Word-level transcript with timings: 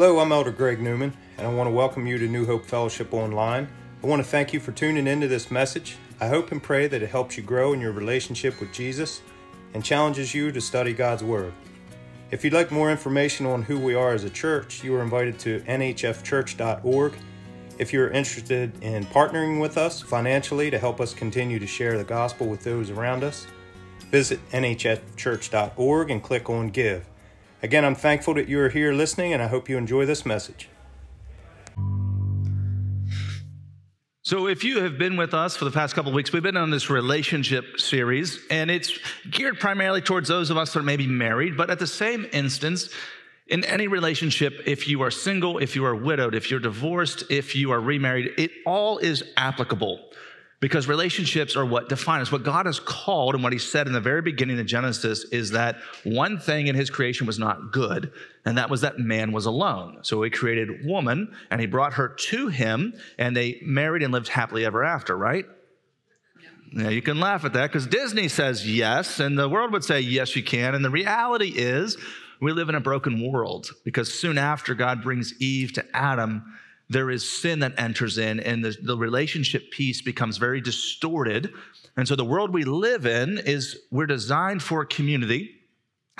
Hello, 0.00 0.20
I'm 0.20 0.30
Elder 0.30 0.52
Greg 0.52 0.80
Newman, 0.80 1.12
and 1.36 1.44
I 1.44 1.52
want 1.52 1.66
to 1.66 1.72
welcome 1.72 2.06
you 2.06 2.18
to 2.18 2.28
New 2.28 2.46
Hope 2.46 2.64
Fellowship 2.64 3.12
Online. 3.12 3.66
I 4.00 4.06
want 4.06 4.22
to 4.22 4.28
thank 4.28 4.52
you 4.52 4.60
for 4.60 4.70
tuning 4.70 5.08
into 5.08 5.26
this 5.26 5.50
message. 5.50 5.96
I 6.20 6.28
hope 6.28 6.52
and 6.52 6.62
pray 6.62 6.86
that 6.86 7.02
it 7.02 7.10
helps 7.10 7.36
you 7.36 7.42
grow 7.42 7.72
in 7.72 7.80
your 7.80 7.90
relationship 7.90 8.60
with 8.60 8.72
Jesus 8.72 9.22
and 9.74 9.84
challenges 9.84 10.32
you 10.32 10.52
to 10.52 10.60
study 10.60 10.92
God's 10.92 11.24
Word. 11.24 11.52
If 12.30 12.44
you'd 12.44 12.52
like 12.52 12.70
more 12.70 12.92
information 12.92 13.44
on 13.44 13.64
who 13.64 13.76
we 13.76 13.96
are 13.96 14.12
as 14.12 14.22
a 14.22 14.30
church, 14.30 14.84
you 14.84 14.94
are 14.94 15.02
invited 15.02 15.36
to 15.40 15.62
nhfchurch.org. 15.62 17.14
If 17.80 17.92
you're 17.92 18.10
interested 18.10 18.80
in 18.80 19.04
partnering 19.06 19.60
with 19.60 19.76
us 19.76 20.00
financially 20.00 20.70
to 20.70 20.78
help 20.78 21.00
us 21.00 21.12
continue 21.12 21.58
to 21.58 21.66
share 21.66 21.98
the 21.98 22.04
gospel 22.04 22.46
with 22.46 22.62
those 22.62 22.90
around 22.90 23.24
us, 23.24 23.48
visit 24.12 24.38
nhfchurch.org 24.50 26.10
and 26.12 26.22
click 26.22 26.48
on 26.48 26.68
Give. 26.68 27.04
Again, 27.60 27.84
I'm 27.84 27.96
thankful 27.96 28.34
that 28.34 28.48
you 28.48 28.60
are 28.60 28.68
here 28.68 28.92
listening, 28.92 29.32
and 29.32 29.42
I 29.42 29.48
hope 29.48 29.68
you 29.68 29.76
enjoy 29.76 30.06
this 30.06 30.24
message. 30.24 30.68
So, 34.22 34.46
if 34.46 34.62
you 34.62 34.82
have 34.82 34.96
been 34.96 35.16
with 35.16 35.34
us 35.34 35.56
for 35.56 35.64
the 35.64 35.70
past 35.70 35.94
couple 35.94 36.10
of 36.10 36.14
weeks, 36.14 36.32
we've 36.32 36.42
been 36.42 36.56
on 36.56 36.70
this 36.70 36.88
relationship 36.88 37.80
series, 37.80 38.38
and 38.50 38.70
it's 38.70 38.96
geared 39.30 39.58
primarily 39.58 40.02
towards 40.02 40.28
those 40.28 40.50
of 40.50 40.56
us 40.56 40.72
that 40.72 40.80
are 40.80 40.84
maybe 40.84 41.06
married, 41.06 41.56
but 41.56 41.68
at 41.68 41.80
the 41.80 41.86
same 41.86 42.26
instance, 42.32 42.90
in 43.48 43.64
any 43.64 43.88
relationship, 43.88 44.60
if 44.66 44.86
you 44.86 45.02
are 45.02 45.10
single, 45.10 45.58
if 45.58 45.74
you 45.74 45.84
are 45.84 45.96
widowed, 45.96 46.34
if 46.34 46.50
you're 46.50 46.60
divorced, 46.60 47.24
if 47.30 47.56
you 47.56 47.72
are 47.72 47.80
remarried, 47.80 48.34
it 48.36 48.50
all 48.66 48.98
is 48.98 49.24
applicable 49.36 49.98
because 50.60 50.88
relationships 50.88 51.54
are 51.56 51.64
what 51.64 51.88
define 51.88 52.20
us. 52.20 52.32
What 52.32 52.42
God 52.42 52.66
has 52.66 52.80
called 52.80 53.34
and 53.34 53.44
what 53.44 53.52
He 53.52 53.58
said 53.58 53.86
in 53.86 53.92
the 53.92 54.00
very 54.00 54.22
beginning 54.22 54.58
of 54.58 54.66
Genesis 54.66 55.24
is 55.24 55.50
that 55.50 55.76
one 56.04 56.38
thing 56.38 56.66
in 56.66 56.74
His 56.74 56.90
creation 56.90 57.26
was 57.26 57.38
not 57.38 57.72
good, 57.72 58.12
and 58.44 58.58
that 58.58 58.70
was 58.70 58.80
that 58.80 58.98
man 58.98 59.32
was 59.32 59.46
alone. 59.46 59.98
So 60.02 60.22
He 60.22 60.30
created 60.30 60.84
woman 60.84 61.34
and 61.50 61.60
He 61.60 61.66
brought 61.66 61.94
her 61.94 62.08
to 62.08 62.48
Him, 62.48 62.94
and 63.18 63.36
they 63.36 63.60
married 63.62 64.02
and 64.02 64.12
lived 64.12 64.28
happily 64.28 64.64
ever 64.64 64.82
after, 64.82 65.16
right? 65.16 65.44
Yeah, 66.72 66.90
you 66.90 67.02
can 67.02 67.18
laugh 67.18 67.44
at 67.44 67.54
that 67.54 67.68
because 67.68 67.86
Disney 67.86 68.28
says 68.28 68.68
yes, 68.68 69.20
and 69.20 69.38
the 69.38 69.48
world 69.48 69.72
would 69.72 69.84
say 69.84 70.00
yes, 70.00 70.36
you 70.36 70.42
can. 70.42 70.74
And 70.74 70.84
the 70.84 70.90
reality 70.90 71.52
is, 71.54 71.96
we 72.40 72.52
live 72.52 72.68
in 72.68 72.74
a 72.74 72.80
broken 72.80 73.32
world 73.32 73.70
because 73.84 74.12
soon 74.12 74.38
after 74.38 74.74
God 74.74 75.02
brings 75.02 75.34
Eve 75.40 75.72
to 75.74 75.96
Adam, 75.96 76.44
there 76.88 77.10
is 77.10 77.28
sin 77.28 77.58
that 77.60 77.74
enters 77.78 78.18
in 78.18 78.40
and 78.40 78.64
the, 78.64 78.76
the 78.82 78.96
relationship 78.96 79.70
piece 79.70 80.00
becomes 80.00 80.38
very 80.38 80.60
distorted. 80.60 81.52
And 81.96 82.08
so 82.08 82.16
the 82.16 82.24
world 82.24 82.52
we 82.52 82.64
live 82.64 83.06
in 83.06 83.38
is 83.38 83.78
we're 83.90 84.06
designed 84.06 84.62
for 84.62 84.84
community. 84.84 85.54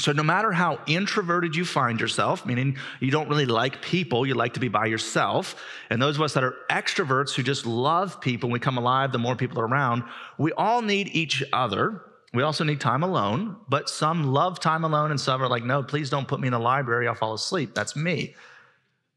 So, 0.00 0.12
no 0.12 0.22
matter 0.22 0.52
how 0.52 0.78
introverted 0.86 1.56
you 1.56 1.64
find 1.64 2.00
yourself, 2.00 2.46
meaning 2.46 2.76
you 3.00 3.10
don't 3.10 3.28
really 3.28 3.46
like 3.46 3.82
people, 3.82 4.24
you 4.24 4.34
like 4.34 4.54
to 4.54 4.60
be 4.60 4.68
by 4.68 4.86
yourself, 4.86 5.60
and 5.90 6.00
those 6.00 6.14
of 6.14 6.22
us 6.22 6.34
that 6.34 6.44
are 6.44 6.54
extroverts 6.70 7.34
who 7.34 7.42
just 7.42 7.66
love 7.66 8.20
people, 8.20 8.48
we 8.48 8.60
come 8.60 8.78
alive 8.78 9.10
the 9.10 9.18
more 9.18 9.34
people 9.34 9.58
are 9.58 9.66
around, 9.66 10.04
we 10.38 10.52
all 10.52 10.82
need 10.82 11.08
each 11.08 11.42
other. 11.52 12.02
We 12.32 12.42
also 12.42 12.62
need 12.62 12.80
time 12.80 13.02
alone, 13.02 13.56
but 13.68 13.88
some 13.88 14.32
love 14.32 14.60
time 14.60 14.84
alone, 14.84 15.10
and 15.10 15.20
some 15.20 15.42
are 15.42 15.48
like, 15.48 15.64
no, 15.64 15.82
please 15.82 16.10
don't 16.10 16.28
put 16.28 16.40
me 16.40 16.46
in 16.46 16.52
the 16.52 16.60
library, 16.60 17.08
I'll 17.08 17.14
fall 17.14 17.34
asleep. 17.34 17.74
That's 17.74 17.96
me. 17.96 18.34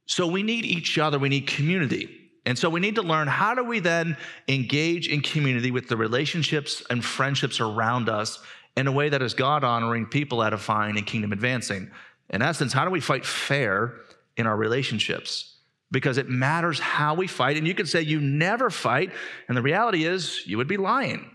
So 0.06 0.28
we 0.28 0.44
need 0.44 0.66
each 0.66 0.98
other, 0.98 1.20
we 1.20 1.30
need 1.30 1.48
community. 1.48 2.18
And 2.46 2.58
so 2.58 2.70
we 2.70 2.80
need 2.80 2.96
to 2.96 3.04
learn 3.04 3.28
how 3.28 3.54
do 3.54 3.64
we 3.64 3.80
then 3.80 4.18
engage 4.48 5.08
in 5.08 5.22
community 5.22 5.72
with 5.72 5.88
the 5.88 5.98
relationships 5.98 6.84
and 6.90 7.06
friendships 7.06 7.60
around 7.60 8.10
us 8.10 8.40
in 8.76 8.88
a 8.88 8.92
way 8.92 9.10
that 9.10 9.22
is 9.22 9.34
God 9.34 9.64
honoring, 9.64 10.08
people 10.08 10.42
edifying, 10.44 10.98
and 10.98 11.06
kingdom 11.06 11.32
advancing. 11.32 11.92
In 12.30 12.42
essence, 12.42 12.74
how 12.74 12.86
do 12.86 12.92
we 12.92 13.00
fight 13.00 13.26
fair 13.26 13.94
in 14.38 14.48
our 14.48 14.56
relationships? 14.56 15.58
Because 15.92 16.18
it 16.18 16.30
matters 16.30 16.80
how 16.80 17.14
we 17.14 17.28
fight. 17.28 17.58
And 17.58 17.68
you 17.68 17.76
could 17.76 17.90
say 17.90 18.02
you 18.02 18.20
never 18.20 18.70
fight, 18.70 19.12
and 19.48 19.58
the 19.58 19.62
reality 19.62 20.06
is 20.06 20.42
you 20.48 20.58
would 20.58 20.70
be 20.70 20.78
lying. 20.78 21.30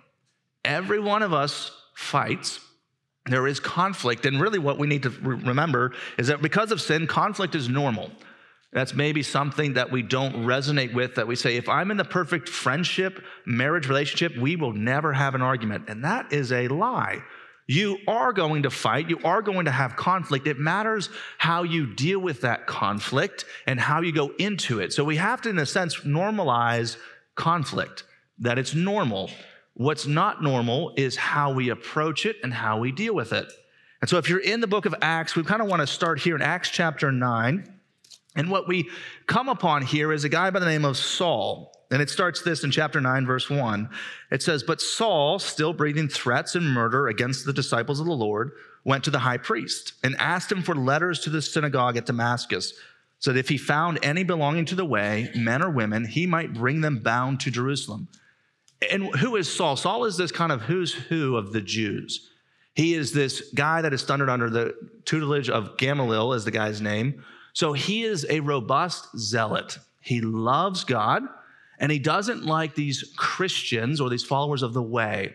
Every 0.64 0.98
one 0.98 1.22
of 1.22 1.32
us 1.32 1.70
fights. 1.94 2.60
There 3.26 3.46
is 3.46 3.60
conflict. 3.60 4.24
And 4.24 4.40
really, 4.40 4.58
what 4.58 4.78
we 4.78 4.86
need 4.86 5.02
to 5.02 5.10
remember 5.10 5.92
is 6.16 6.28
that 6.28 6.40
because 6.40 6.72
of 6.72 6.80
sin, 6.80 7.06
conflict 7.06 7.54
is 7.54 7.68
normal. 7.68 8.10
That's 8.76 8.92
maybe 8.92 9.22
something 9.22 9.72
that 9.72 9.90
we 9.90 10.02
don't 10.02 10.44
resonate 10.44 10.92
with, 10.92 11.14
that 11.14 11.26
we 11.26 11.34
say, 11.34 11.56
if 11.56 11.66
I'm 11.66 11.90
in 11.90 11.96
the 11.96 12.04
perfect 12.04 12.46
friendship, 12.46 13.24
marriage 13.46 13.88
relationship, 13.88 14.36
we 14.36 14.54
will 14.54 14.74
never 14.74 15.14
have 15.14 15.34
an 15.34 15.40
argument. 15.40 15.88
And 15.88 16.04
that 16.04 16.30
is 16.30 16.52
a 16.52 16.68
lie. 16.68 17.22
You 17.66 17.96
are 18.06 18.34
going 18.34 18.64
to 18.64 18.70
fight, 18.70 19.08
you 19.08 19.18
are 19.24 19.40
going 19.40 19.64
to 19.64 19.70
have 19.70 19.96
conflict. 19.96 20.46
It 20.46 20.58
matters 20.58 21.08
how 21.38 21.62
you 21.62 21.86
deal 21.86 22.18
with 22.18 22.42
that 22.42 22.66
conflict 22.66 23.46
and 23.66 23.80
how 23.80 24.02
you 24.02 24.12
go 24.12 24.32
into 24.38 24.80
it. 24.80 24.92
So 24.92 25.04
we 25.04 25.16
have 25.16 25.40
to, 25.40 25.48
in 25.48 25.58
a 25.58 25.64
sense, 25.64 26.00
normalize 26.00 26.98
conflict, 27.34 28.04
that 28.40 28.58
it's 28.58 28.74
normal. 28.74 29.30
What's 29.72 30.06
not 30.06 30.42
normal 30.42 30.92
is 30.98 31.16
how 31.16 31.50
we 31.50 31.70
approach 31.70 32.26
it 32.26 32.36
and 32.42 32.52
how 32.52 32.78
we 32.78 32.92
deal 32.92 33.14
with 33.14 33.32
it. 33.32 33.50
And 34.02 34.10
so 34.10 34.18
if 34.18 34.28
you're 34.28 34.38
in 34.38 34.60
the 34.60 34.66
book 34.66 34.84
of 34.84 34.94
Acts, 35.00 35.34
we 35.34 35.44
kind 35.44 35.62
of 35.62 35.66
want 35.66 35.80
to 35.80 35.86
start 35.86 36.20
here 36.20 36.36
in 36.36 36.42
Acts 36.42 36.68
chapter 36.68 37.10
9. 37.10 37.72
And 38.36 38.50
what 38.50 38.68
we 38.68 38.88
come 39.26 39.48
upon 39.48 39.82
here 39.82 40.12
is 40.12 40.22
a 40.24 40.28
guy 40.28 40.50
by 40.50 40.60
the 40.60 40.66
name 40.66 40.84
of 40.84 40.96
Saul. 40.96 41.72
And 41.90 42.02
it 42.02 42.10
starts 42.10 42.42
this 42.42 42.64
in 42.64 42.70
chapter 42.70 43.00
9, 43.00 43.26
verse 43.26 43.48
1. 43.48 43.88
It 44.30 44.42
says, 44.42 44.62
But 44.62 44.80
Saul, 44.80 45.38
still 45.38 45.72
breathing 45.72 46.08
threats 46.08 46.54
and 46.54 46.68
murder 46.68 47.08
against 47.08 47.46
the 47.46 47.52
disciples 47.52 47.98
of 47.98 48.06
the 48.06 48.12
Lord, 48.12 48.52
went 48.84 49.04
to 49.04 49.10
the 49.10 49.20
high 49.20 49.38
priest 49.38 49.94
and 50.04 50.14
asked 50.18 50.52
him 50.52 50.62
for 50.62 50.74
letters 50.74 51.20
to 51.20 51.30
the 51.30 51.40
synagogue 51.40 51.96
at 51.96 52.06
Damascus, 52.06 52.74
so 53.18 53.32
that 53.32 53.38
if 53.38 53.48
he 53.48 53.56
found 53.56 53.98
any 54.02 54.24
belonging 54.24 54.66
to 54.66 54.74
the 54.74 54.84
way, 54.84 55.30
men 55.34 55.62
or 55.62 55.70
women, 55.70 56.04
he 56.04 56.26
might 56.26 56.52
bring 56.52 56.82
them 56.82 56.98
bound 56.98 57.40
to 57.40 57.50
Jerusalem. 57.50 58.08
And 58.90 59.06
who 59.16 59.36
is 59.36 59.52
Saul? 59.52 59.76
Saul 59.76 60.04
is 60.04 60.18
this 60.18 60.30
kind 60.30 60.52
of 60.52 60.62
who's 60.62 60.92
who 60.92 61.36
of 61.36 61.52
the 61.52 61.62
Jews. 61.62 62.30
He 62.74 62.92
is 62.92 63.12
this 63.12 63.50
guy 63.54 63.80
that 63.80 63.94
is 63.94 64.02
thundered 64.02 64.28
under 64.28 64.50
the 64.50 64.74
tutelage 65.06 65.48
of 65.48 65.78
Gamaliel, 65.78 66.34
is 66.34 66.44
the 66.44 66.50
guy's 66.50 66.82
name 66.82 67.24
so 67.56 67.72
he 67.72 68.02
is 68.02 68.26
a 68.28 68.40
robust 68.40 69.18
zealot. 69.18 69.78
He 70.02 70.20
loves 70.20 70.84
God 70.84 71.22
and 71.78 71.90
he 71.90 71.98
doesn't 71.98 72.44
like 72.44 72.74
these 72.74 73.14
Christians 73.16 73.98
or 73.98 74.10
these 74.10 74.22
followers 74.22 74.62
of 74.62 74.74
the 74.74 74.82
way. 74.82 75.32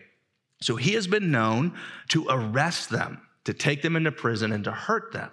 So 0.60 0.76
he 0.76 0.92
has 0.92 1.08
been 1.08 1.32
known 1.32 1.76
to 2.10 2.28
arrest 2.30 2.90
them, 2.90 3.22
to 3.42 3.52
take 3.52 3.82
them 3.82 3.96
into 3.96 4.12
prison, 4.12 4.52
and 4.52 4.62
to 4.62 4.70
hurt 4.70 5.12
them. 5.12 5.32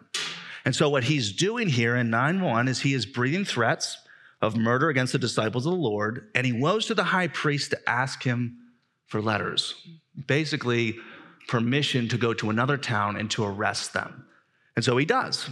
And 0.65 0.75
so 0.75 0.89
what 0.89 1.03
he's 1.03 1.31
doing 1.31 1.69
here 1.69 1.95
in 1.95 2.09
9 2.09 2.41
1 2.41 2.67
is 2.67 2.81
he 2.81 2.95
is 2.95 3.05
breathing 3.05 3.45
threats 3.45 3.99
of 4.41 4.57
murder 4.57 4.89
against 4.89 5.13
the 5.13 5.19
disciples 5.19 5.67
of 5.67 5.73
the 5.73 5.77
Lord, 5.77 6.31
and 6.33 6.43
he 6.43 6.59
goes 6.59 6.87
to 6.87 6.95
the 6.95 7.03
high 7.03 7.27
priest 7.27 7.69
to 7.69 7.87
ask 7.87 8.23
him 8.23 8.57
for 9.05 9.21
letters, 9.21 9.75
basically, 10.25 10.97
permission 11.47 12.07
to 12.07 12.17
go 12.17 12.33
to 12.33 12.49
another 12.49 12.77
town 12.77 13.15
and 13.15 13.29
to 13.29 13.45
arrest 13.45 13.93
them. 13.93 14.25
And 14.75 14.83
so 14.83 14.97
he 14.97 15.05
does. 15.05 15.51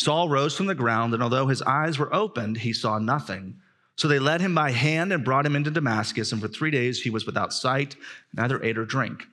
Saul 0.00 0.30
rose 0.30 0.56
from 0.56 0.64
the 0.64 0.74
ground, 0.74 1.12
and 1.12 1.22
although 1.22 1.46
his 1.46 1.60
eyes 1.60 1.98
were 1.98 2.14
opened, 2.14 2.56
he 2.56 2.72
saw 2.72 2.98
nothing. 2.98 3.56
So 3.96 4.08
they 4.08 4.18
led 4.18 4.40
him 4.40 4.54
by 4.54 4.70
hand 4.70 5.12
and 5.12 5.22
brought 5.22 5.44
him 5.44 5.54
into 5.54 5.70
Damascus, 5.70 6.32
and 6.32 6.40
for 6.40 6.48
three 6.48 6.70
days 6.70 7.02
he 7.02 7.10
was 7.10 7.26
without 7.26 7.52
sight, 7.52 7.96
neither 8.32 8.64
ate 8.64 8.78
or 8.78 8.86
drink. 8.86 9.26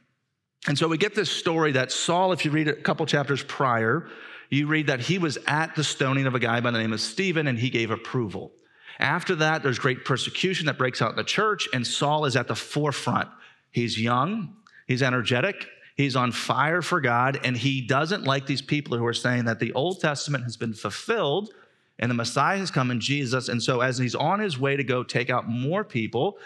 And 0.68 0.78
so 0.78 0.90
we 0.90 0.98
get 0.98 1.16
this 1.16 1.32
story 1.32 1.72
that 1.72 1.94
Saul, 1.94 2.34
if 2.34 2.44
you 2.44 2.52
read 2.52 2.68
a 2.68 2.74
couple 2.74 3.06
chapters 3.06 3.42
prior, 3.44 4.10
you 4.50 4.68
read 4.68 4.88
that 4.88 5.00
he 5.00 5.18
was 5.18 5.38
at 5.48 5.74
the 5.74 5.86
stoning 5.86 6.28
of 6.28 6.36
a 6.36 6.40
guy 6.40 6.60
by 6.60 6.72
the 6.72 6.80
name 6.80 6.92
of 6.92 7.00
Stephen, 7.00 7.48
and 7.48 7.58
he 7.58 7.70
gave 7.70 7.90
approval. 7.90 8.52
After 9.00 9.36
that, 9.36 9.64
there's 9.64 9.80
great 9.80 10.04
persecution 10.04 10.66
that 10.66 10.78
breaks 10.78 11.02
out 11.02 11.12
in 11.12 11.16
the 11.16 11.24
church, 11.24 11.70
and 11.72 11.88
Saul 11.88 12.26
is 12.26 12.36
at 12.36 12.50
the 12.50 12.56
forefront. 12.56 13.30
He's 13.72 13.98
young, 13.98 14.54
he's 14.86 15.02
energetic, 15.02 15.66
He's 15.98 16.16
on 16.16 16.32
fire 16.32 16.84
for 16.84 17.02
God, 17.02 17.40
and 17.44 17.58
he 17.58 17.82
doesn't 17.82 18.24
like 18.24 18.46
these 18.46 18.62
people 18.62 18.96
who 18.96 19.06
are 19.06 19.14
saying 19.14 19.46
that 19.46 19.60
the 19.60 19.74
Old 19.74 20.00
Testament 20.00 20.44
has 20.44 20.56
been 20.56 20.74
fulfilled 20.74 21.52
and 22.00 22.12
the 22.12 22.16
Messiah 22.16 22.60
has 22.60 22.70
come 22.70 22.92
in 22.92 23.00
Jesus. 23.00 23.50
And 23.50 23.62
so, 23.62 23.82
as 23.82 23.98
he's 23.98 24.14
on 24.14 24.40
his 24.40 24.60
way 24.60 24.76
to 24.76 24.84
go 24.84 25.04
take 25.04 25.32
out 25.32 25.50
more 25.50 25.84
people, 25.84 26.38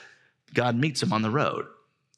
God 0.53 0.77
meets 0.77 1.03
him 1.03 1.11
on 1.11 1.21
the 1.21 1.29
road. 1.29 1.65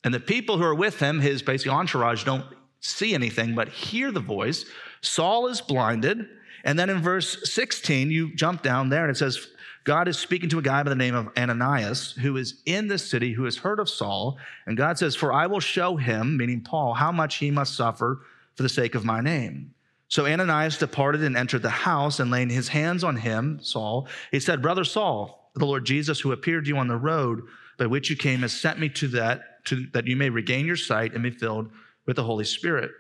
And 0.04 0.14
the 0.14 0.20
people 0.20 0.58
who 0.58 0.64
are 0.64 0.76
with 0.76 1.00
him, 1.00 1.20
his 1.20 1.42
basically 1.42 1.72
entourage, 1.72 2.24
don't 2.24 2.46
see 2.82 3.16
anything 3.16 3.56
but 3.56 3.70
hear 3.70 4.12
the 4.12 4.20
voice. 4.20 4.66
Saul 5.02 5.48
is 5.48 5.62
blinded. 5.62 6.28
And 6.64 6.78
then 6.78 6.90
in 6.90 7.02
verse 7.02 7.52
16, 7.52 8.12
you 8.12 8.34
jump 8.36 8.62
down 8.62 8.90
there 8.90 9.04
and 9.04 9.12
it 9.12 9.18
says, 9.18 9.48
God 9.84 10.08
is 10.08 10.18
speaking 10.18 10.50
to 10.50 10.60
a 10.60 10.62
guy 10.62 10.82
by 10.84 10.90
the 10.90 10.96
name 10.96 11.16
of 11.16 11.30
Ananias 11.38 12.14
who 12.14 12.38
is 12.38 12.62
in 12.66 12.88
this 12.88 13.10
city 13.10 13.34
who 13.34 13.44
has 13.44 13.58
heard 13.58 13.80
of 13.80 13.90
Saul. 13.90 14.38
And 14.66 14.78
God 14.78 14.98
says, 14.98 15.16
For 15.16 15.34
I 15.34 15.48
will 15.48 15.60
show 15.60 15.98
him, 15.98 16.38
meaning 16.38 16.62
Paul, 16.62 16.94
how 16.94 17.12
much 17.12 17.36
he 17.36 17.52
must 17.52 17.76
suffer 17.76 18.22
for 18.56 18.64
the 18.64 18.70
sake 18.70 18.96
of 18.96 19.04
my 19.04 19.20
name. 19.20 19.74
So 20.08 20.26
Ananias 20.26 20.78
departed 20.78 21.24
and 21.24 21.36
entered 21.36 21.64
the 21.64 21.70
house 21.70 22.20
and 22.20 22.32
laying 22.32 22.50
his 22.50 22.68
hands 22.68 23.04
on 23.04 23.18
him, 23.18 23.60
Saul, 23.62 24.08
he 24.32 24.40
said, 24.40 24.62
Brother 24.62 24.84
Saul, 24.84 25.50
the 25.56 25.66
Lord 25.66 25.86
Jesus 25.86 26.20
who 26.20 26.32
appeared 26.32 26.66
to 26.66 26.70
you 26.70 26.78
on 26.78 26.88
the 26.88 26.96
road 26.96 27.42
by 27.78 27.88
which 27.88 28.10
you 28.10 28.16
came 28.16 28.42
has 28.42 28.54
sent 28.54 28.80
me 28.80 28.90
to 28.90 29.08
that, 29.10 29.66
to, 29.66 29.88
that 29.94 30.08
you 30.08 30.16
may 30.16 30.30
regain 30.30 30.66
your 30.66 30.76
sight 30.76 31.14
and 31.14 31.24
be 31.24 31.32
filled 31.32 31.70
with 32.06 32.16
the 32.16 32.24
Holy 32.24 32.46
Spirit. 32.46 32.92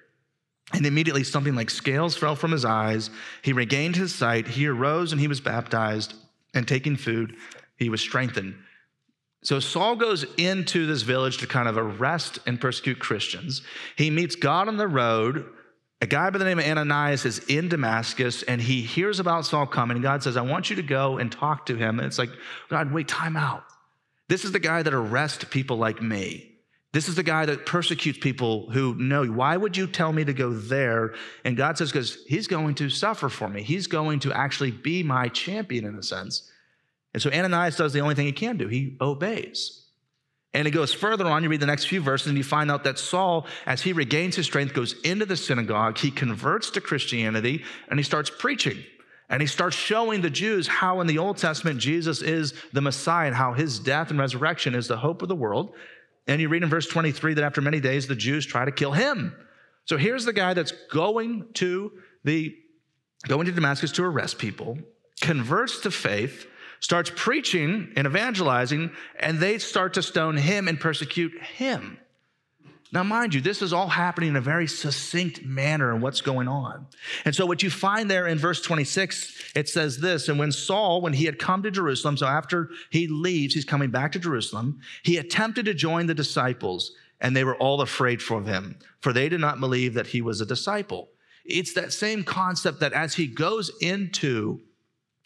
And 0.73 0.85
immediately 0.85 1.23
something 1.23 1.55
like 1.55 1.69
scales 1.69 2.15
fell 2.17 2.35
from 2.35 2.51
his 2.51 2.65
eyes. 2.65 3.09
He 3.41 3.53
regained 3.53 3.95
his 3.95 4.15
sight. 4.15 4.47
He 4.47 4.65
arose 4.67 5.11
and 5.11 5.21
he 5.21 5.27
was 5.27 5.41
baptized. 5.41 6.15
And 6.53 6.67
taking 6.67 6.95
food, 6.95 7.35
he 7.77 7.89
was 7.89 8.01
strengthened. 8.01 8.55
So 9.43 9.59
Saul 9.59 9.95
goes 9.97 10.25
into 10.37 10.85
this 10.85 11.01
village 11.01 11.39
to 11.39 11.47
kind 11.47 11.67
of 11.67 11.77
arrest 11.77 12.39
and 12.45 12.61
persecute 12.61 12.99
Christians. 12.99 13.61
He 13.97 14.09
meets 14.09 14.35
God 14.35 14.67
on 14.67 14.77
the 14.77 14.87
road. 14.87 15.45
A 16.01 16.05
guy 16.05 16.29
by 16.29 16.37
the 16.37 16.45
name 16.45 16.59
of 16.59 16.65
Ananias 16.65 17.25
is 17.25 17.39
in 17.39 17.69
Damascus 17.69 18.43
and 18.43 18.61
he 18.61 18.81
hears 18.81 19.19
about 19.19 19.45
Saul 19.45 19.65
coming. 19.65 20.01
God 20.01 20.23
says, 20.23 20.37
I 20.37 20.41
want 20.41 20.69
you 20.69 20.77
to 20.77 20.83
go 20.83 21.17
and 21.17 21.31
talk 21.31 21.65
to 21.67 21.75
him. 21.75 21.99
And 21.99 22.05
it's 22.05 22.19
like, 22.19 22.29
God, 22.69 22.93
wait, 22.93 23.07
time 23.07 23.35
out. 23.35 23.63
This 24.29 24.45
is 24.45 24.51
the 24.51 24.59
guy 24.59 24.81
that 24.81 24.93
arrests 24.93 25.43
people 25.45 25.77
like 25.77 26.01
me. 26.01 26.52
This 26.93 27.09
is 27.09 27.15
the 27.15 27.23
guy 27.23 27.47
that 27.47 27.65
persecutes 27.65 28.19
people 28.19 28.69
who 28.69 28.93
know. 28.95 29.25
Why 29.25 29.57
would 29.57 29.75
you 29.75 29.87
tell 29.87 30.13
me 30.13 30.23
to 30.25 30.33
go 30.33 30.53
there? 30.53 31.15
And 31.43 31.57
God 31.57 31.75
says, 31.77 31.91
because 31.91 32.23
he's 32.27 32.47
going 32.47 32.75
to 32.75 32.89
suffer 32.89 33.29
for 33.29 33.49
me. 33.49 33.63
He's 33.63 33.87
going 33.87 34.19
to 34.19 34.31
actually 34.31 34.69
be 34.69 35.01
my 35.01 35.27
champion 35.27 35.85
in 35.85 35.95
a 35.95 36.03
sense. 36.03 36.51
And 37.13 37.21
so 37.21 37.31
Ananias 37.31 37.77
does 37.77 37.93
the 37.93 37.99
only 37.99 38.13
thing 38.13 38.27
he 38.27 38.31
can 38.31 38.57
do 38.57 38.67
he 38.67 38.95
obeys. 39.01 39.87
And 40.53 40.67
it 40.67 40.71
goes 40.71 40.93
further 40.93 41.25
on. 41.25 41.41
You 41.41 41.49
read 41.49 41.61
the 41.61 41.65
next 41.65 41.85
few 41.85 41.99
verses, 41.99 42.27
and 42.27 42.37
you 42.37 42.43
find 42.43 42.69
out 42.69 42.83
that 42.83 42.99
Saul, 42.99 43.47
as 43.65 43.81
he 43.81 43.91
regains 43.91 44.35
his 44.35 44.45
strength, 44.45 44.75
goes 44.75 44.93
into 45.01 45.25
the 45.25 45.35
synagogue. 45.35 45.97
He 45.97 46.11
converts 46.11 46.69
to 46.71 46.81
Christianity 46.81 47.63
and 47.87 47.99
he 47.99 48.03
starts 48.03 48.29
preaching. 48.29 48.83
And 49.29 49.41
he 49.41 49.47
starts 49.47 49.75
showing 49.75 50.21
the 50.21 50.29
Jews 50.29 50.67
how 50.67 51.01
in 51.01 51.07
the 51.07 51.17
Old 51.17 51.37
Testament 51.37 51.79
Jesus 51.79 52.21
is 52.21 52.53
the 52.71 52.81
Messiah 52.81 53.25
and 53.25 53.35
how 53.35 53.53
his 53.53 53.79
death 53.79 54.11
and 54.11 54.19
resurrection 54.19 54.75
is 54.75 54.87
the 54.87 54.97
hope 54.97 55.23
of 55.23 55.27
the 55.27 55.35
world. 55.35 55.73
And 56.27 56.41
you 56.41 56.49
read 56.49 56.63
in 56.63 56.69
verse 56.69 56.87
23 56.87 57.35
that 57.35 57.43
after 57.43 57.61
many 57.61 57.79
days, 57.79 58.07
the 58.07 58.15
Jews 58.15 58.45
try 58.45 58.65
to 58.65 58.71
kill 58.71 58.93
him. 58.93 59.35
So 59.85 59.97
here's 59.97 60.25
the 60.25 60.33
guy 60.33 60.53
that's 60.53 60.71
going 60.91 61.47
to 61.55 61.91
the 62.23 62.55
going 63.27 63.45
to 63.45 63.51
Damascus 63.51 63.91
to 63.93 64.03
arrest 64.03 64.37
people, 64.37 64.77
converts 65.21 65.81
to 65.81 65.91
faith, 65.91 66.47
starts 66.79 67.11
preaching 67.15 67.93
and 67.95 68.05
evangelizing, 68.05 68.91
and 69.17 69.39
they 69.39 69.57
start 69.57 69.93
to 69.93 70.01
stone 70.01 70.37
him 70.37 70.67
and 70.67 70.79
persecute 70.79 71.33
him. 71.41 71.97
Now, 72.93 73.01
mind 73.01 73.33
you, 73.33 73.41
this 73.41 73.63
is 73.63 73.73
all 73.73 73.87
happening 73.87 74.29
in 74.29 74.35
a 74.35 74.41
very 74.41 74.67
succinct 74.67 75.43
manner 75.43 75.91
and 75.91 75.99
what's 75.99 76.21
going 76.21 76.47
on. 76.47 76.85
And 77.25 77.33
so, 77.33 77.43
what 77.43 77.63
you 77.63 77.71
find 77.71 78.09
there 78.09 78.27
in 78.27 78.37
verse 78.37 78.61
26, 78.61 79.53
it 79.55 79.67
says 79.67 79.97
this 79.97 80.29
And 80.29 80.37
when 80.37 80.51
Saul, 80.51 81.01
when 81.01 81.13
he 81.13 81.25
had 81.25 81.39
come 81.39 81.63
to 81.63 81.71
Jerusalem, 81.71 82.17
so 82.17 82.27
after 82.27 82.69
he 82.91 83.07
leaves, 83.07 83.55
he's 83.55 83.65
coming 83.65 83.89
back 83.89 84.11
to 84.11 84.19
Jerusalem, 84.19 84.79
he 85.01 85.17
attempted 85.17 85.65
to 85.65 85.73
join 85.73 86.05
the 86.05 86.13
disciples, 86.13 86.91
and 87.19 87.35
they 87.35 87.43
were 87.43 87.55
all 87.55 87.81
afraid 87.81 88.21
for 88.21 88.43
him, 88.43 88.77
for 88.99 89.11
they 89.11 89.27
did 89.27 89.41
not 89.41 89.59
believe 89.59 89.95
that 89.95 90.07
he 90.07 90.21
was 90.21 90.39
a 90.39 90.45
disciple. 90.45 91.09
It's 91.45 91.73
that 91.73 91.93
same 91.93 92.23
concept 92.23 92.79
that 92.81 92.93
as 92.93 93.15
he 93.15 93.25
goes 93.25 93.71
into 93.81 94.61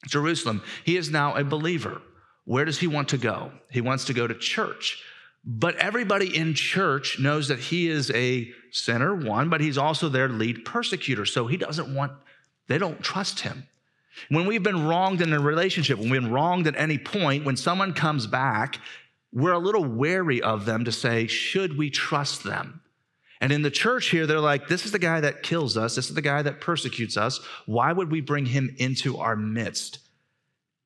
Jerusalem, 0.07 0.63
he 0.85 0.95
is 0.95 1.11
now 1.11 1.35
a 1.35 1.43
believer. 1.43 2.01
Where 2.45 2.63
does 2.63 2.79
he 2.79 2.87
want 2.87 3.09
to 3.09 3.17
go? 3.17 3.51
He 3.69 3.81
wants 3.81 4.05
to 4.05 4.13
go 4.13 4.25
to 4.25 4.33
church. 4.33 5.03
But 5.49 5.77
everybody 5.77 6.35
in 6.35 6.55
church 6.55 7.19
knows 7.19 7.47
that 7.47 7.59
he 7.59 7.87
is 7.87 8.11
a 8.11 8.51
sinner, 8.69 9.15
one, 9.15 9.47
but 9.47 9.61
he's 9.61 9.77
also 9.77 10.09
their 10.09 10.27
lead 10.27 10.65
persecutor. 10.65 11.25
So 11.25 11.47
he 11.47 11.55
doesn't 11.55 11.95
want, 11.95 12.11
they 12.67 12.77
don't 12.77 13.01
trust 13.01 13.39
him. 13.39 13.65
When 14.27 14.45
we've 14.45 14.61
been 14.61 14.85
wronged 14.85 15.21
in 15.21 15.31
a 15.31 15.39
relationship, 15.39 15.99
when 15.99 16.09
we've 16.09 16.21
been 16.21 16.33
wronged 16.33 16.67
at 16.67 16.75
any 16.75 16.97
point, 16.97 17.45
when 17.45 17.55
someone 17.55 17.93
comes 17.93 18.27
back, 18.27 18.79
we're 19.31 19.53
a 19.53 19.59
little 19.59 19.85
wary 19.85 20.41
of 20.41 20.65
them 20.65 20.83
to 20.83 20.91
say, 20.91 21.27
should 21.27 21.77
we 21.77 21.91
trust 21.91 22.43
them? 22.43 22.81
And 23.39 23.53
in 23.53 23.61
the 23.61 23.71
church 23.71 24.09
here, 24.09 24.27
they're 24.27 24.41
like, 24.41 24.67
this 24.67 24.83
is 24.83 24.91
the 24.91 24.99
guy 24.99 25.21
that 25.21 25.43
kills 25.43 25.77
us. 25.77 25.95
This 25.95 26.09
is 26.09 26.15
the 26.15 26.21
guy 26.21 26.41
that 26.41 26.59
persecutes 26.59 27.15
us. 27.15 27.39
Why 27.67 27.93
would 27.93 28.11
we 28.11 28.19
bring 28.19 28.47
him 28.47 28.75
into 28.79 29.17
our 29.17 29.37
midst? 29.37 29.99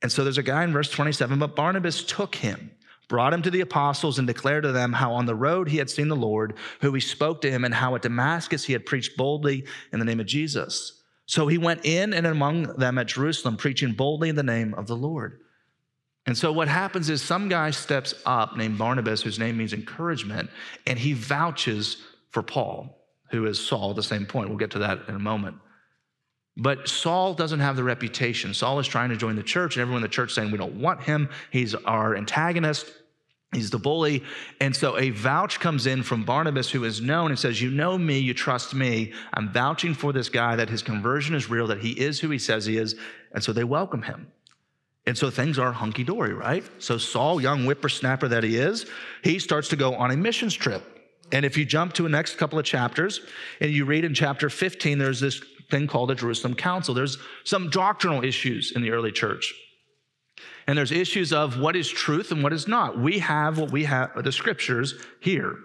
And 0.03 0.11
so 0.11 0.23
there's 0.23 0.37
a 0.37 0.43
guy 0.43 0.63
in 0.63 0.71
verse 0.71 0.91
27, 0.91 1.39
but 1.39 1.55
Barnabas 1.55 2.03
took 2.03 2.35
him 2.35 2.71
brought 3.11 3.33
him 3.33 3.41
to 3.41 3.51
the 3.51 3.59
apostles 3.59 4.19
and 4.19 4.25
declared 4.25 4.63
to 4.63 4.71
them 4.71 4.93
how 4.93 5.11
on 5.11 5.25
the 5.25 5.35
road 5.35 5.67
he 5.67 5.75
had 5.75 5.89
seen 5.89 6.07
the 6.07 6.15
Lord, 6.15 6.53
who 6.79 6.93
he 6.93 7.01
spoke 7.01 7.41
to 7.41 7.51
him, 7.51 7.65
and 7.65 7.73
how 7.73 7.93
at 7.93 8.03
Damascus 8.03 8.63
he 8.63 8.71
had 8.71 8.85
preached 8.85 9.17
boldly 9.17 9.65
in 9.91 9.99
the 9.99 10.05
name 10.05 10.21
of 10.21 10.25
Jesus. 10.25 11.03
So 11.25 11.45
he 11.47 11.57
went 11.57 11.85
in 11.85 12.13
and 12.13 12.25
among 12.25 12.77
them 12.77 12.97
at 12.97 13.07
Jerusalem, 13.07 13.57
preaching 13.57 13.91
boldly 13.91 14.29
in 14.29 14.37
the 14.37 14.43
name 14.43 14.73
of 14.75 14.87
the 14.87 14.95
Lord. 14.95 15.41
And 16.25 16.37
so 16.37 16.53
what 16.53 16.69
happens 16.69 17.09
is 17.09 17.21
some 17.21 17.49
guy 17.49 17.71
steps 17.71 18.13
up 18.25 18.55
named 18.55 18.77
Barnabas, 18.77 19.21
whose 19.21 19.37
name 19.37 19.57
means 19.57 19.73
encouragement, 19.73 20.49
and 20.87 20.97
he 20.97 21.11
vouches 21.11 21.97
for 22.29 22.41
Paul, 22.41 22.97
who 23.29 23.45
is 23.45 23.59
Saul 23.59 23.89
at 23.89 23.97
the 23.97 24.03
same 24.03 24.25
point. 24.25 24.47
We'll 24.47 24.57
get 24.57 24.71
to 24.71 24.79
that 24.79 25.09
in 25.09 25.15
a 25.15 25.19
moment. 25.19 25.57
But 26.55 26.87
Saul 26.87 27.33
doesn't 27.33 27.59
have 27.59 27.75
the 27.75 27.83
reputation. 27.83 28.53
Saul 28.53 28.79
is 28.79 28.87
trying 28.87 29.09
to 29.09 29.17
join 29.17 29.35
the 29.35 29.43
church, 29.43 29.75
and 29.75 29.81
everyone 29.81 29.99
in 29.99 30.09
the 30.09 30.13
church 30.13 30.33
saying, 30.33 30.51
We 30.51 30.57
don't 30.57 30.79
want 30.79 31.03
him. 31.03 31.29
He's 31.49 31.75
our 31.75 32.15
antagonist. 32.15 32.89
He's 33.53 33.69
the 33.69 33.80
bully. 33.80 34.24
And 34.62 34.74
so 34.74 34.98
a 34.98 35.09
vouch 35.09 35.59
comes 35.59 35.86
in 35.86 36.03
from 36.03 36.24
Barnabas, 36.24 36.69
who 36.71 36.86
is 36.86 37.01
known 37.01 37.31
and 37.31 37.39
says, 37.39 37.62
You 37.62 37.69
know 37.69 37.98
me, 37.98 38.18
you 38.18 38.33
trust 38.33 38.74
me. 38.74 39.12
I'm 39.33 39.51
vouching 39.51 39.94
for 39.94 40.13
this 40.13 40.30
guy 40.30 40.56
that 40.56 40.69
his 40.69 40.81
conversion 40.81 41.36
is 41.36 41.50
real, 41.50 41.68
that 41.68 41.80
he 41.80 41.92
is 41.92 42.19
who 42.19 42.30
he 42.30 42.39
says 42.39 42.65
he 42.65 42.77
is. 42.77 42.95
And 43.33 43.44
so 43.44 43.51
they 43.51 43.65
welcome 43.65 44.03
him. 44.03 44.31
And 45.06 45.18
so 45.18 45.30
things 45.30 45.59
are 45.59 45.71
hunky 45.74 46.03
dory, 46.03 46.33
right? 46.33 46.63
So 46.80 46.98
Saul, 46.98 47.42
young 47.42 47.65
whippersnapper 47.65 48.30
that 48.30 48.44
he 48.44 48.56
is, 48.56 48.86
he 49.24 49.39
starts 49.39 49.68
to 49.69 49.75
go 49.75 49.95
on 49.95 50.12
a 50.12 50.18
missions 50.18 50.54
trip. 50.54 50.83
And 51.33 51.45
if 51.45 51.57
you 51.57 51.65
jump 51.65 51.94
to 51.94 52.04
the 52.04 52.09
next 52.09 52.38
couple 52.38 52.59
of 52.59 52.65
chapters 52.65 53.21
and 53.59 53.71
you 53.71 53.86
read 53.86 54.06
in 54.06 54.13
chapter 54.13 54.50
15, 54.50 54.97
there's 54.97 55.19
this 55.19 55.42
thing 55.69 55.88
called 55.88 56.09
the 56.09 56.15
Jerusalem 56.15 56.56
Council. 56.56 56.94
There's 56.94 57.18
some 57.44 57.69
doctrinal 57.69 58.24
issues 58.24 58.74
in 58.75 58.81
the 58.81 58.92
early 58.92 59.12
church. 59.12 59.54
And 60.67 60.77
there's 60.77 60.91
issues 60.91 61.33
of 61.33 61.59
what 61.59 61.75
is 61.75 61.89
truth 61.89 62.31
and 62.31 62.43
what 62.43 62.53
is 62.53 62.67
not. 62.67 62.99
We 62.99 63.19
have 63.19 63.57
what 63.57 63.71
we 63.71 63.83
have, 63.85 64.23
the 64.23 64.31
scriptures 64.31 64.95
here. 65.19 65.57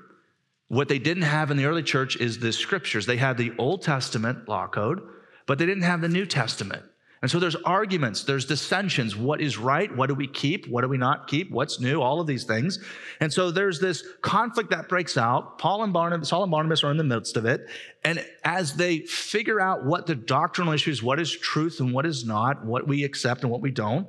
What 0.69 0.89
they 0.89 0.99
didn't 0.99 1.23
have 1.23 1.51
in 1.51 1.57
the 1.57 1.67
early 1.67 1.83
church 1.83 2.17
is 2.17 2.39
the 2.39 2.53
scriptures. 2.53 3.07
They 3.07 3.19
had 3.19 3.37
the 3.37 3.53
Old 3.59 3.83
Testament 3.83 4.49
law 4.49 4.67
code, 4.67 5.01
but 5.47 5.59
they 5.59 5.67
didn't 5.67 5.85
have 5.85 6.01
the 6.01 6.09
New 6.09 6.27
Testament. 6.27 6.83
And 7.23 7.31
so 7.31 7.39
there's 7.39 7.57
arguments, 7.57 8.25
there's 8.25 8.45
dissensions. 8.45 9.17
What 9.17 9.41
is 9.41 9.57
right? 9.57 9.95
What 9.97 10.09
do 10.09 10.15
we 10.15 10.27
keep? 10.27 10.69
What 10.69 10.83
do 10.83 10.89
we 10.89 10.99
not 10.99 11.29
keep? 11.29 11.51
What's 11.51 11.81
new? 11.81 12.03
All 12.03 12.21
of 12.21 12.27
these 12.27 12.45
things. 12.45 12.79
And 13.21 13.33
so 13.33 13.51
there's 13.51 13.81
this 13.81 14.05
conflict 14.21 14.71
that 14.71 14.89
breaks 14.89 15.17
out. 15.17 15.59
Paul 15.59 15.83
and 15.83 15.93
Barnabas, 15.93 16.31
and 16.31 16.51
Barnabas 16.51 16.85
are 16.85 16.91
in 16.91 16.99
the 16.99 17.05
midst 17.05 17.37
of 17.37 17.47
it. 17.47 17.69
And 18.05 18.25
as 18.45 18.75
they 18.75 19.01
figure 19.01 19.61
out 19.61 19.85
what 19.85 20.07
the 20.07 20.15
doctrinal 20.15 20.75
issues, 20.75 21.03
what 21.03 21.19
is 21.19 21.35
truth 21.35 21.81
and 21.81 21.93
what 21.93 22.05
is 22.05 22.25
not, 22.25 22.65
what 22.65 22.87
we 22.87 23.03
accept 23.03 23.43
and 23.43 23.51
what 23.51 23.63
we 23.63 23.71
don't, 23.71 24.09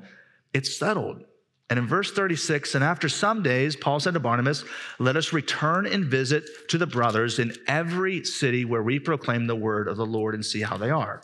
it's 0.57 0.75
settled. 0.75 1.23
And 1.69 1.77
in 1.77 1.87
verse 1.87 2.11
36, 2.11 2.75
and 2.75 2.83
after 2.83 3.09
some 3.09 3.43
days, 3.43 3.75
Paul 3.75 3.99
said 3.99 4.13
to 4.13 4.19
Barnabas, 4.19 4.63
Let 4.99 5.17
us 5.17 5.33
return 5.33 5.85
and 5.85 6.05
visit 6.05 6.69
to 6.69 6.77
the 6.77 6.87
brothers 6.87 7.39
in 7.39 7.53
every 7.67 8.23
city 8.23 8.65
where 8.65 8.81
we 8.81 8.99
proclaim 8.99 9.47
the 9.47 9.55
word 9.55 9.87
of 9.87 9.97
the 9.97 10.05
Lord 10.05 10.33
and 10.33 10.45
see 10.45 10.61
how 10.61 10.77
they 10.77 10.89
are. 10.89 11.21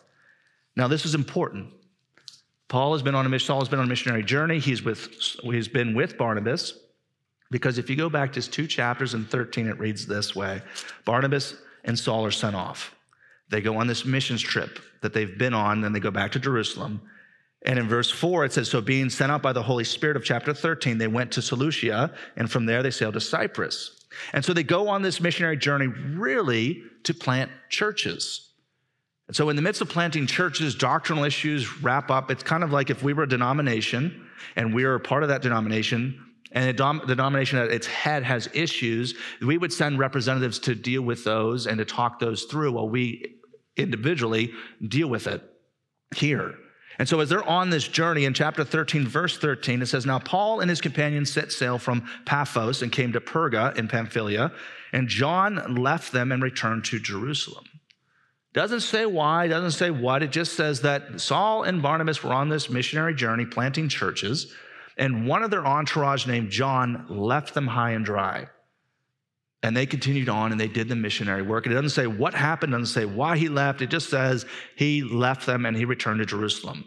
Now, 0.76 0.88
this 0.88 1.06
is 1.06 1.16
important. 1.16 1.74
Paul 2.68 2.94
has 2.94 3.02
been 3.02 3.16
on 3.16 3.32
a 3.32 3.40
Saul 3.40 3.60
has 3.60 3.70
been 3.70 3.80
on 3.80 3.86
a 3.86 3.90
missionary 3.90 4.24
journey. 4.24 4.60
He's 4.60 4.84
with 4.84 5.08
he's 5.44 5.68
been 5.68 5.94
with 5.94 6.18
Barnabas 6.18 6.78
because 7.52 7.78
if 7.78 7.90
you 7.90 7.96
go 7.96 8.10
back 8.10 8.34
just 8.34 8.52
two 8.52 8.66
chapters 8.66 9.14
in 9.14 9.26
13, 9.26 9.68
it 9.68 9.78
reads 9.80 10.08
this 10.08 10.36
way: 10.36 10.62
Barnabas 11.06 11.56
and 11.84 11.98
Saul 11.98 12.26
are 12.26 12.32
sent 12.32 12.56
off. 12.56 12.96
They 13.50 13.62
go 13.62 13.78
on 13.78 13.86
this 13.86 14.06
missions 14.06 14.42
trip 14.42 14.80
that 15.02 15.14
they've 15.14 15.38
been 15.38 15.54
on, 15.54 15.82
then 15.82 15.94
they 15.94 16.00
go 16.00 16.10
back 16.12 16.32
to 16.32 16.40
Jerusalem. 16.40 17.02
And 17.66 17.80
in 17.80 17.88
verse 17.88 18.12
4, 18.12 18.46
it 18.46 18.54
says, 18.54 18.70
So 18.70 18.82
being 18.82 19.10
sent 19.10 19.32
out 19.32 19.42
by 19.42 19.54
the 19.54 19.64
Holy 19.64 19.84
Spirit 19.84 20.18
of 20.18 20.24
chapter 20.24 20.54
13, 20.54 20.98
they 20.98 21.08
went 21.08 21.32
to 21.34 21.42
Seleucia, 21.42 22.14
and 22.36 22.52
from 22.52 22.66
there 22.66 22.84
they 22.84 22.92
sailed 22.92 23.14
to 23.14 23.22
Cyprus. 23.22 24.06
And 24.34 24.44
so 24.44 24.54
they 24.54 24.64
go 24.64 24.90
on 24.90 25.02
this 25.02 25.22
missionary 25.22 25.58
journey 25.58 25.88
really 25.88 26.84
to 27.04 27.14
plant 27.14 27.52
churches. 27.70 28.52
And 29.28 29.36
so, 29.36 29.50
in 29.50 29.56
the 29.56 29.62
midst 29.62 29.82
of 29.82 29.90
planting 29.90 30.28
churches, 30.28 30.76
doctrinal 30.76 31.24
issues 31.24 31.82
wrap 31.82 32.12
up. 32.12 32.30
It's 32.30 32.44
kind 32.44 32.64
of 32.64 32.72
like 32.72 32.90
if 32.90 33.02
we 33.02 33.14
were 33.14 33.24
a 33.24 33.30
denomination 33.30 34.30
and 34.56 34.76
we 34.76 34.84
are 34.84 34.96
a 34.96 35.00
part 35.00 35.24
of 35.24 35.30
that 35.30 35.42
denomination, 35.42 36.20
and 36.52 36.78
the 36.78 37.02
denomination 37.08 37.58
at 37.58 37.72
its 37.72 37.88
head 37.88 38.24
has 38.24 38.48
issues, 38.54 39.16
we 39.42 39.58
would 39.58 39.74
send 39.74 39.98
representatives 39.98 40.60
to 40.60 40.76
deal 40.76 41.02
with 41.02 41.24
those 41.24 41.66
and 41.66 41.80
to 41.80 41.86
talk 41.86 42.20
those 42.20 42.44
through 42.44 42.74
while 42.74 42.88
we 42.88 43.38
individually 43.76 44.52
deal 44.88 45.08
with 45.08 45.26
it 45.26 45.42
here. 46.16 46.54
And 47.00 47.10
so, 47.10 47.20
as 47.20 47.30
they're 47.30 47.44
on 47.44 47.70
this 47.70 47.88
journey 47.88 48.26
in 48.26 48.34
chapter 48.34 48.64
13, 48.64 49.08
verse 49.08 49.38
13, 49.38 49.82
it 49.82 49.88
says, 49.88 50.06
Now 50.06 50.20
Paul 50.20 50.60
and 50.60 50.70
his 50.70 50.82
companions 50.82 51.32
set 51.32 51.52
sail 51.52 51.80
from 51.80 52.08
Paphos 52.26 52.82
and 52.82 52.92
came 52.92 53.14
to 53.14 53.20
Perga 53.20 53.76
in 53.78 53.88
Pamphylia, 53.88 54.52
and 54.92 55.08
John 55.08 55.76
left 55.76 56.12
them 56.12 56.32
and 56.32 56.44
returned 56.44 56.86
to 56.86 57.00
Jerusalem. 57.00 57.66
Doesn't 58.54 58.82
say 58.82 59.08
why, 59.08 59.48
doesn't 59.48 59.72
say 59.72 59.90
what. 59.90 60.22
It 60.22 60.32
just 60.32 60.54
says 60.54 60.82
that 60.82 61.20
Saul 61.20 61.64
and 61.64 61.82
Barnabas 61.82 62.24
were 62.24 62.34
on 62.34 62.50
this 62.50 62.70
missionary 62.70 63.16
journey 63.16 63.46
planting 63.46 63.90
churches, 63.90 64.54
and 64.96 65.28
one 65.28 65.42
of 65.42 65.50
their 65.50 65.66
entourage 65.66 66.28
named 66.28 66.52
John 66.52 67.08
left 67.10 67.56
them 67.56 67.66
high 67.66 67.92
and 67.92 68.06
dry. 68.06 68.48
And 69.64 69.76
they 69.76 69.86
continued 69.86 70.30
on 70.30 70.52
and 70.52 70.60
they 70.60 70.68
did 70.68 70.90
the 70.90 70.96
missionary 70.96 71.42
work. 71.42 71.66
And 71.66 71.74
it 71.74 71.76
doesn't 71.76 71.96
say 71.96 72.06
what 72.06 72.34
happened, 72.34 72.74
it 72.74 72.78
doesn't 72.78 72.94
say 72.94 73.06
why 73.06 73.38
he 73.38 73.50
left. 73.50 73.82
It 73.82 73.90
just 73.90 74.10
says 74.10 74.46
he 74.76 75.02
left 75.04 75.46
them 75.46 75.66
and 75.66 75.76
he 75.76 75.86
returned 75.86 76.20
to 76.20 76.26
Jerusalem. 76.26 76.86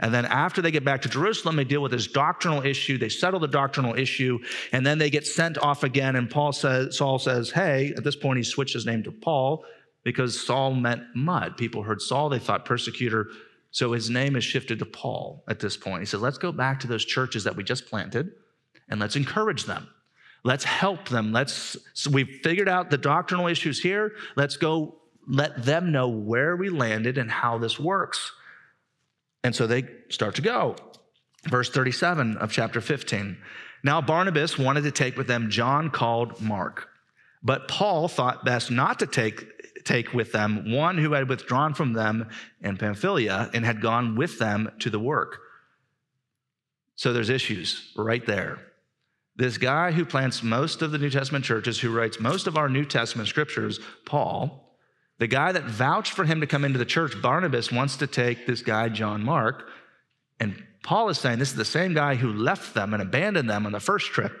And 0.00 0.14
then 0.14 0.26
after 0.26 0.62
they 0.62 0.70
get 0.70 0.84
back 0.84 1.02
to 1.02 1.08
Jerusalem, 1.08 1.56
they 1.56 1.64
deal 1.64 1.82
with 1.82 1.90
this 1.90 2.06
doctrinal 2.06 2.64
issue. 2.64 2.98
They 2.98 3.08
settle 3.08 3.40
the 3.40 3.48
doctrinal 3.48 3.94
issue, 3.96 4.38
and 4.70 4.86
then 4.86 4.98
they 4.98 5.10
get 5.10 5.26
sent 5.26 5.58
off 5.58 5.82
again. 5.82 6.14
And 6.14 6.30
Paul 6.30 6.52
says, 6.52 6.96
Saul 6.96 7.18
says, 7.18 7.50
Hey, 7.50 7.92
at 7.96 8.04
this 8.04 8.14
point, 8.14 8.36
he 8.36 8.44
switched 8.44 8.74
his 8.74 8.86
name 8.86 9.02
to 9.02 9.10
Paul 9.10 9.64
because 10.04 10.40
Saul 10.40 10.72
meant 10.72 11.02
mud. 11.16 11.56
People 11.56 11.82
heard 11.82 12.00
Saul, 12.00 12.28
they 12.28 12.38
thought 12.38 12.64
persecutor. 12.64 13.26
So 13.72 13.92
his 13.92 14.08
name 14.08 14.36
is 14.36 14.44
shifted 14.44 14.78
to 14.78 14.86
Paul 14.86 15.44
at 15.48 15.58
this 15.58 15.76
point. 15.76 16.00
He 16.00 16.06
said, 16.06 16.20
Let's 16.20 16.38
go 16.38 16.52
back 16.52 16.78
to 16.80 16.86
those 16.86 17.04
churches 17.04 17.42
that 17.44 17.56
we 17.56 17.64
just 17.64 17.86
planted 17.86 18.30
and 18.88 19.00
let's 19.00 19.16
encourage 19.16 19.64
them. 19.64 19.88
Let's 20.44 20.64
help 20.64 21.08
them. 21.08 21.32
Let's, 21.32 21.76
so 21.94 22.10
we've 22.10 22.40
figured 22.42 22.68
out 22.68 22.90
the 22.90 22.98
doctrinal 22.98 23.48
issues 23.48 23.80
here. 23.80 24.12
Let's 24.36 24.56
go 24.56 24.98
let 25.28 25.64
them 25.64 25.92
know 25.92 26.08
where 26.08 26.56
we 26.56 26.70
landed 26.70 27.18
and 27.18 27.30
how 27.30 27.58
this 27.58 27.78
works. 27.78 28.32
And 29.44 29.54
so 29.54 29.66
they 29.66 29.84
start 30.08 30.36
to 30.36 30.42
go. 30.42 30.76
Verse 31.48 31.70
37 31.70 32.38
of 32.38 32.50
chapter 32.50 32.80
15. 32.80 33.36
Now 33.84 34.00
Barnabas 34.00 34.58
wanted 34.58 34.84
to 34.84 34.90
take 34.90 35.16
with 35.16 35.26
them 35.26 35.50
John 35.50 35.90
called 35.90 36.40
Mark, 36.40 36.88
but 37.42 37.68
Paul 37.68 38.08
thought 38.08 38.44
best 38.44 38.70
not 38.70 38.98
to 38.98 39.06
take, 39.06 39.84
take 39.84 40.12
with 40.12 40.32
them 40.32 40.72
one 40.72 40.98
who 40.98 41.12
had 41.12 41.28
withdrawn 41.28 41.74
from 41.74 41.92
them 41.92 42.28
in 42.60 42.76
Pamphylia 42.76 43.50
and 43.54 43.64
had 43.64 43.80
gone 43.80 44.16
with 44.16 44.38
them 44.38 44.70
to 44.80 44.90
the 44.90 44.98
work. 44.98 45.40
So 46.96 47.12
there's 47.12 47.30
issues 47.30 47.92
right 47.96 48.24
there. 48.26 48.58
This 49.38 49.56
guy 49.56 49.92
who 49.92 50.04
plants 50.04 50.42
most 50.42 50.82
of 50.82 50.90
the 50.90 50.98
New 50.98 51.10
Testament 51.10 51.44
churches, 51.44 51.78
who 51.78 51.92
writes 51.92 52.18
most 52.18 52.48
of 52.48 52.56
our 52.56 52.68
New 52.68 52.84
Testament 52.84 53.28
scriptures, 53.28 53.78
Paul, 54.04 54.76
the 55.18 55.28
guy 55.28 55.52
that 55.52 55.62
vouched 55.62 56.12
for 56.12 56.24
him 56.24 56.40
to 56.40 56.46
come 56.46 56.64
into 56.64 56.78
the 56.78 56.84
church, 56.84 57.20
Barnabas, 57.22 57.70
wants 57.70 57.96
to 57.98 58.08
take 58.08 58.46
this 58.46 58.62
guy, 58.62 58.88
John 58.88 59.22
Mark. 59.22 59.68
And 60.40 60.60
Paul 60.82 61.08
is 61.08 61.18
saying 61.18 61.38
this 61.38 61.50
is 61.50 61.56
the 61.56 61.64
same 61.64 61.94
guy 61.94 62.16
who 62.16 62.32
left 62.32 62.74
them 62.74 62.92
and 62.92 63.00
abandoned 63.00 63.48
them 63.48 63.64
on 63.64 63.70
the 63.70 63.78
first 63.78 64.08
trip. 64.08 64.32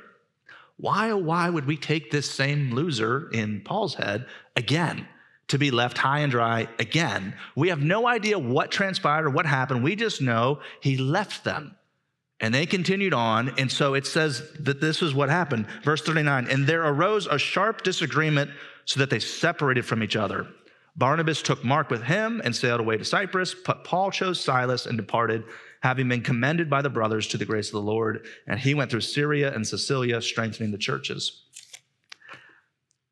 Why, 0.78 1.10
oh, 1.10 1.16
why 1.16 1.48
would 1.48 1.66
we 1.66 1.76
take 1.76 2.10
this 2.10 2.28
same 2.28 2.72
loser 2.72 3.28
in 3.30 3.60
Paul's 3.60 3.94
head 3.94 4.26
again 4.56 5.06
to 5.48 5.58
be 5.58 5.70
left 5.70 5.98
high 5.98 6.20
and 6.20 6.32
dry 6.32 6.68
again? 6.80 7.34
We 7.54 7.68
have 7.68 7.82
no 7.82 8.08
idea 8.08 8.36
what 8.36 8.72
transpired 8.72 9.26
or 9.26 9.30
what 9.30 9.46
happened. 9.46 9.84
We 9.84 9.94
just 9.94 10.20
know 10.20 10.58
he 10.80 10.96
left 10.96 11.44
them. 11.44 11.76
And 12.40 12.54
they 12.54 12.66
continued 12.66 13.14
on. 13.14 13.52
And 13.58 13.70
so 13.70 13.94
it 13.94 14.06
says 14.06 14.52
that 14.60 14.80
this 14.80 15.02
is 15.02 15.14
what 15.14 15.28
happened. 15.28 15.66
Verse 15.82 16.02
39 16.02 16.48
And 16.48 16.66
there 16.66 16.84
arose 16.84 17.26
a 17.26 17.38
sharp 17.38 17.82
disagreement 17.82 18.50
so 18.84 19.00
that 19.00 19.10
they 19.10 19.18
separated 19.18 19.84
from 19.84 20.02
each 20.02 20.16
other. 20.16 20.46
Barnabas 20.96 21.42
took 21.42 21.64
Mark 21.64 21.90
with 21.90 22.02
him 22.02 22.40
and 22.44 22.54
sailed 22.54 22.80
away 22.80 22.96
to 22.96 23.04
Cyprus, 23.04 23.54
but 23.54 23.84
Paul 23.84 24.10
chose 24.10 24.40
Silas 24.40 24.86
and 24.86 24.96
departed, 24.96 25.44
having 25.80 26.08
been 26.08 26.22
commended 26.22 26.68
by 26.68 26.82
the 26.82 26.90
brothers 26.90 27.28
to 27.28 27.36
the 27.36 27.44
grace 27.44 27.68
of 27.68 27.74
the 27.74 27.82
Lord. 27.82 28.26
And 28.48 28.58
he 28.58 28.74
went 28.74 28.90
through 28.90 29.02
Syria 29.02 29.54
and 29.54 29.64
Cilicia, 29.66 30.20
strengthening 30.22 30.72
the 30.72 30.78
churches. 30.78 31.44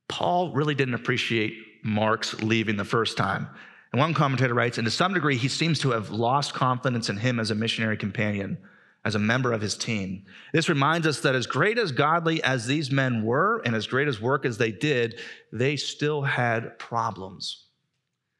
Paul 0.08 0.52
really 0.52 0.74
didn't 0.74 0.94
appreciate 0.94 1.54
Mark's 1.84 2.34
leaving 2.42 2.76
the 2.76 2.84
first 2.84 3.16
time. 3.16 3.48
And 3.92 4.00
one 4.00 4.14
commentator 4.14 4.54
writes, 4.54 4.78
and 4.78 4.84
to 4.84 4.90
some 4.90 5.14
degree, 5.14 5.36
he 5.36 5.48
seems 5.48 5.78
to 5.80 5.90
have 5.90 6.10
lost 6.10 6.54
confidence 6.54 7.08
in 7.08 7.16
him 7.16 7.38
as 7.38 7.52
a 7.52 7.54
missionary 7.54 7.96
companion 7.96 8.58
as 9.06 9.14
a 9.14 9.20
member 9.20 9.52
of 9.52 9.60
his 9.60 9.76
team. 9.76 10.24
This 10.52 10.68
reminds 10.68 11.06
us 11.06 11.20
that 11.20 11.36
as 11.36 11.46
great 11.46 11.78
as 11.78 11.92
godly 11.92 12.42
as 12.42 12.66
these 12.66 12.90
men 12.90 13.24
were 13.24 13.62
and 13.64 13.76
as 13.76 13.86
great 13.86 14.08
as 14.08 14.20
work 14.20 14.44
as 14.44 14.58
they 14.58 14.72
did, 14.72 15.20
they 15.52 15.76
still 15.76 16.22
had 16.22 16.76
problems, 16.80 17.66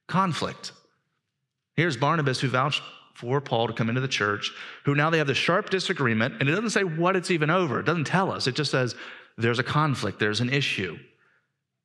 conflict. 0.08 0.72
Here's 1.76 1.96
Barnabas 1.96 2.40
who 2.40 2.48
vouched 2.48 2.82
for 3.14 3.40
Paul 3.40 3.68
to 3.68 3.72
come 3.72 3.88
into 3.88 4.00
the 4.00 4.08
church, 4.08 4.52
who 4.84 4.96
now 4.96 5.08
they 5.08 5.18
have 5.18 5.28
the 5.28 5.34
sharp 5.34 5.70
disagreement, 5.70 6.34
and 6.40 6.48
it 6.48 6.52
doesn't 6.52 6.70
say 6.70 6.82
what 6.82 7.14
it's 7.14 7.30
even 7.30 7.48
over. 7.48 7.78
It 7.78 7.86
doesn't 7.86 8.08
tell 8.08 8.32
us. 8.32 8.48
It 8.48 8.56
just 8.56 8.72
says 8.72 8.96
there's 9.38 9.60
a 9.60 9.64
conflict, 9.64 10.18
there's 10.18 10.40
an 10.40 10.50
issue. 10.50 10.98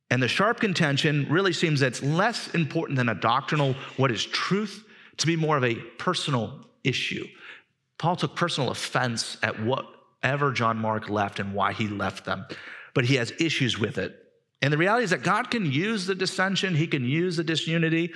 And 0.10 0.24
the 0.24 0.28
sharp 0.28 0.60
contention 0.60 1.28
really 1.30 1.54
seems 1.54 1.82
that 1.82 1.88
it's 1.88 2.02
less 2.02 2.50
important 2.56 2.98
than 2.98 3.10
a 3.10 3.16
doctrinal, 3.16 3.76
what 3.98 4.10
is 4.10 4.26
truth, 4.26 4.86
to 5.18 5.28
be 5.28 5.36
more 5.36 5.56
of 5.56 5.64
a 5.64 5.76
personal 5.76 6.66
issue. 6.84 7.28
Paul 8.02 8.16
took 8.16 8.36
personal 8.36 8.72
offense 8.72 9.38
at 9.44 9.62
whatever 9.62 10.52
John 10.52 10.80
Mark 10.80 11.08
left 11.08 11.40
and 11.40 11.54
why 11.54 11.72
he 11.72 11.88
left 11.88 12.26
them, 12.26 12.48
but 12.96 13.06
he 13.06 13.14
has 13.18 13.32
issues 13.40 13.78
with 13.78 14.00
it. 14.00 14.18
And 14.64 14.74
the 14.74 14.78
reality 14.80 15.04
is 15.04 15.12
that 15.12 15.22
God 15.22 15.52
can 15.52 15.72
use 15.72 16.08
the 16.08 16.16
dissension, 16.16 16.74
he 16.74 16.88
can 16.88 17.06
use 17.06 17.38
the 17.38 17.44
disunity, 17.44 18.12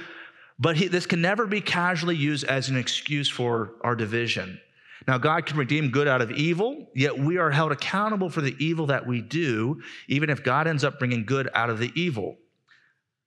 but 0.57 0.75
he, 0.75 0.87
this 0.87 1.05
can 1.05 1.21
never 1.21 1.45
be 1.45 1.61
casually 1.61 2.15
used 2.15 2.45
as 2.45 2.67
an 2.67 2.77
excuse 2.77 3.29
for 3.29 3.73
our 3.81 3.95
division. 3.95 4.59
Now, 5.07 5.19
God 5.19 5.45
can 5.45 5.55
redeem 5.55 5.91
good 5.91 6.07
out 6.07 6.19
of 6.19 6.31
evil, 6.31 6.89
yet 6.95 7.19
we 7.19 7.37
are 7.37 7.51
held 7.51 7.71
accountable 7.71 8.31
for 8.31 8.41
the 8.41 8.55
evil 8.57 8.87
that 8.87 9.05
we 9.05 9.21
do, 9.21 9.83
even 10.07 10.31
if 10.31 10.43
God 10.43 10.65
ends 10.65 10.83
up 10.83 10.97
bringing 10.97 11.25
good 11.25 11.47
out 11.53 11.69
of 11.69 11.77
the 11.77 11.91
evil. 11.93 12.37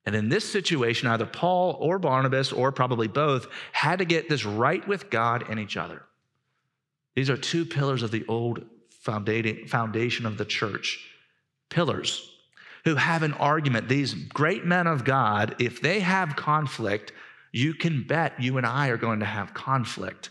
And 0.07 0.17
in 0.17 0.29
this 0.29 0.51
situation, 0.51 1.07
either 1.07 1.27
Paul 1.27 1.77
or 1.79 2.01
Barnabas, 2.01 2.51
or 2.51 2.73
probably 2.73 3.07
both, 3.07 3.47
had 3.71 4.01
to 4.01 4.05
get 4.05 4.29
this 4.29 4.45
right 4.45 4.85
with 4.89 5.09
God 5.09 5.45
and 5.49 5.61
each 5.61 5.77
other. 5.77 6.03
These 7.19 7.31
are 7.31 7.37
two 7.37 7.65
pillars 7.65 8.05
of 8.05 8.13
the 8.13 8.25
old 8.29 8.65
foundation 9.01 10.25
of 10.25 10.39
the 10.39 10.45
church. 10.45 11.05
Pillars 11.69 12.31
who 12.85 12.95
have 12.95 13.25
an 13.25 13.33
argument. 13.33 13.89
These 13.89 14.15
great 14.15 14.65
men 14.65 14.87
of 14.87 15.03
God, 15.03 15.57
if 15.59 15.81
they 15.83 15.99
have 15.99 16.37
conflict, 16.37 17.11
you 17.51 17.75
can 17.75 18.07
bet 18.07 18.41
you 18.41 18.57
and 18.57 18.65
I 18.65 18.87
are 18.91 18.97
going 18.97 19.19
to 19.19 19.27
have 19.27 19.53
conflict. 19.53 20.31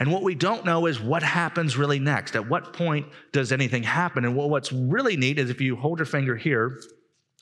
And 0.00 0.10
what 0.10 0.24
we 0.24 0.34
don't 0.34 0.64
know 0.64 0.86
is 0.86 0.98
what 1.00 1.22
happens 1.22 1.76
really 1.76 2.00
next. 2.00 2.34
At 2.34 2.48
what 2.48 2.72
point 2.72 3.06
does 3.30 3.52
anything 3.52 3.84
happen? 3.84 4.24
And 4.24 4.34
what's 4.34 4.72
really 4.72 5.16
neat 5.16 5.38
is 5.38 5.48
if 5.48 5.60
you 5.60 5.76
hold 5.76 6.00
your 6.00 6.06
finger 6.06 6.34
here, 6.34 6.80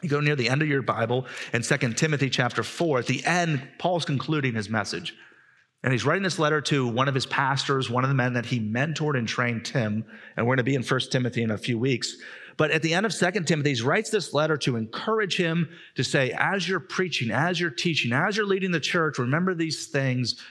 you 0.03 0.11
go 0.11 0.21
near 0.21 0.37
the 0.37 0.51
end 0.51 0.61
of 0.61 0.69
your 0.69 0.83
Bible 0.83 1.25
in 1.55 1.63
2 1.63 1.77
Timothy 1.95 2.29
chapter 2.29 2.63
4, 2.63 2.99
at 2.99 3.07
the 3.07 3.25
end, 3.25 3.67
Paul's 3.79 4.05
concluding 4.05 4.53
his 4.53 4.69
message. 4.69 5.15
And 5.83 5.93
he's 5.93 6.05
writing 6.05 6.25
this 6.25 6.39
letter 6.39 6.61
to 6.63 6.89
one 6.89 7.09
of 7.09 7.15
his 7.15 7.27
pastors, 7.27 7.89
one 7.89 8.05
of 8.05 8.11
the 8.11 8.15
men 8.15 8.33
that 8.33 8.47
he 8.47 8.59
mentored 8.59 9.17
and 9.17 9.29
trained 9.29 9.65
Tim. 9.65 10.05
And 10.37 10.47
we're 10.47 10.57
going 10.57 10.59
to 10.59 10.65
be 10.65 10.75
in 10.75 10.83
1 10.83 11.01
Timothy 11.11 11.43
in 11.43 11.53
a 11.53 11.59
few 11.59 11.79
weeks. 11.79 12.17
But 12.57 12.73
at 12.73 12.83
the 12.83 12.93
end 12.93 13.07
of 13.07 13.15
2 13.15 13.31
Timothy, 13.45 13.75
he 13.75 13.83
writes 13.83 14.11
this 14.11 14.35
letter 14.35 14.57
to 14.59 14.75
encourage 14.75 15.37
him 15.37 15.69
to 15.95 16.03
say, 16.03 16.33
as 16.37 16.69
you're 16.69 16.81
preaching, 16.81 17.31
as 17.31 17.61
you're 17.61 17.71
teaching, 17.71 18.13
as 18.13 18.37
you're 18.37 18.47
leading 18.47 18.73
the 18.73 18.81
church, 18.81 19.19
remember 19.19 19.55
these 19.55 19.87
things. 19.87 20.43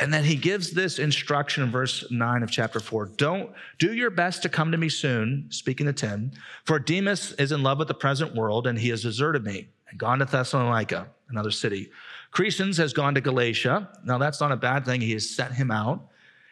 And 0.00 0.12
then 0.12 0.24
he 0.24 0.34
gives 0.34 0.72
this 0.72 0.98
instruction 0.98 1.62
in 1.62 1.70
verse 1.70 2.04
9 2.10 2.42
of 2.42 2.50
chapter 2.50 2.80
4. 2.80 3.12
Don't 3.16 3.52
do 3.78 3.94
your 3.94 4.10
best 4.10 4.42
to 4.42 4.48
come 4.48 4.72
to 4.72 4.78
me 4.78 4.88
soon, 4.88 5.46
speaking 5.50 5.86
to 5.86 5.92
Tim, 5.92 6.32
for 6.64 6.80
Demas 6.80 7.30
is 7.34 7.52
in 7.52 7.62
love 7.62 7.78
with 7.78 7.86
the 7.86 7.94
present 7.94 8.34
world, 8.34 8.66
and 8.66 8.76
he 8.76 8.88
has 8.88 9.02
deserted 9.02 9.44
me 9.44 9.68
and 9.88 10.00
gone 10.00 10.18
to 10.18 10.24
Thessalonica, 10.24 11.06
another 11.28 11.52
city. 11.52 11.88
Crescens 12.32 12.78
has 12.78 12.92
gone 12.92 13.14
to 13.14 13.20
Galatia. 13.20 13.88
Now, 14.04 14.18
that's 14.18 14.40
not 14.40 14.52
a 14.52 14.56
bad 14.56 14.84
thing. 14.84 15.00
He 15.00 15.12
has 15.12 15.28
sent 15.28 15.52
him 15.52 15.70
out. 15.70 16.08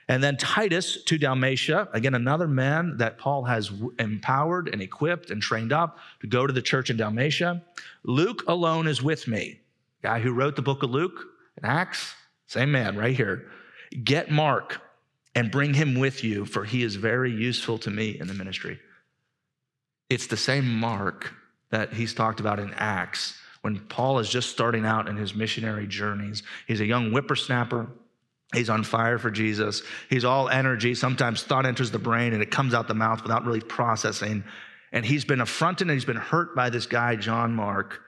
And 0.08 0.22
then 0.22 0.36
Titus 0.36 1.04
to 1.04 1.18
Dalmatia, 1.18 1.88
again, 1.92 2.14
another 2.14 2.48
man 2.48 2.96
that 2.96 3.16
Paul 3.16 3.44
has 3.44 3.70
empowered 3.98 4.68
and 4.68 4.82
equipped 4.82 5.30
and 5.30 5.40
trained 5.40 5.72
up 5.72 5.98
to 6.20 6.26
go 6.26 6.46
to 6.46 6.52
the 6.52 6.60
church 6.60 6.90
in 6.90 6.96
Dalmatia. 6.96 7.62
Luke 8.02 8.42
alone 8.48 8.88
is 8.88 9.02
with 9.02 9.28
me. 9.28 9.60
Guy 10.02 10.18
who 10.18 10.32
wrote 10.32 10.56
the 10.56 10.62
book 10.62 10.82
of 10.82 10.90
Luke 10.90 11.26
and 11.56 11.64
Acts, 11.64 12.14
same 12.46 12.72
man 12.72 12.96
right 12.96 13.16
here. 13.16 13.46
Get 14.02 14.30
Mark 14.30 14.80
and 15.36 15.50
bring 15.50 15.74
him 15.74 15.98
with 15.98 16.24
you, 16.24 16.44
for 16.44 16.64
he 16.64 16.82
is 16.82 16.96
very 16.96 17.30
useful 17.30 17.78
to 17.78 17.90
me 17.90 18.18
in 18.18 18.26
the 18.26 18.34
ministry. 18.34 18.80
It's 20.08 20.26
the 20.26 20.36
same 20.36 20.68
Mark 20.68 21.32
that 21.70 21.92
he's 21.92 22.14
talked 22.14 22.40
about 22.40 22.58
in 22.58 22.74
Acts 22.74 23.38
when 23.62 23.78
Paul 23.80 24.18
is 24.18 24.28
just 24.28 24.50
starting 24.50 24.86
out 24.86 25.08
in 25.08 25.16
his 25.16 25.34
missionary 25.34 25.86
journeys. 25.86 26.42
He's 26.66 26.80
a 26.80 26.86
young 26.86 27.10
whippersnapper. 27.10 27.88
He's 28.54 28.70
on 28.70 28.82
fire 28.82 29.18
for 29.18 29.30
Jesus. 29.30 29.82
He's 30.08 30.24
all 30.24 30.48
energy. 30.48 30.94
Sometimes 30.94 31.42
thought 31.42 31.66
enters 31.66 31.90
the 31.90 31.98
brain 31.98 32.32
and 32.32 32.42
it 32.42 32.50
comes 32.50 32.74
out 32.74 32.88
the 32.88 32.94
mouth 32.94 33.22
without 33.22 33.44
really 33.44 33.60
processing. 33.60 34.44
And 34.92 35.04
he's 35.04 35.24
been 35.24 35.40
affronted 35.40 35.86
and 35.86 35.94
he's 35.94 36.04
been 36.04 36.16
hurt 36.16 36.56
by 36.56 36.70
this 36.70 36.86
guy, 36.86 37.16
John 37.16 37.54
Mark. 37.54 38.00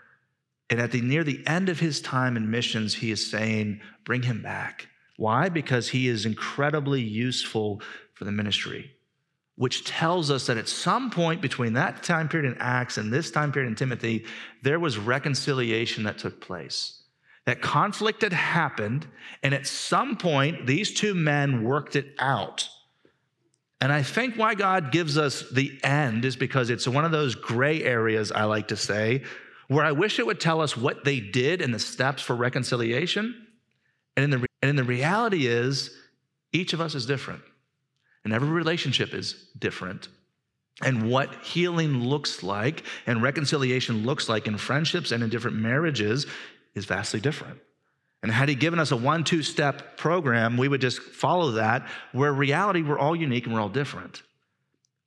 And 0.69 0.81
at 0.81 0.91
the 0.91 1.01
near 1.01 1.23
the 1.23 1.47
end 1.47 1.69
of 1.69 1.79
his 1.79 2.01
time 2.01 2.37
in 2.37 2.51
missions, 2.51 2.95
he 2.95 3.11
is 3.11 3.31
saying, 3.31 3.81
Bring 4.05 4.23
him 4.23 4.43
back. 4.43 4.89
Why? 5.17 5.49
Because 5.49 5.91
he 5.91 6.09
is 6.09 6.27
incredibly 6.27 7.03
useful 7.03 7.83
for 8.15 8.25
the 8.25 8.33
ministry, 8.33 8.91
which 9.63 9.85
tells 9.85 10.29
us 10.29 10.47
that 10.49 10.59
at 10.59 10.69
some 10.69 11.09
point 11.09 11.41
between 11.41 11.75
that 11.75 12.03
time 12.03 12.29
period 12.29 12.53
in 12.53 12.59
Acts 12.61 12.99
and 12.99 13.13
this 13.13 13.31
time 13.31 13.53
period 13.53 13.69
in 13.69 13.77
Timothy, 13.77 14.25
there 14.61 14.81
was 14.81 14.99
reconciliation 14.99 16.03
that 16.03 16.19
took 16.19 16.41
place. 16.41 17.05
That 17.47 17.63
conflict 17.63 18.23
had 18.23 18.33
happened, 18.33 19.07
and 19.41 19.55
at 19.55 19.69
some 19.69 20.17
point, 20.17 20.67
these 20.67 20.93
two 20.93 21.15
men 21.15 21.63
worked 21.63 21.95
it 21.95 22.13
out. 22.19 22.69
And 23.81 23.93
I 23.93 24.03
think 24.03 24.35
why 24.35 24.57
God 24.57 24.91
gives 24.91 25.17
us 25.17 25.49
the 25.53 25.79
end 25.85 26.25
is 26.25 26.35
because 26.35 26.69
it's 26.69 26.89
one 26.89 27.05
of 27.05 27.13
those 27.13 27.37
gray 27.37 27.85
areas, 27.85 28.33
I 28.33 28.47
like 28.47 28.67
to 28.67 28.77
say, 28.77 29.23
where 29.69 29.85
I 29.85 29.93
wish 29.93 30.19
it 30.19 30.27
would 30.27 30.41
tell 30.41 30.61
us 30.61 30.77
what 30.77 31.05
they 31.05 31.21
did 31.21 31.63
and 31.63 31.73
the 31.73 31.79
steps 31.79 32.21
for 32.21 32.35
reconciliation. 32.35 33.47
And 34.17 34.25
in 34.25 34.31
the, 34.31 34.47
and 34.61 34.71
in 34.71 34.75
the 34.75 34.83
reality 34.83 35.47
is, 35.47 35.97
each 36.53 36.73
of 36.73 36.81
us 36.81 36.97
is 36.97 37.07
different, 37.07 37.43
and 38.25 38.33
every 38.33 38.49
relationship 38.49 39.15
is 39.15 39.35
different. 39.59 40.09
And 40.83 41.11
what 41.11 41.35
healing 41.45 42.03
looks 42.05 42.43
like 42.43 42.85
and 43.07 43.23
reconciliation 43.23 44.05
looks 44.05 44.29
like 44.29 44.47
in 44.47 44.57
friendships 44.57 45.13
and 45.13 45.23
in 45.23 45.31
different 45.31 45.57
marriages 45.57 46.27
is 46.75 46.87
vastly 46.87 47.21
different. 47.21 47.61
And 48.23 48.31
had 48.31 48.49
he 48.49 48.55
given 48.55 48.79
us 48.79 48.93
a 48.93 48.97
one 48.97 49.25
two 49.25 49.43
step 49.43 49.97
program, 49.97 50.57
we 50.57 50.69
would 50.69 50.81
just 50.81 51.01
follow 51.01 51.53
that, 51.53 51.87
where 52.13 52.33
reality, 52.33 52.83
we're 52.83 52.99
all 52.99 53.17
unique 53.17 53.47
and 53.47 53.55
we're 53.55 53.61
all 53.61 53.69
different. 53.69 54.23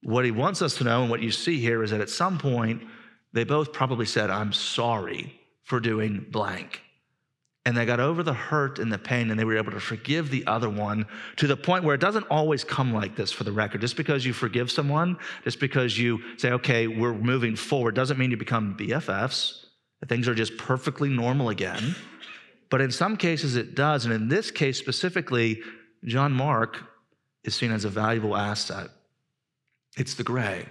What 0.04 0.26
he 0.26 0.32
wants 0.32 0.62
us 0.62 0.76
to 0.78 0.84
know, 0.84 1.02
and 1.02 1.10
what 1.10 1.22
you 1.22 1.32
see 1.32 1.60
here, 1.60 1.82
is 1.82 1.92
that 1.92 2.02
at 2.02 2.10
some 2.10 2.38
point, 2.38 2.84
they 3.34 3.44
both 3.44 3.74
probably 3.74 4.06
said, 4.06 4.30
I'm 4.30 4.54
sorry 4.54 5.40
for 5.64 5.80
doing 5.80 6.26
blank. 6.30 6.82
And 7.66 7.76
they 7.76 7.86
got 7.86 8.00
over 8.00 8.22
the 8.22 8.34
hurt 8.34 8.78
and 8.78 8.94
the 8.94 9.00
pain, 9.00 9.32
and 9.32 9.40
they 9.40 9.44
were 9.44 9.58
able 9.58 9.72
to 9.72 9.80
forgive 9.80 10.30
the 10.30 10.46
other 10.46 10.70
one 10.70 11.08
to 11.38 11.48
the 11.48 11.58
point 11.58 11.84
where 11.84 11.96
it 11.96 12.02
doesn't 12.02 12.28
always 12.30 12.64
come 12.64 12.94
like 12.94 13.16
this 13.16 13.32
for 13.32 13.44
the 13.44 13.52
record. 13.52 13.82
Just 13.82 13.98
because 13.98 14.24
you 14.24 14.34
forgive 14.34 14.70
someone, 14.70 15.18
just 15.44 15.60
because 15.60 15.98
you 15.98 16.20
say, 16.38 16.52
okay, 16.52 16.86
we're 16.86 17.16
moving 17.16 17.56
forward, 17.56 17.96
doesn't 17.96 18.20
mean 18.20 18.30
you 18.30 18.38
become 18.38 18.78
BFFs. 18.78 19.66
Things 20.08 20.28
are 20.28 20.36
just 20.36 20.58
perfectly 20.58 21.10
normal 21.10 21.50
again. 21.50 21.96
But 22.70 22.82
in 22.82 22.92
some 22.92 23.18
cases, 23.18 23.56
it 23.56 23.74
does. 23.74 24.06
And 24.06 24.14
in 24.14 24.28
this 24.28 24.52
case 24.52 24.78
specifically, 24.78 25.62
John 26.04 26.32
Mark 26.32 26.84
is 27.44 27.56
seen 27.56 27.72
as 27.72 27.86
a 27.86 27.90
valuable 27.90 28.36
asset. 28.36 28.90
It's 29.98 30.14
the 30.16 30.24
gray. 30.24 30.68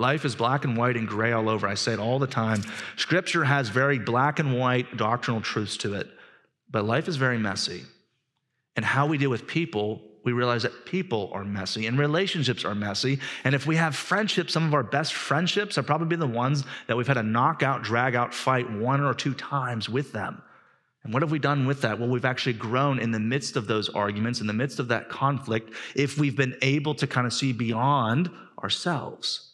Life 0.00 0.24
is 0.24 0.34
black 0.34 0.64
and 0.64 0.78
white 0.78 0.96
and 0.96 1.06
gray 1.06 1.32
all 1.32 1.50
over. 1.50 1.68
I 1.68 1.74
say 1.74 1.92
it 1.92 1.98
all 1.98 2.18
the 2.18 2.26
time. 2.26 2.62
Scripture 2.96 3.44
has 3.44 3.68
very 3.68 3.98
black 3.98 4.38
and 4.38 4.58
white 4.58 4.96
doctrinal 4.96 5.42
truths 5.42 5.76
to 5.78 5.92
it, 5.92 6.08
but 6.70 6.86
life 6.86 7.06
is 7.06 7.16
very 7.16 7.36
messy. 7.36 7.82
And 8.76 8.82
how 8.82 9.06
we 9.06 9.18
deal 9.18 9.28
with 9.28 9.46
people, 9.46 10.00
we 10.24 10.32
realize 10.32 10.62
that 10.62 10.86
people 10.86 11.30
are 11.34 11.44
messy 11.44 11.86
and 11.86 11.98
relationships 11.98 12.64
are 12.64 12.74
messy. 12.74 13.18
And 13.44 13.54
if 13.54 13.66
we 13.66 13.76
have 13.76 13.94
friendships, 13.94 14.54
some 14.54 14.64
of 14.64 14.72
our 14.72 14.82
best 14.82 15.12
friendships 15.12 15.76
are 15.76 15.82
probably 15.82 16.16
the 16.16 16.26
ones 16.26 16.64
that 16.86 16.96
we've 16.96 17.06
had 17.06 17.18
a 17.18 17.22
knockout, 17.22 17.82
drag 17.82 18.14
out 18.14 18.32
fight 18.32 18.72
one 18.72 19.02
or 19.02 19.12
two 19.12 19.34
times 19.34 19.90
with 19.90 20.12
them. 20.12 20.40
And 21.04 21.12
what 21.12 21.20
have 21.20 21.30
we 21.30 21.38
done 21.38 21.66
with 21.66 21.82
that? 21.82 22.00
Well, 22.00 22.08
we've 22.08 22.24
actually 22.24 22.54
grown 22.54 23.00
in 23.00 23.10
the 23.10 23.20
midst 23.20 23.54
of 23.54 23.66
those 23.66 23.90
arguments, 23.90 24.40
in 24.40 24.46
the 24.46 24.54
midst 24.54 24.78
of 24.78 24.88
that 24.88 25.10
conflict, 25.10 25.74
if 25.94 26.16
we've 26.16 26.36
been 26.36 26.56
able 26.62 26.94
to 26.94 27.06
kind 27.06 27.26
of 27.26 27.34
see 27.34 27.52
beyond 27.52 28.30
ourselves. 28.62 29.49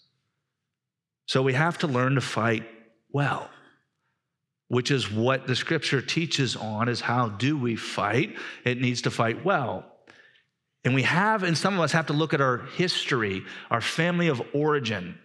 So 1.26 1.42
we 1.42 1.52
have 1.52 1.78
to 1.78 1.86
learn 1.86 2.14
to 2.14 2.20
fight 2.20 2.64
well, 3.10 3.50
which 4.68 4.90
is 4.90 5.10
what 5.10 5.46
the 5.46 5.56
scripture 5.56 6.00
teaches 6.00 6.56
on 6.56 6.88
is 6.88 7.00
how 7.00 7.28
do 7.28 7.58
we 7.58 7.76
fight? 7.76 8.36
It 8.64 8.80
needs 8.80 9.02
to 9.02 9.10
fight 9.10 9.44
well. 9.44 9.84
And 10.84 10.94
we 10.94 11.02
have, 11.02 11.42
and 11.42 11.58
some 11.58 11.74
of 11.74 11.80
us 11.80 11.92
have 11.92 12.06
to 12.06 12.12
look 12.12 12.32
at 12.32 12.40
our 12.40 12.58
history, 12.76 13.42
our 13.70 13.80
family 13.80 14.28
of 14.28 14.40
origin. 14.54 15.18